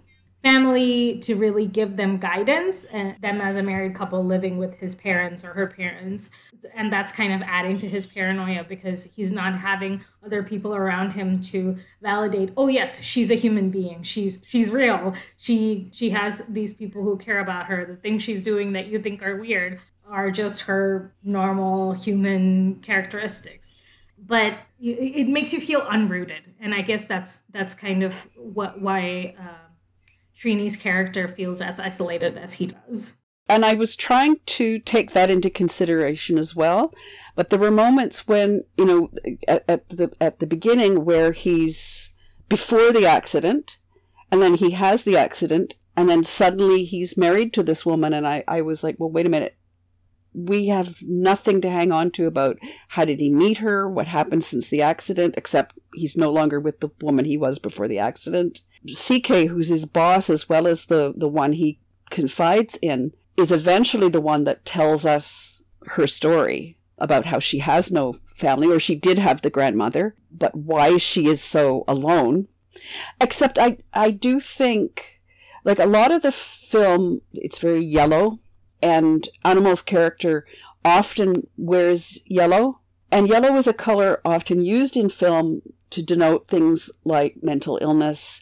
family 0.43 1.19
to 1.19 1.35
really 1.35 1.67
give 1.67 1.97
them 1.97 2.17
guidance 2.17 2.85
and 2.85 3.15
them 3.21 3.39
as 3.41 3.55
a 3.55 3.63
married 3.63 3.93
couple 3.93 4.23
living 4.23 4.57
with 4.57 4.75
his 4.75 4.95
parents 4.95 5.43
or 5.43 5.53
her 5.53 5.67
parents. 5.67 6.31
And 6.75 6.91
that's 6.91 7.11
kind 7.11 7.33
of 7.33 7.41
adding 7.47 7.77
to 7.79 7.87
his 7.87 8.05
paranoia 8.05 8.63
because 8.63 9.05
he's 9.15 9.31
not 9.31 9.59
having 9.59 10.01
other 10.25 10.41
people 10.41 10.75
around 10.75 11.11
him 11.11 11.39
to 11.41 11.77
validate 12.01 12.51
oh 12.57 12.67
yes 12.67 13.01
she's 13.01 13.31
a 13.31 13.35
human 13.35 13.69
being. 13.69 14.03
She's 14.03 14.43
she's 14.47 14.71
real. 14.71 15.15
She 15.37 15.89
she 15.91 16.11
has 16.11 16.47
these 16.47 16.73
people 16.73 17.03
who 17.03 17.17
care 17.17 17.39
about 17.39 17.67
her. 17.67 17.85
The 17.85 17.95
things 17.95 18.23
she's 18.23 18.41
doing 18.41 18.73
that 18.73 18.87
you 18.87 18.99
think 18.99 19.21
are 19.21 19.35
weird 19.35 19.79
are 20.07 20.31
just 20.31 20.61
her 20.61 21.13
normal 21.23 21.93
human 21.93 22.75
characteristics. 22.75 23.75
But 24.17 24.57
it 24.79 25.27
makes 25.27 25.53
you 25.53 25.59
feel 25.59 25.81
unrooted. 25.81 26.41
And 26.59 26.73
i 26.73 26.81
guess 26.81 27.05
that's 27.05 27.43
that's 27.51 27.73
kind 27.73 28.03
of 28.03 28.29
what 28.35 28.81
why 28.81 29.35
uh, 29.39 29.70
Srini's 30.41 30.75
character 30.75 31.27
feels 31.27 31.61
as 31.61 31.79
isolated 31.79 32.37
as 32.37 32.55
he 32.55 32.67
does. 32.67 33.17
And 33.47 33.65
I 33.65 33.73
was 33.73 33.95
trying 33.95 34.37
to 34.45 34.79
take 34.79 35.11
that 35.11 35.29
into 35.29 35.49
consideration 35.49 36.37
as 36.37 36.55
well, 36.55 36.93
but 37.35 37.49
there 37.49 37.59
were 37.59 37.71
moments 37.71 38.27
when 38.27 38.63
you 38.77 38.85
know 38.85 39.09
at, 39.47 39.65
at 39.67 39.89
the 39.89 40.11
at 40.21 40.39
the 40.39 40.47
beginning 40.47 41.03
where 41.03 41.31
he's 41.31 42.11
before 42.47 42.93
the 42.93 43.05
accident, 43.05 43.77
and 44.31 44.41
then 44.41 44.55
he 44.55 44.71
has 44.71 45.03
the 45.03 45.17
accident, 45.17 45.73
and 45.97 46.09
then 46.09 46.23
suddenly 46.23 46.83
he's 46.85 47.17
married 47.17 47.51
to 47.53 47.63
this 47.63 47.85
woman, 47.85 48.13
and 48.13 48.25
I 48.25 48.43
I 48.47 48.61
was 48.61 48.83
like, 48.83 48.95
well, 48.99 49.11
wait 49.11 49.25
a 49.25 49.29
minute, 49.29 49.57
we 50.33 50.67
have 50.67 51.01
nothing 51.01 51.59
to 51.61 51.69
hang 51.69 51.91
on 51.91 52.09
to 52.11 52.27
about 52.27 52.57
how 52.89 53.03
did 53.03 53.19
he 53.19 53.29
meet 53.29 53.57
her, 53.57 53.89
what 53.89 54.07
happened 54.07 54.45
since 54.45 54.69
the 54.69 54.81
accident, 54.81 55.35
except 55.35 55.77
he's 55.93 56.15
no 56.15 56.31
longer 56.31 56.59
with 56.59 56.79
the 56.79 56.89
woman 57.01 57.25
he 57.25 57.37
was 57.37 57.59
before 57.59 57.89
the 57.89 57.99
accident. 57.99 58.61
CK, 58.87 59.47
who's 59.49 59.69
his 59.69 59.85
boss 59.85 60.29
as 60.29 60.49
well 60.49 60.67
as 60.67 60.85
the, 60.85 61.13
the 61.15 61.27
one 61.27 61.53
he 61.53 61.79
confides 62.09 62.77
in, 62.81 63.13
is 63.37 63.51
eventually 63.51 64.09
the 64.09 64.21
one 64.21 64.43
that 64.43 64.65
tells 64.65 65.05
us 65.05 65.63
her 65.87 66.07
story 66.07 66.77
about 66.97 67.25
how 67.25 67.39
she 67.39 67.59
has 67.59 67.91
no 67.91 68.13
family, 68.35 68.67
or 68.67 68.79
she 68.79 68.95
did 68.95 69.17
have 69.17 69.41
the 69.41 69.49
grandmother, 69.49 70.15
but 70.31 70.55
why 70.55 70.97
she 70.97 71.27
is 71.27 71.41
so 71.41 71.83
alone. 71.87 72.47
Except 73.19 73.57
I, 73.57 73.77
I 73.93 74.11
do 74.11 74.39
think, 74.39 75.21
like 75.63 75.79
a 75.79 75.85
lot 75.85 76.11
of 76.11 76.21
the 76.21 76.31
film, 76.31 77.21
it's 77.33 77.57
very 77.57 77.83
yellow, 77.83 78.39
and 78.81 79.27
Anumol's 79.43 79.81
character 79.81 80.45
often 80.83 81.47
wears 81.57 82.19
yellow. 82.25 82.79
And 83.11 83.27
yellow 83.27 83.57
is 83.57 83.67
a 83.67 83.73
color 83.73 84.21
often 84.23 84.63
used 84.63 84.95
in 84.95 85.09
film 85.09 85.61
to 85.89 86.01
denote 86.01 86.47
things 86.47 86.89
like 87.03 87.43
mental 87.43 87.77
illness 87.81 88.41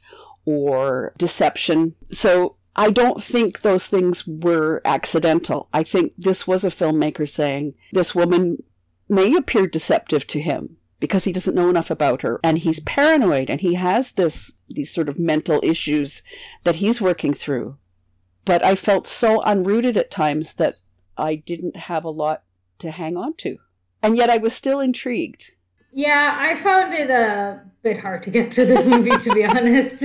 or 0.49 1.13
deception. 1.17 1.95
So 2.11 2.55
I 2.75 2.89
don't 2.89 3.21
think 3.21 3.61
those 3.61 3.87
things 3.87 4.25
were 4.25 4.81
accidental. 4.83 5.69
I 5.73 5.83
think 5.83 6.13
this 6.17 6.47
was 6.47 6.63
a 6.63 6.69
filmmaker 6.69 7.29
saying 7.29 7.75
this 7.91 8.15
woman 8.15 8.63
may 9.07 9.35
appear 9.35 9.67
deceptive 9.67 10.25
to 10.27 10.39
him 10.39 10.77
because 10.99 11.25
he 11.25 11.31
doesn't 11.31 11.55
know 11.55 11.69
enough 11.69 11.91
about 11.91 12.23
her 12.23 12.39
and 12.43 12.57
he's 12.57 12.79
paranoid 12.81 13.49
and 13.49 13.61
he 13.61 13.75
has 13.75 14.13
this 14.13 14.53
these 14.69 14.93
sort 14.93 15.09
of 15.09 15.17
mental 15.17 15.59
issues 15.63 16.21
that 16.63 16.75
he's 16.75 17.01
working 17.01 17.33
through. 17.33 17.77
But 18.45 18.63
I 18.65 18.75
felt 18.75 19.07
so 19.07 19.39
unrooted 19.41 19.95
at 19.95 20.11
times 20.11 20.55
that 20.55 20.77
I 21.17 21.35
didn't 21.35 21.75
have 21.75 22.03
a 22.03 22.09
lot 22.09 22.43
to 22.79 22.91
hang 22.91 23.17
on 23.17 23.35
to. 23.37 23.57
And 24.01 24.17
yet 24.17 24.29
I 24.29 24.37
was 24.37 24.53
still 24.53 24.79
intrigued. 24.79 25.51
Yeah, 25.91 26.37
I 26.39 26.55
found 26.55 26.93
it 26.93 27.09
a 27.09 27.61
bit 27.81 27.97
hard 27.99 28.23
to 28.23 28.29
get 28.29 28.53
through 28.53 28.67
this 28.67 28.85
movie, 28.85 29.17
to 29.17 29.33
be 29.33 29.43
honest. 29.45 30.03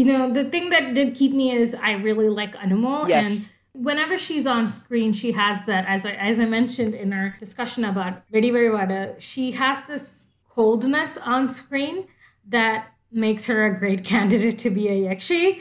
You 0.00 0.06
know, 0.06 0.32
the 0.32 0.44
thing 0.44 0.70
that 0.70 0.94
did 0.94 1.14
keep 1.14 1.32
me 1.34 1.52
is 1.52 1.74
I 1.74 1.92
really 1.92 2.30
like 2.30 2.54
Anumol. 2.54 3.06
Yes. 3.06 3.26
And 3.26 3.84
whenever 3.84 4.16
she's 4.16 4.46
on 4.46 4.70
screen, 4.70 5.12
she 5.12 5.32
has 5.32 5.58
that, 5.66 5.84
as 5.86 6.06
I, 6.06 6.12
as 6.12 6.40
I 6.40 6.46
mentioned 6.46 6.94
in 6.94 7.12
our 7.12 7.34
discussion 7.38 7.84
about 7.84 8.26
Vedivazhipadu, 8.32 9.20
she 9.20 9.50
has 9.62 9.86
this 9.86 10.28
coldness 10.48 11.18
on 11.18 11.48
screen 11.48 12.06
that 12.48 12.86
makes 13.12 13.44
her 13.44 13.66
a 13.66 13.78
great 13.78 14.02
candidate 14.12 14.58
to 14.60 14.70
be 14.70 14.88
a 14.88 14.92
Yakshi. 14.92 15.60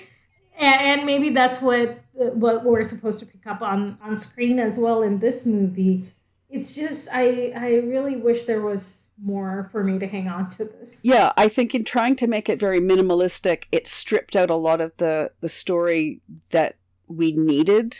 And, 0.57 0.81
and 0.89 1.05
maybe 1.05 1.31
that's 1.31 1.61
what 1.61 1.99
what 2.13 2.63
we're 2.63 2.85
supposed 2.85 3.19
to 3.19 3.25
pick 3.25 3.45
up 3.45 3.61
on 3.61 3.97
on 4.01 4.15
screen 4.15 4.57
as 4.57 4.79
well 4.79 5.01
in 5.01 5.19
this 5.19 5.45
movie 5.45 6.03
it's 6.49 6.75
just 6.75 7.07
i 7.13 7.53
i 7.55 7.69
really 7.93 8.17
wish 8.17 8.43
there 8.43 8.61
was 8.61 9.08
more 9.21 9.69
for 9.71 9.83
me 9.83 9.99
to 9.99 10.07
hang 10.07 10.27
on 10.27 10.49
to 10.49 10.65
this 10.65 11.01
Yeah, 11.03 11.33
I 11.35 11.47
think 11.47 11.75
in 11.75 11.83
trying 11.83 12.15
to 12.17 12.27
make 12.27 12.49
it 12.49 12.59
very 12.59 12.79
minimalistic, 12.79 13.65
it 13.71 13.87
stripped 13.87 14.35
out 14.35 14.49
a 14.49 14.55
lot 14.55 14.81
of 14.81 14.95
the 14.97 15.31
the 15.41 15.49
story 15.49 16.21
that 16.51 16.75
we 17.07 17.31
needed. 17.31 17.97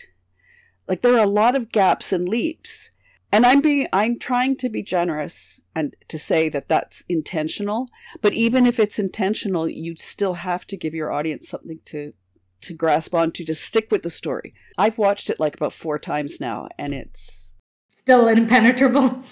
Like 0.87 1.01
there 1.01 1.15
are 1.15 1.23
a 1.23 1.27
lot 1.27 1.55
of 1.55 1.71
gaps 1.71 2.13
and 2.13 2.27
leaps. 2.27 2.91
And 3.31 3.45
I'm 3.45 3.61
being 3.61 3.87
I'm 3.93 4.17
trying 4.17 4.55
to 4.57 4.69
be 4.69 4.81
generous 4.81 5.61
and 5.75 5.95
to 6.07 6.17
say 6.17 6.49
that 6.49 6.67
that's 6.67 7.03
intentional, 7.07 7.87
but 8.21 8.33
even 8.33 8.65
if 8.65 8.79
it's 8.79 8.97
intentional, 8.97 9.69
you 9.69 9.95
still 9.97 10.35
have 10.35 10.65
to 10.67 10.77
give 10.77 10.95
your 10.95 11.11
audience 11.11 11.47
something 11.47 11.79
to 11.85 12.13
to 12.61 12.73
grasp 12.73 13.13
onto 13.13 13.45
to 13.45 13.53
stick 13.53 13.89
with 13.91 14.03
the 14.03 14.09
story. 14.09 14.53
I've 14.77 14.97
watched 14.97 15.29
it 15.29 15.39
like 15.39 15.55
about 15.55 15.73
4 15.73 15.97
times 15.99 16.41
now 16.41 16.67
and 16.77 16.93
it's 16.93 17.53
still 17.89 18.27
impenetrable 18.27 19.23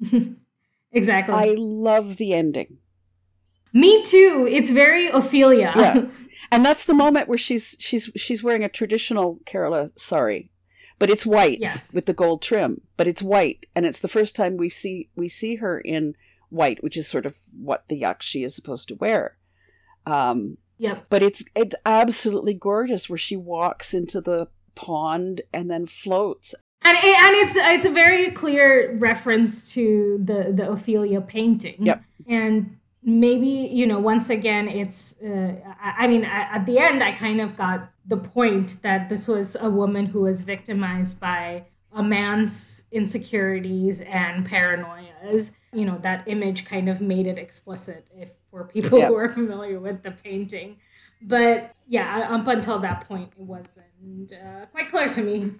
exactly 0.98 1.34
I 1.34 1.54
love 1.56 2.16
the 2.16 2.30
ending. 2.42 2.70
me 3.72 4.02
too 4.02 4.46
it's 4.56 4.70
very 4.70 5.06
ophelia 5.20 5.72
Yeah. 5.76 5.96
And 6.50 6.64
that's 6.64 6.86
the 6.86 6.94
moment 7.04 7.28
where 7.28 7.36
she's 7.46 7.76
she's 7.78 8.04
she's 8.24 8.42
wearing 8.42 8.64
a 8.64 8.70
traditional 8.70 9.38
Kerala 9.44 9.90
sari, 9.98 10.50
but 10.98 11.10
it's 11.10 11.26
white 11.26 11.58
Yes. 11.60 11.92
with 11.92 12.06
the 12.06 12.14
gold 12.22 12.40
trim. 12.40 12.72
But 12.96 13.06
it's 13.06 13.22
white, 13.34 13.66
and 13.74 13.84
it's 13.84 14.00
the 14.00 14.14
first 14.16 14.32
time 14.34 14.56
we 14.56 14.70
see 14.70 15.10
we 15.14 15.28
see 15.28 15.56
her 15.56 15.74
in 15.78 16.14
white, 16.48 16.82
which 16.82 16.96
is 16.96 17.06
sort 17.06 17.26
of 17.26 17.34
what 17.68 17.84
the 17.90 18.00
yakshi 18.00 18.46
is 18.46 18.54
supposed 18.56 18.88
to 18.88 18.94
wear. 18.94 19.36
Um, 20.06 20.56
yep 20.78 21.04
but 21.10 21.22
it's 21.22 21.44
it's 21.54 21.74
absolutely 21.84 22.54
gorgeous 22.54 23.10
where 23.10 23.18
she 23.28 23.36
walks 23.36 23.92
into 23.92 24.18
the 24.22 24.48
pond 24.74 25.42
and 25.52 25.70
then 25.70 25.84
floats. 25.84 26.54
And 26.82 26.96
it, 26.96 27.04
and 27.04 27.34
it's 27.36 27.56
it's 27.56 27.86
a 27.86 27.90
very 27.90 28.30
clear 28.30 28.94
reference 28.96 29.72
to 29.74 30.20
the 30.24 30.52
the 30.52 30.70
Ophelia 30.70 31.20
painting. 31.20 31.76
Yep. 31.78 32.02
And 32.28 32.78
maybe 33.02 33.48
you 33.48 33.86
know 33.86 33.98
once 33.98 34.28
again 34.30 34.68
it's 34.68 35.20
uh, 35.22 35.54
I, 35.80 36.04
I 36.04 36.08
mean 36.08 36.24
at, 36.24 36.56
at 36.60 36.66
the 36.66 36.78
end 36.78 37.02
I 37.02 37.12
kind 37.12 37.40
of 37.40 37.56
got 37.56 37.90
the 38.06 38.16
point 38.16 38.82
that 38.82 39.08
this 39.08 39.28
was 39.28 39.56
a 39.56 39.70
woman 39.70 40.04
who 40.08 40.22
was 40.22 40.42
victimized 40.42 41.20
by 41.20 41.64
a 41.92 42.02
man's 42.02 42.84
insecurities 42.92 44.00
and 44.02 44.48
paranoias. 44.48 45.56
You 45.72 45.84
know 45.84 45.98
that 45.98 46.26
image 46.28 46.64
kind 46.64 46.88
of 46.88 47.00
made 47.00 47.26
it 47.26 47.38
explicit 47.38 48.08
if 48.16 48.30
for 48.50 48.64
people 48.64 48.98
Yep. 48.98 49.08
who 49.08 49.14
are 49.16 49.28
familiar 49.28 49.78
with 49.80 50.02
the 50.02 50.10
painting. 50.10 50.76
But 51.20 51.74
yeah, 51.86 52.28
up 52.30 52.46
until 52.46 52.78
that 52.80 53.06
point, 53.08 53.32
it 53.36 53.42
wasn't 53.44 54.32
uh, 54.32 54.66
quite 54.66 54.88
clear 54.88 55.08
to 55.12 55.22
me. 55.22 55.52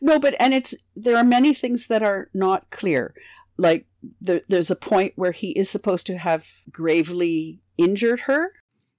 No, 0.00 0.18
but 0.18 0.34
and 0.38 0.54
it's 0.54 0.74
there 0.94 1.16
are 1.16 1.24
many 1.24 1.54
things 1.54 1.86
that 1.88 2.02
are 2.02 2.28
not 2.34 2.70
clear. 2.70 3.14
Like 3.56 3.86
there, 4.20 4.42
there's 4.48 4.70
a 4.70 4.76
point 4.76 5.14
where 5.16 5.32
he 5.32 5.50
is 5.52 5.70
supposed 5.70 6.06
to 6.06 6.18
have 6.18 6.48
gravely 6.70 7.60
injured 7.78 8.20
her, 8.20 8.52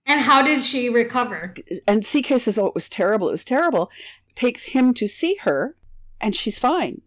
And 0.06 0.22
how 0.22 0.42
did 0.42 0.62
she 0.64 0.90
recover? 0.90 1.54
and 1.88 2.04
CK 2.06 2.40
says, 2.40 2.58
"Oh, 2.58 2.68
it 2.68 2.76
was 2.76 2.90
terrible. 2.90 3.30
It 3.30 3.34
was 3.34 3.46
terrible." 3.46 3.90
Takes 4.36 4.66
him 4.66 4.94
to 4.96 5.08
see 5.08 5.36
her, 5.42 5.76
and 6.22 6.36
she's 6.36 6.60
fine. 6.60 7.02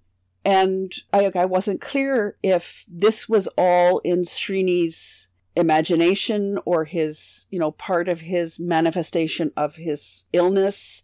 And 0.45 0.93
I, 1.13 1.31
I 1.35 1.45
wasn't 1.45 1.81
clear 1.81 2.37
if 2.43 2.85
this 2.89 3.29
was 3.29 3.47
all 3.59 3.99
in 4.01 4.23
Srini's 4.23 5.29
imagination 5.55 6.59
or 6.65 6.85
his, 6.85 7.47
you 7.51 7.59
know, 7.59 7.71
part 7.73 8.09
of 8.09 8.21
his 8.23 8.59
manifestation 8.59 9.53
of 9.57 9.77
his 9.77 10.25
illness 10.33 11.03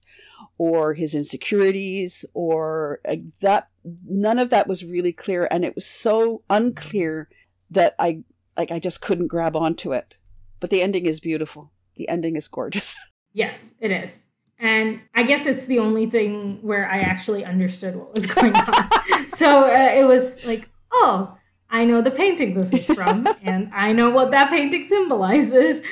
or 0.58 0.94
his 0.94 1.14
insecurities 1.14 2.24
or 2.34 3.00
that. 3.40 3.68
None 4.04 4.38
of 4.38 4.50
that 4.50 4.66
was 4.66 4.84
really 4.84 5.12
clear, 5.12 5.46
and 5.50 5.64
it 5.64 5.74
was 5.74 5.86
so 5.86 6.42
unclear 6.50 7.28
that 7.70 7.94
I 7.98 8.22
like 8.56 8.70
I 8.70 8.78
just 8.78 9.00
couldn't 9.00 9.28
grab 9.28 9.56
onto 9.56 9.92
it. 9.92 10.14
But 10.58 10.70
the 10.70 10.82
ending 10.82 11.06
is 11.06 11.20
beautiful. 11.20 11.72
The 11.96 12.08
ending 12.08 12.36
is 12.36 12.48
gorgeous. 12.48 12.96
Yes, 13.36 13.70
it 13.80 13.90
is. 13.90 14.24
And 14.58 15.02
I 15.14 15.22
guess 15.22 15.44
it's 15.44 15.66
the 15.66 15.78
only 15.78 16.08
thing 16.08 16.58
where 16.62 16.88
I 16.90 17.00
actually 17.00 17.44
understood 17.44 17.94
what 17.96 18.14
was 18.14 18.24
going 18.34 18.54
on. 18.56 19.28
so 19.28 19.64
uh, 19.64 19.90
it 19.94 20.08
was 20.08 20.42
like, 20.46 20.70
oh, 20.90 21.36
I 21.68 21.84
know 21.84 22.00
the 22.00 22.10
painting 22.10 22.54
this 22.54 22.72
is 22.72 22.86
from, 22.86 23.26
and 23.42 23.70
I 23.74 23.92
know 23.92 24.08
what 24.08 24.30
that 24.30 24.48
painting 24.48 24.88
symbolizes. 24.88 25.82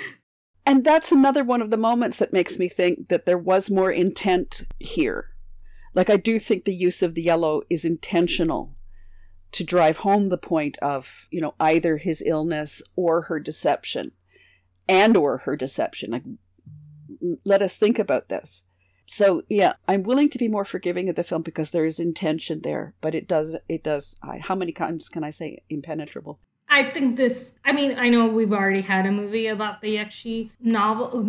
And 0.67 0.83
that's 0.83 1.13
another 1.13 1.45
one 1.45 1.61
of 1.61 1.71
the 1.71 1.77
moments 1.77 2.19
that 2.19 2.33
makes 2.33 2.59
me 2.59 2.69
think 2.69 3.09
that 3.09 3.27
there 3.27 3.39
was 3.39 3.71
more 3.71 3.93
intent 3.93 4.63
here. 4.79 5.31
Like, 5.93 6.09
I 6.09 6.17
do 6.17 6.39
think 6.41 6.65
the 6.65 6.75
use 6.75 7.03
of 7.03 7.15
the 7.15 7.23
yellow 7.23 7.63
is 7.69 7.85
intentional 7.85 8.75
to 9.53 9.63
drive 9.63 9.99
home 9.99 10.31
the 10.31 10.39
point 10.39 10.79
of, 10.79 11.29
you 11.31 11.41
know, 11.41 11.55
either 11.61 11.99
his 11.99 12.23
illness 12.27 12.83
or 12.97 13.23
her 13.23 13.39
deception 13.39 14.13
and 14.89 15.17
or 15.17 15.39
her 15.39 15.55
deception. 15.55 16.11
Like, 16.11 16.25
let 17.45 17.63
us 17.63 17.77
think 17.77 17.99
about 17.99 18.29
this. 18.29 18.65
So, 19.07 19.43
yeah, 19.49 19.75
I'm 19.87 20.03
willing 20.03 20.31
to 20.31 20.39
be 20.39 20.49
more 20.49 20.65
forgiving 20.65 21.09
of 21.09 21.17
the 21.17 21.23
film 21.23 21.43
because 21.43 21.71
there 21.71 21.85
is 21.85 22.01
intention 22.01 22.63
there, 22.63 22.95
but 23.01 23.15
it 23.15 23.29
does, 23.29 23.55
it 23.69 23.85
does, 23.85 24.17
I, 24.23 24.39
how 24.39 24.55
many 24.55 24.73
times 24.73 25.09
can 25.11 25.23
I 25.23 25.31
say 25.31 25.63
impenetrable? 25.69 26.41
I 26.75 26.91
think 26.91 27.17
this, 27.17 27.53
I 27.65 27.73
mean, 27.73 27.91
I 28.05 28.09
know 28.09 28.27
we've 28.27 28.53
already 28.53 28.81
had 28.81 29.07
a 29.07 29.13
movie 29.13 29.47
about 29.47 29.81
the 29.81 29.91
Yakshi 29.99 30.51
novel, 30.61 31.23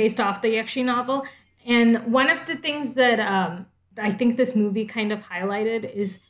based 0.00 0.18
off 0.18 0.42
the 0.42 0.48
Yakshi 0.58 0.84
novel. 0.84 1.24
And 1.64 2.12
one 2.12 2.28
of 2.28 2.46
the 2.46 2.56
things 2.56 2.94
that 2.94 3.18
um, 3.20 3.66
I 3.96 4.10
think 4.10 4.36
this 4.36 4.56
movie 4.56 4.86
kind 4.86 5.12
of 5.12 5.20
highlighted 5.32 5.82
is 6.02 6.22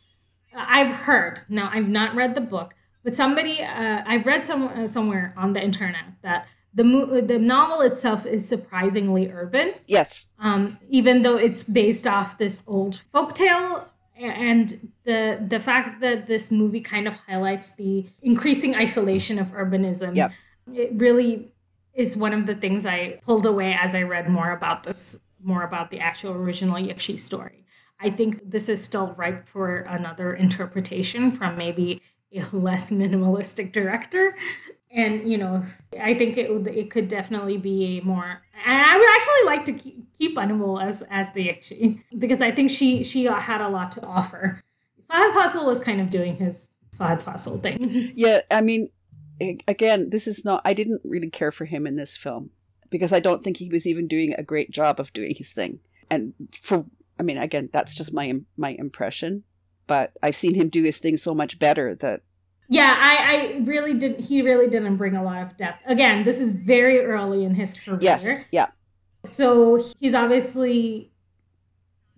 I've 0.55 0.93
heard, 1.07 1.41
now 1.49 1.71
I've 1.73 1.89
not 1.89 2.15
read 2.15 2.35
the 2.35 2.43
book, 2.43 2.75
but 3.05 3.17
somebody, 3.17 3.63
uh, 3.63 4.03
I've 4.05 4.27
read 4.27 4.45
some, 4.45 4.63
uh, 4.69 4.87
somewhere 4.87 5.33
on 5.37 5.55
the 5.55 5.63
internet 5.63 6.07
that 6.23 6.47
the, 6.75 6.85
mo- 6.85 7.21
the 7.23 7.39
novel 7.39 7.81
itself 7.81 8.27
is 8.27 8.47
surprisingly 8.47 9.31
urban 9.31 9.73
Yes. 9.87 10.29
um, 10.39 10.79
even 10.91 11.23
though 11.23 11.37
it's 11.37 11.65
based 11.65 12.07
off 12.07 12.37
this 12.37 12.65
old 12.67 13.03
folktale 13.15 13.87
and 14.19 14.69
the 15.05 15.45
the 15.49 15.61
fact 15.61 16.01
that 16.01 16.27
this 16.27 16.51
movie 16.51 16.81
kind 16.81 17.07
of 17.07 17.15
highlights 17.15 17.75
the 17.77 18.07
increasing 18.23 18.75
isolation 18.75 19.39
of 19.39 19.49
urbanism 19.53 20.17
Yep. 20.17 20.33
it 20.75 20.91
really 20.95 21.53
is 21.95 22.17
one 22.17 22.33
of 22.33 22.47
the 22.47 22.55
things 22.55 22.85
i 22.87 23.19
pulled 23.25 23.47
away 23.47 23.73
as 23.81 23.95
i 23.95 24.03
read 24.03 24.29
more 24.29 24.51
about 24.53 24.83
this 24.85 25.21
more 25.43 25.63
about 25.63 25.91
the 25.91 26.01
actual 26.01 26.33
original 26.35 26.77
yakshi 26.77 27.19
story 27.19 27.65
i 28.01 28.11
think 28.11 28.51
this 28.51 28.69
is 28.69 28.83
still 28.83 29.15
ripe 29.17 29.47
for 29.49 29.79
another 29.81 30.35
interpretation 30.35 31.31
from 31.31 31.57
maybe 31.57 32.01
a 32.35 32.45
less 32.53 32.91
minimalistic 32.91 33.73
director 33.73 34.37
and 34.91 35.31
you 35.31 35.37
know 35.37 35.63
i 36.01 36.15
think 36.15 36.39
it 36.39 36.53
would 36.53 36.67
it 36.67 36.91
could 36.91 37.09
definitely 37.09 37.59
be 37.59 37.99
a 37.99 38.05
more 38.05 38.43
and 38.65 38.83
i 38.83 38.97
would 38.97 39.11
actually 39.11 39.47
like 39.47 39.65
to 39.65 39.73
keep, 39.73 40.09
keep 40.19 40.37
Anumol 40.37 40.83
as 40.83 41.03
as 41.11 41.33
the 41.33 41.49
Yakshi 41.49 42.03
because 42.19 42.43
I 42.43 42.51
think 42.51 42.71
she 42.71 43.03
she 43.05 43.25
had 43.25 43.61
a 43.61 43.69
lot 43.69 43.93
to 43.93 44.05
offer. 44.05 44.63
Fahadh 45.11 45.33
Faasil 45.33 45.67
was 45.67 45.81
kind 45.81 46.01
of 46.01 46.11
doing 46.11 46.37
his 46.37 46.71
Fahadh 46.99 47.23
Faasil 47.23 47.61
thing. 47.61 48.13
Yeah, 48.15 48.41
I 48.51 48.61
mean, 48.61 48.91
again, 49.67 50.11
this 50.11 50.27
is 50.27 50.45
not. 50.45 50.61
I 50.65 50.75
didn't 50.75 51.03
really 51.05 51.31
care 51.31 51.53
for 51.53 51.65
him 51.65 51.87
in 51.87 51.97
this 51.97 52.17
film 52.17 52.51
because 52.91 53.13
I 53.13 53.21
don't 53.21 53.43
think 53.43 53.59
he 53.59 53.69
was 53.69 53.87
even 53.87 54.09
doing 54.09 54.35
a 54.35 54.43
great 54.43 54.71
job 54.71 54.99
of 54.99 55.13
doing 55.13 55.35
his 55.35 55.53
thing. 55.53 55.81
And 56.11 56.35
for, 56.53 56.87
I 57.19 57.23
mean, 57.23 57.39
again, 57.39 57.71
that's 57.73 57.95
just 57.95 58.13
my 58.13 58.35
my 58.57 58.71
impression. 58.71 59.45
But 59.87 60.13
I've 60.23 60.37
seen 60.37 60.55
him 60.55 60.69
do 60.69 60.83
his 60.83 60.99
thing 60.99 61.17
so 61.17 61.35
much 61.35 61.59
better 61.59 61.95
that 61.97 62.21
Yeah, 62.69 62.95
I, 62.99 63.57
I 63.59 63.65
really 63.65 63.95
didn't. 63.95 64.25
He 64.27 64.43
really 64.43 64.69
didn't 64.69 64.97
bring 64.97 65.17
a 65.17 65.23
lot 65.23 65.43
of 65.43 65.57
depth. 65.57 65.83
Again, 65.87 66.25
this 66.25 66.41
is 66.41 66.53
very 66.55 67.01
early 67.01 67.45
in 67.45 67.55
his 67.55 67.79
career. 67.79 67.99
yes, 68.03 68.45
yeah, 68.53 68.67
So 69.25 69.83
he's 69.99 70.15
obviously 70.15 71.11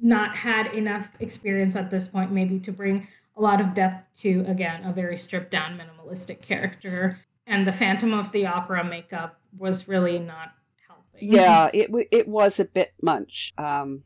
not 0.01 0.37
had 0.37 0.67
enough 0.75 1.11
experience 1.21 1.77
at 1.77 1.91
this 1.91 2.09
point, 2.09 2.33
maybe 2.33 2.59
to 2.61 2.73
bring 2.73 3.07
a 3.37 3.41
lot 3.43 3.61
of 3.61 3.75
depth 3.75 4.07
to, 4.23 4.45
again, 4.49 4.85
a 4.85 4.93
very 4.93 5.19
stripped 5.19 5.51
down, 5.51 5.79
minimalistic 5.79 6.43
character. 6.43 7.21
And 7.47 7.67
the 7.67 7.73
Phantom 7.73 8.13
of 8.15 8.33
the 8.33 8.47
Opera 8.47 8.83
makeup 8.85 9.39
was 9.57 9.89
really 9.89 10.19
not 10.19 10.53
helping. 10.87 11.33
yeah, 11.33 11.69
it 11.73 11.87
w- 11.89 12.07
it 12.11 12.27
was 12.29 12.59
a 12.61 12.65
bit 12.65 12.93
much. 13.03 13.53
Um, 13.59 14.03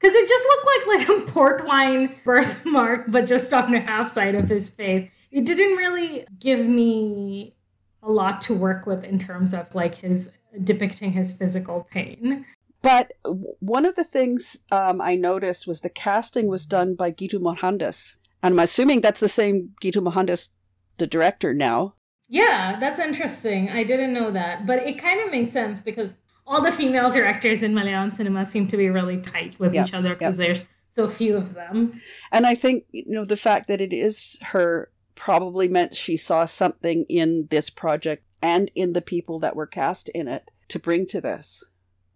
Because 0.00 0.14
it 0.14 0.28
just 0.28 0.44
looked 0.46 0.66
like 0.88 1.08
like 1.08 1.08
a 1.28 1.32
port 1.32 1.66
wine 1.66 2.16
birthmark, 2.24 3.06
but 3.08 3.26
just 3.26 3.52
on 3.54 3.70
the 3.72 3.80
half 3.80 4.08
side 4.08 4.34
of 4.34 4.48
his 4.48 4.68
face. 4.70 5.10
It 5.36 5.44
didn't 5.44 5.76
really 5.76 6.26
give 6.40 6.64
me 6.66 7.54
a 8.02 8.10
lot 8.10 8.40
to 8.42 8.54
work 8.54 8.86
with 8.86 9.04
in 9.04 9.18
terms 9.18 9.52
of 9.52 9.74
like 9.74 9.96
his 9.96 10.30
depicting 10.64 11.12
his 11.12 11.34
physical 11.34 11.86
pain. 11.90 12.46
But 12.80 13.12
one 13.60 13.84
of 13.84 13.96
the 13.96 14.04
things 14.04 14.56
um, 14.72 15.02
I 15.02 15.14
noticed 15.14 15.66
was 15.66 15.82
the 15.82 15.90
casting 15.90 16.46
was 16.46 16.64
done 16.64 16.94
by 16.94 17.12
Geetu 17.12 17.38
Mohandas. 17.38 18.14
And 18.42 18.54
I'm 18.54 18.60
assuming 18.60 19.02
that's 19.02 19.20
the 19.20 19.28
same 19.28 19.74
Geetu 19.82 20.02
Mohandas, 20.02 20.50
the 20.96 21.06
director 21.06 21.52
now. 21.52 21.96
Yeah, 22.30 22.78
that's 22.80 22.98
interesting. 22.98 23.68
I 23.68 23.84
didn't 23.84 24.14
know 24.14 24.30
that, 24.30 24.64
but 24.64 24.86
it 24.86 24.98
kind 24.98 25.20
of 25.20 25.30
makes 25.30 25.50
sense 25.50 25.82
because 25.82 26.16
all 26.46 26.62
the 26.62 26.72
female 26.72 27.10
directors 27.10 27.62
in 27.62 27.74
Malayalam 27.74 28.10
cinema 28.10 28.46
seem 28.46 28.68
to 28.68 28.78
be 28.78 28.88
really 28.88 29.20
tight 29.20 29.60
with 29.60 29.74
Yeah, 29.74 29.84
each 29.84 29.92
other 29.92 30.14
because 30.14 30.38
there's 30.38 30.66
so 30.90 31.08
few 31.08 31.36
of 31.36 31.52
them. 31.52 32.00
And 32.32 32.46
I 32.46 32.54
think, 32.54 32.84
you 32.90 33.14
know, 33.14 33.26
the 33.26 33.36
fact 33.36 33.68
that 33.68 33.82
it 33.82 33.92
is 33.92 34.38
her 34.40 34.90
probably 35.16 35.66
meant 35.66 35.96
she 35.96 36.16
saw 36.16 36.44
something 36.44 37.04
in 37.08 37.48
this 37.50 37.68
project 37.70 38.22
and 38.40 38.70
in 38.74 38.92
the 38.92 39.02
people 39.02 39.38
that 39.40 39.56
were 39.56 39.66
cast 39.66 40.08
in 40.10 40.28
it 40.28 40.50
to 40.68 40.78
bring 40.78 41.06
to 41.08 41.20
this. 41.20 41.64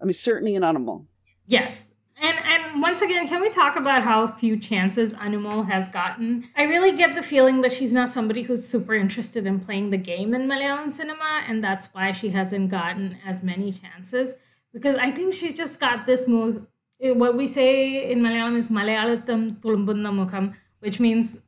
I 0.01 0.05
mean, 0.05 0.13
certainly 0.13 0.55
an 0.55 0.63
animal. 0.63 1.07
Yes. 1.47 1.91
And 2.23 2.39
and 2.45 2.83
once 2.83 3.01
again, 3.01 3.27
can 3.27 3.41
we 3.41 3.49
talk 3.49 3.77
about 3.77 4.03
how 4.03 4.27
few 4.27 4.59
chances 4.59 5.15
Anumol 5.15 5.67
has 5.71 5.89
gotten? 5.89 6.47
I 6.55 6.65
really 6.65 6.95
get 6.95 7.15
the 7.15 7.23
feeling 7.23 7.63
that 7.63 7.73
she's 7.73 7.95
not 7.95 8.13
somebody 8.13 8.43
who's 8.43 8.69
super 8.69 8.95
interested 8.95 9.47
in 9.47 9.59
playing 9.61 9.89
the 9.91 9.97
game 9.97 10.35
in 10.35 10.43
Malayalam 10.47 10.93
cinema, 10.93 11.43
and 11.49 11.65
that's 11.65 11.95
why 11.95 12.13
she 12.13 12.29
hasn't 12.29 12.71
gotten 12.71 13.13
as 13.27 13.43
many 13.43 13.73
chances. 13.73 14.37
Because 14.73 14.97
I 14.97 15.11
think 15.11 15.33
she's 15.33 15.57
just 15.57 15.81
got 15.81 16.07
this 16.07 16.29
move. 16.29 16.67
eh, 17.01 17.13
What 17.13 17.39
we 17.39 17.47
say 17.47 18.11
in 18.13 18.21
Malayalam 18.21 18.57
is 18.57 18.69
Malayalatham 18.69 19.59
tulumbunna 19.63 20.13
mukham, 20.13 20.55
which 20.81 21.01
means 21.01 21.45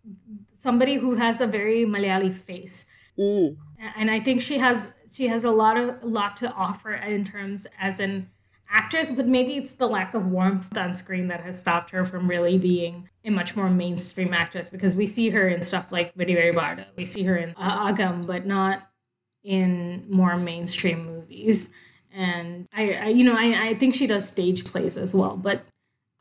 somebody 0.66 0.94
who 1.02 1.10
has 1.24 1.40
a 1.40 1.46
very 1.58 1.80
Malayali 1.94 2.32
face 2.48 2.76
Mm. 3.18 3.56
and 3.98 4.10
I 4.16 4.18
think 4.26 4.40
she 4.48 4.56
has 4.66 4.78
she 5.14 5.24
has 5.32 5.42
a 5.44 5.50
lot 5.62 5.76
of 5.82 5.86
a 6.02 6.06
lot 6.18 6.32
to 6.42 6.46
offer 6.66 6.92
in 6.94 7.24
terms 7.24 7.66
as 7.88 8.00
an 8.06 8.14
actress, 8.70 9.08
but 9.18 9.26
maybe 9.36 9.52
it's 9.60 9.74
the 9.74 9.86
lack 9.96 10.14
of 10.18 10.22
warmth 10.36 10.74
on 10.84 10.94
screen 10.94 11.28
that 11.28 11.40
has 11.46 11.60
stopped 11.64 11.90
her 11.90 12.02
from 12.10 12.22
really 12.34 12.56
being 12.70 12.94
a 13.22 13.30
much 13.30 13.50
more 13.58 13.68
mainstream 13.84 14.32
actress 14.32 14.70
because 14.70 14.96
we 14.96 15.04
see 15.16 15.28
her 15.36 15.46
in 15.54 15.60
stuff 15.70 15.86
like 15.96 16.14
Very 16.14 16.54
Barda, 16.58 16.86
we 16.96 17.04
see 17.04 17.24
her 17.24 17.36
in 17.44 17.50
Akam, 17.56 18.26
but 18.26 18.46
not 18.46 18.76
in 19.44 20.06
more 20.08 20.36
mainstream 20.38 21.04
movies. 21.04 21.68
And 22.14 22.66
I, 22.72 22.82
I 22.94 23.06
you 23.08 23.24
know, 23.24 23.36
I, 23.36 23.68
I 23.68 23.74
think 23.74 23.94
she 23.94 24.06
does 24.06 24.26
stage 24.26 24.64
plays 24.64 24.96
as 24.96 25.14
well. 25.14 25.36
But 25.36 25.58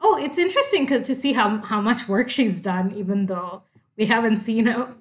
oh, 0.01 0.17
it's 0.25 0.37
interesting 0.37 0.87
'cause- 0.87 1.07
to 1.07 1.15
see 1.15 1.31
how 1.39 1.47
how 1.71 1.79
much 1.79 2.07
work 2.09 2.29
she's 2.29 2.61
done, 2.61 2.93
even 3.01 3.27
though 3.27 3.63
we 4.01 4.07
haven't 4.07 4.37
seen 4.37 4.65
her 4.65 4.95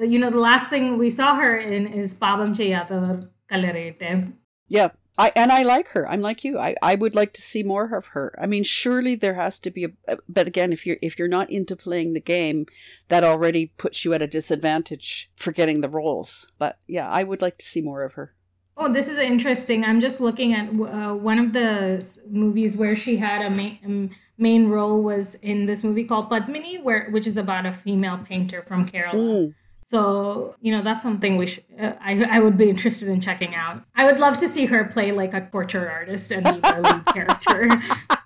uh, 0.00 0.04
you 0.04 0.18
know, 0.18 0.30
the 0.30 0.40
last 0.40 0.68
thing 0.70 0.98
we 0.98 1.10
saw 1.10 1.36
her 1.36 1.56
in 1.56 1.86
is 1.86 2.14
Babam 2.14 2.50
Cheyata 2.50 3.28
Kalarete. 3.50 4.32
Yeah. 4.68 4.90
I, 5.18 5.30
and 5.36 5.52
I 5.52 5.62
like 5.62 5.88
her. 5.88 6.08
I'm 6.08 6.22
like 6.22 6.42
you. 6.42 6.58
I, 6.58 6.74
I 6.80 6.94
would 6.94 7.14
like 7.14 7.34
to 7.34 7.42
see 7.42 7.62
more 7.62 7.94
of 7.94 8.06
her. 8.06 8.34
I 8.40 8.46
mean, 8.46 8.64
surely 8.64 9.14
there 9.14 9.34
has 9.34 9.60
to 9.60 9.70
be 9.70 9.84
a. 10.08 10.16
But 10.26 10.46
again, 10.46 10.72
if 10.72 10.86
you're 10.86 10.96
if 11.02 11.18
you're 11.18 11.28
not 11.28 11.50
into 11.50 11.76
playing 11.76 12.14
the 12.14 12.20
game, 12.20 12.64
that 13.08 13.22
already 13.22 13.66
puts 13.76 14.06
you 14.06 14.14
at 14.14 14.22
a 14.22 14.26
disadvantage 14.26 15.30
for 15.36 15.52
getting 15.52 15.82
the 15.82 15.90
roles. 15.90 16.50
But 16.58 16.78
yeah, 16.86 17.10
I 17.10 17.24
would 17.24 17.42
like 17.42 17.58
to 17.58 17.64
see 17.64 17.82
more 17.82 18.02
of 18.04 18.14
her. 18.14 18.34
Oh, 18.76 18.92
this 18.92 19.08
is 19.08 19.18
interesting. 19.18 19.84
I'm 19.84 20.00
just 20.00 20.20
looking 20.20 20.54
at 20.54 20.68
uh, 20.68 21.14
one 21.14 21.38
of 21.38 21.52
the 21.52 22.04
movies 22.28 22.76
where 22.76 22.96
she 22.96 23.16
had 23.18 23.42
a 23.42 23.50
main, 23.50 23.78
um, 23.84 24.10
main 24.38 24.70
role 24.70 25.02
was 25.02 25.34
in 25.36 25.66
this 25.66 25.84
movie 25.84 26.04
called 26.04 26.30
Padmini, 26.30 26.82
where 26.82 27.08
which 27.10 27.26
is 27.26 27.36
about 27.36 27.66
a 27.66 27.72
female 27.72 28.18
painter 28.18 28.62
from 28.62 28.86
Kerala. 28.88 29.14
Mm. 29.14 29.54
So 29.82 30.56
you 30.60 30.72
know 30.72 30.82
that's 30.82 31.02
something 31.02 31.36
we 31.36 31.46
should. 31.46 31.64
Uh, 31.78 31.92
I 32.00 32.24
I 32.24 32.40
would 32.40 32.56
be 32.56 32.70
interested 32.70 33.08
in 33.08 33.20
checking 33.20 33.54
out. 33.54 33.84
I 33.94 34.06
would 34.06 34.18
love 34.18 34.38
to 34.38 34.48
see 34.48 34.66
her 34.66 34.84
play 34.84 35.12
like 35.12 35.34
a 35.34 35.42
torture 35.52 35.90
artist 35.90 36.30
and 36.32 36.44
be 36.44 36.60
the 36.60 36.80
lead 36.80 37.06
character. 37.14 37.70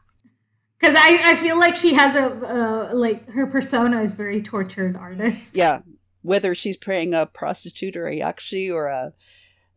Because 0.78 0.94
I, 0.94 1.30
I 1.30 1.34
feel 1.34 1.58
like 1.58 1.74
she 1.74 1.94
has 1.94 2.16
a 2.16 2.26
uh, 2.26 2.90
like 2.94 3.30
her 3.30 3.46
persona 3.46 4.02
is 4.02 4.12
very 4.12 4.42
tortured 4.42 4.94
artist. 4.94 5.56
Yeah, 5.56 5.80
whether 6.20 6.54
she's 6.54 6.76
playing 6.76 7.14
a 7.14 7.24
prostitute 7.24 7.96
or 7.96 8.06
a 8.06 8.18
yakshi 8.20 8.70
or 8.70 8.86
a 8.86 9.14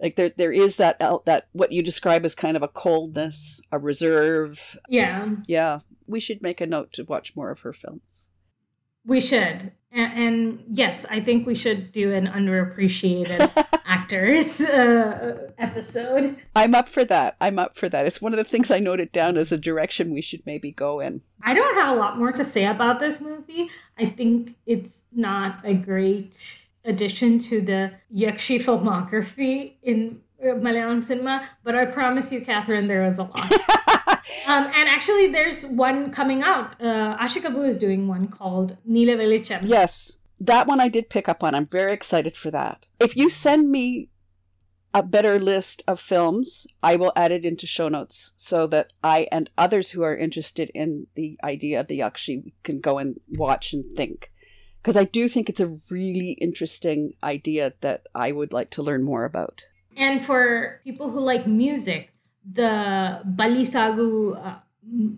like 0.02 0.16
there 0.16 0.30
there 0.30 0.52
is 0.52 0.78
that 0.78 1.00
that 1.26 1.47
what 1.52 1.72
you 1.72 1.84
describe 1.84 2.26
as 2.26 2.36
kind 2.36 2.56
of 2.56 2.64
a 2.64 2.68
coldness, 2.68 3.62
a 3.72 3.80
reserve. 3.80 4.78
Yeah, 4.88 5.30
Yeah, 5.47 5.80
we 6.08 6.20
should 6.20 6.41
make 6.41 6.62
a 6.62 6.68
note 6.68 6.93
to 6.93 7.04
watch 7.04 7.36
more 7.36 7.52
of 7.52 7.62
her 7.62 7.74
films. 7.74 8.26
we 9.06 9.22
should. 9.22 9.72
And, 9.91 10.14
and 10.14 10.64
yes, 10.70 11.06
I 11.10 11.20
think 11.20 11.47
we 11.47 11.56
should 11.56 11.91
do 11.91 12.12
an 12.14 12.28
underappreciated 12.28 13.52
actors 13.86 14.62
uh, 14.62 15.52
episode. 15.58 16.38
I'm 16.56 16.76
up 16.76 16.88
for 16.88 17.04
that. 17.06 17.36
I'm 17.41 17.58
up 17.58 17.76
for 17.76 17.89
that. 17.89 18.06
It's 18.06 18.22
one 18.22 18.34
of 18.34 18.38
the 18.38 18.43
things 18.43 18.70
I 18.70 18.78
noted 18.78 19.12
down 19.12 19.36
as 19.36 19.52
a 19.52 19.58
direction 19.58 20.14
we 20.14 20.22
should 20.22 20.45
maybe 20.45 20.72
go 20.72 21.00
in. 21.00 21.22
I 21.41 21.56
don't 21.56 21.74
have 21.74 21.95
a 21.95 22.00
lot 22.00 22.20
more 22.20 22.32
to 22.32 22.43
say 22.43 22.66
about 22.66 23.00
this 23.00 23.20
movie. 23.20 23.70
I 23.97 24.06
think 24.06 24.56
it's 24.68 25.06
not 25.12 25.62
a 25.64 25.74
great 25.74 26.68
addition 26.86 27.40
to 27.40 27.62
the 27.62 27.94
Yakshi 28.14 28.62
filmography 28.62 29.76
in 29.84 30.22
uh, 30.42 30.56
Malayalam 30.56 31.04
cinema, 31.04 31.48
but 31.64 31.76
I 31.76 31.86
promise 31.86 32.32
you, 32.32 32.42
Katherine, 32.42 32.88
there 32.88 33.04
is 33.04 33.20
a 33.20 33.24
lot. 33.24 33.52
um, 34.48 34.66
and 34.74 34.90
actually, 34.90 35.28
there's 35.28 35.66
one 35.66 36.12
coming 36.12 36.42
out. 36.42 36.80
Uh, 36.82 37.18
Aashiq 37.18 37.46
Abu 37.46 37.64
is 37.64 37.78
doing 37.78 38.08
one 38.08 38.28
called 38.28 38.78
Neelavelicham. 38.90 39.62
Yes, 39.64 40.16
that 40.40 40.68
one 40.68 40.80
I 40.80 40.88
did 40.88 41.10
pick 41.10 41.28
up 41.28 41.44
on. 41.44 41.56
I'm 41.56 41.66
very 41.66 41.94
excited 41.94 42.38
for 42.38 42.52
that. 42.52 42.86
If 43.00 43.16
you 43.16 43.30
send 43.30 43.70
me 43.70 44.10
a 44.94 45.04
better 45.04 45.40
list 45.40 45.84
of 45.88 46.00
films, 46.00 46.66
I 46.82 46.96
will 46.96 47.12
add 47.16 47.32
it 47.32 47.46
into 47.46 47.68
show 47.68 47.90
notes 47.90 48.34
so 48.38 48.66
that 48.68 48.94
I 49.04 49.28
and 49.32 49.50
others 49.58 49.92
who 49.92 50.04
are 50.04 50.18
interested 50.18 50.72
in 50.74 51.08
the 51.16 51.38
idea 51.44 51.80
of 51.80 51.88
the 51.88 52.00
Yakshi 52.00 52.54
can 52.64 52.80
go 52.80 52.98
and 52.98 53.20
watch 53.30 53.74
and 53.74 53.86
think. 53.96 54.32
Because 54.82 54.96
I 54.96 55.04
do 55.04 55.28
think 55.28 55.50
it's 55.50 55.60
a 55.60 55.78
really 55.90 56.32
interesting 56.40 57.14
idea 57.24 57.74
that 57.82 58.08
I 58.16 58.32
would 58.32 58.54
like 58.54 58.70
to 58.72 58.84
learn 58.84 59.04
more 59.04 59.26
about. 59.26 59.66
And 59.98 60.24
for 60.24 60.80
people 60.84 61.12
who 61.12 61.20
like 61.20 61.46
music, 61.46 62.12
the 62.50 63.22
Balisagu 63.26 64.46
uh, 64.46 64.60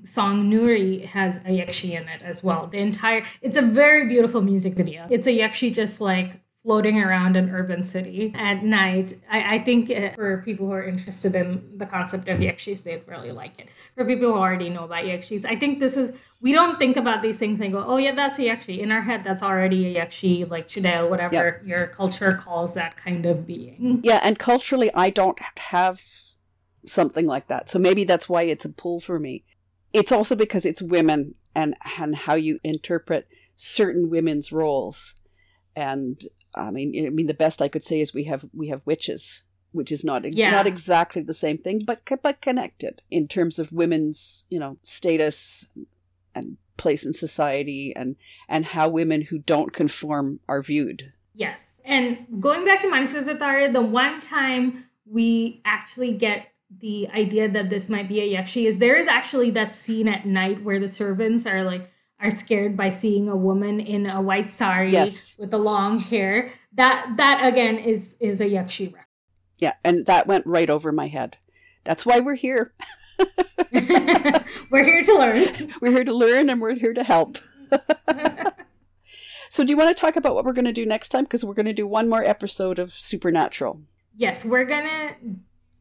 song 0.04 0.50
Nuri 0.52 1.06
has 1.06 1.38
a 1.46 1.50
Yakshi 1.50 1.92
in 1.92 2.08
it 2.10 2.24
as 2.24 2.44
well. 2.44 2.68
The 2.68 2.80
entire, 2.80 3.24
it's 3.42 3.58
a 3.58 3.62
very 3.62 4.08
beautiful 4.08 4.42
music 4.42 4.74
video. 4.74 5.08
It's 5.10 5.28
a 5.28 5.32
Yakshi 5.32 5.74
just 5.74 6.02
like 6.02 6.42
floating 6.56 7.00
around 7.00 7.36
an 7.38 7.50
urban 7.50 7.84
city 7.84 8.32
at 8.36 8.64
night. 8.64 9.14
I, 9.30 9.56
I 9.56 9.60
think 9.60 9.90
uh, 9.90 10.14
for 10.16 10.42
people 10.44 10.68
who 10.68 10.74
are 10.74 10.84
interested 10.84 11.34
in 11.34 11.78
the 11.78 11.86
concept 11.88 12.28
of 12.28 12.38
Yakshis, 12.38 12.84
they'd 12.84 13.08
really 13.08 13.32
like 13.32 13.60
it. 13.60 13.70
For 13.96 14.06
people 14.06 14.34
who 14.34 14.38
already 14.38 14.70
know 14.70 14.84
about 14.86 15.06
Yakshis, 15.06 15.46
I 15.46 15.56
think 15.56 15.80
this 15.80 15.98
is, 15.98 16.20
we 16.42 16.52
don't 16.52 16.80
think 16.80 16.98
about 16.98 17.22
these 17.22 17.38
things 17.38 17.62
and 17.62 17.72
go, 17.72 17.84
oh 17.86 17.98
yeah, 17.98 18.14
that's 18.14 18.40
a 18.40 18.44
Yakshi. 18.44 18.80
In 18.80 18.92
our 18.92 19.02
head, 19.02 19.24
that's 19.24 19.44
already 19.44 19.96
a 19.96 20.02
Yakshi, 20.02 20.50
like 20.50 20.68
Chidel, 20.68 21.10
whatever 21.10 21.62
your 21.64 21.88
culture 21.88 22.34
calls 22.34 22.74
that 22.74 22.98
kind 22.98 23.26
of 23.26 23.46
being. 23.46 24.02
Yeah, 24.04 24.20
and 24.24 24.40
culturally, 24.40 24.92
I 24.96 25.12
don't 25.12 25.38
have 25.58 26.02
something 26.88 27.28
like 27.28 27.48
that. 27.48 27.70
So 27.70 27.78
maybe 27.78 28.04
that's 28.04 28.28
why 28.28 28.44
it's 28.44 28.66
a 28.66 28.70
pull 28.70 29.00
for 29.00 29.20
me. 29.20 29.44
It's 29.94 30.12
also 30.12 30.36
because 30.36 30.66
it's 30.66 30.82
women 30.82 31.36
and 31.54 31.76
and 31.98 32.16
how 32.16 32.34
you 32.34 32.60
interpret 32.64 33.28
certain 33.56 34.10
women's 34.10 34.52
roles. 34.52 35.14
And 35.76 36.20
I 36.56 36.72
mean, 36.72 37.06
I 37.06 37.10
mean, 37.10 37.28
the 37.28 37.36
best 37.36 37.62
I 37.62 37.68
could 37.68 37.84
say 37.84 38.02
is 38.02 38.14
we 38.14 38.24
have 38.26 38.46
we 38.54 38.70
have 38.70 38.82
witches 38.86 39.44
which 39.74 39.90
is 39.90 40.04
not 40.04 40.26
ex- 40.26 40.36
Yeah. 40.36 40.52
not 40.52 40.68
exactly 40.68 41.22
the 41.22 41.34
same 41.34 41.58
thing, 41.58 41.84
but 41.86 42.02
but 42.22 42.42
connected 42.42 43.02
in 43.10 43.28
terms 43.28 43.58
of 43.60 43.72
women's 43.72 44.44
you 44.50 44.60
know 44.60 44.78
status 44.84 45.68
and 46.36 46.58
place 46.78 47.06
in 47.06 47.14
society 47.14 47.94
and 47.96 48.16
and 48.48 48.66
how 48.66 48.90
women 48.90 49.22
who 49.24 49.38
don't 49.40 49.74
conform 49.74 50.40
are 50.48 50.62
viewed. 50.62 51.14
Yes. 51.34 51.80
And 51.86 52.26
going 52.40 52.66
back 52.66 52.82
to 52.82 52.88
Manichitrathazhu, 52.88 53.74
the 53.74 53.82
one 53.82 54.20
time 54.20 54.86
we 55.06 55.62
actually 55.66 56.14
get 56.14 56.48
the 56.80 57.10
idea 57.10 57.50
that 57.50 57.70
this 57.70 57.90
might 57.90 58.08
be 58.08 58.22
a 58.22 58.34
yakshi 58.42 58.66
is 58.66 58.78
there 58.80 58.96
is 58.96 59.08
actually 59.08 59.52
that 59.52 59.76
scene 59.76 60.08
at 60.08 60.26
night 60.26 60.64
where 60.64 60.80
the 60.80 60.88
servants 60.88 61.46
are 61.46 61.64
like 61.64 61.90
are 62.20 62.32
scared 62.32 62.78
by 62.78 62.88
seeing 62.90 63.28
a 63.28 63.36
woman 63.36 63.80
in 63.80 64.06
a 64.06 64.22
white 64.22 64.52
sari 64.52 64.92
Yes. 64.92 65.36
with 65.38 65.52
the 65.52 65.58
long 65.58 66.00
hair. 66.00 66.52
That 66.74 67.18
that 67.18 67.46
again 67.46 67.78
is 67.78 68.16
is 68.20 68.40
a 68.42 68.46
yakshi 68.46 68.86
reference. 68.88 69.08
Yeah, 69.58 69.74
and 69.84 70.06
that 70.06 70.28
went 70.28 70.46
right 70.48 70.70
over 70.70 70.92
my 70.92 71.08
head. 71.08 71.38
That's 71.84 72.06
why 72.06 72.20
we're 72.20 72.36
here. 72.36 72.74
We're 74.72 74.84
here 74.84 75.04
to 75.04 75.14
learn. 75.14 75.74
We're 75.82 75.92
here 75.92 76.04
to 76.04 76.14
learn 76.14 76.50
and 76.50 76.62
we're 76.62 76.76
here 76.76 76.94
to 76.94 77.04
help. 77.04 77.38
so, 79.50 79.64
do 79.64 79.70
you 79.70 79.78
want 79.78 79.96
to 79.96 80.00
talk 80.00 80.16
about 80.16 80.34
what 80.36 80.44
we're 80.44 80.54
going 80.54 80.66
to 80.66 80.74
do 80.74 80.86
next 80.86 81.10
time? 81.10 81.24
Because 81.24 81.46
we're 81.46 81.54
going 81.54 81.68
to 81.68 81.74
do 81.74 81.88
one 81.88 82.10
more 82.10 82.24
episode 82.24 82.80
of 82.80 82.92
Supernatural. 82.92 83.82
Yes, 84.16 84.44
we're 84.44 84.66
gonna 84.66 85.16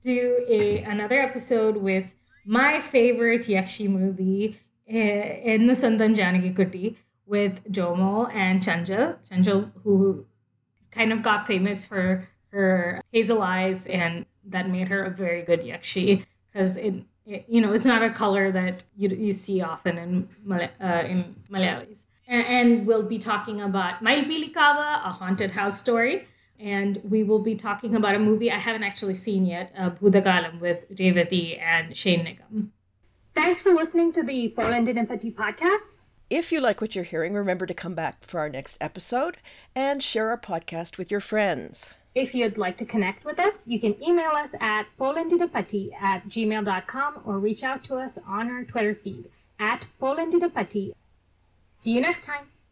do 0.02 0.44
a 0.48 0.82
another 0.82 1.20
episode 1.20 1.76
with 1.76 2.14
my 2.44 2.80
favorite 2.80 3.42
Yakshi 3.42 3.88
movie 3.88 4.56
eh, 4.88 5.40
in 5.42 5.66
the 5.66 5.74
Swantham 5.74 6.14
Janakikutty 6.14 6.96
with 7.26 7.64
Jomol 7.70 8.32
and 8.32 8.60
Chanchal. 8.60 9.16
Chanchal, 9.28 9.72
who 9.82 10.26
kind 10.92 11.12
of 11.12 11.22
got 11.22 11.46
famous 11.46 11.86
for 11.86 12.28
her 12.52 13.02
hazel 13.12 13.42
eyes, 13.42 13.86
and 13.86 14.26
that 14.44 14.68
made 14.68 14.88
her 14.88 15.04
a 15.04 15.10
very 15.10 15.42
good 15.42 15.62
Yakshi 15.62 16.24
because 16.52 16.76
it, 16.76 17.02
it, 17.26 17.44
you 17.48 17.60
know, 17.60 17.72
it's 17.72 17.86
not 17.86 18.02
a 18.02 18.10
color 18.10 18.50
that 18.52 18.84
you 18.96 19.08
you 19.08 19.32
see 19.32 19.62
often 19.62 19.98
in 19.98 20.28
Mal- 20.44 20.70
uh, 20.80 21.04
in 21.06 21.36
Malayalis. 21.50 22.06
And, 22.26 22.46
and 22.46 22.86
we'll 22.86 23.06
be 23.06 23.18
talking 23.18 23.60
about 23.60 24.02
Mayilpeelikkavu, 24.04 25.06
a 25.06 25.10
haunted 25.10 25.52
house 25.52 25.80
story 25.80 26.26
and 26.60 27.00
we 27.02 27.22
will 27.22 27.38
be 27.38 27.56
talking 27.56 27.96
about 27.96 28.14
a 28.14 28.18
movie 28.18 28.52
I 28.52 28.58
haven't 28.58 28.84
actually 28.84 29.14
seen 29.14 29.46
yet, 29.46 29.72
uh, 29.76 29.90
Bhoothakaalam 29.90 30.60
with 30.60 30.88
Revathi 30.94 31.58
and 31.58 31.96
Shane 31.96 32.26
Nigam. 32.26 32.70
Thanks 33.34 33.62
for 33.62 33.72
listening 33.72 34.12
to 34.12 34.22
the 34.22 34.52
Poland 34.54 34.88
and 34.88 34.98
Empathy 34.98 35.32
podcast. 35.32 35.96
If 36.28 36.52
you 36.52 36.60
like 36.60 36.80
what 36.80 36.94
you're 36.94 37.04
hearing, 37.04 37.32
remember 37.32 37.66
to 37.66 37.74
come 37.74 37.94
back 37.94 38.24
for 38.24 38.38
our 38.40 38.48
next 38.48 38.76
episode 38.80 39.38
and 39.74 40.02
share 40.02 40.28
our 40.28 40.38
podcast 40.38 40.98
with 40.98 41.10
your 41.10 41.20
friends. 41.20 41.94
If 42.14 42.34
you'd 42.34 42.58
like 42.58 42.76
to 42.78 42.84
connect 42.84 43.24
with 43.24 43.38
us, 43.38 43.68
you 43.68 43.78
can 43.78 44.02
email 44.02 44.32
us 44.32 44.54
at 44.60 44.86
polandidapati 44.98 45.92
at 46.00 46.28
gmail.com 46.28 47.22
or 47.24 47.38
reach 47.38 47.62
out 47.62 47.84
to 47.84 47.96
us 47.96 48.18
on 48.26 48.50
our 48.50 48.64
Twitter 48.64 48.94
feed 48.94 49.30
at 49.60 49.86
polandidapati. 50.00 50.92
See 51.76 51.92
you 51.92 52.00
next 52.00 52.26
time. 52.26 52.49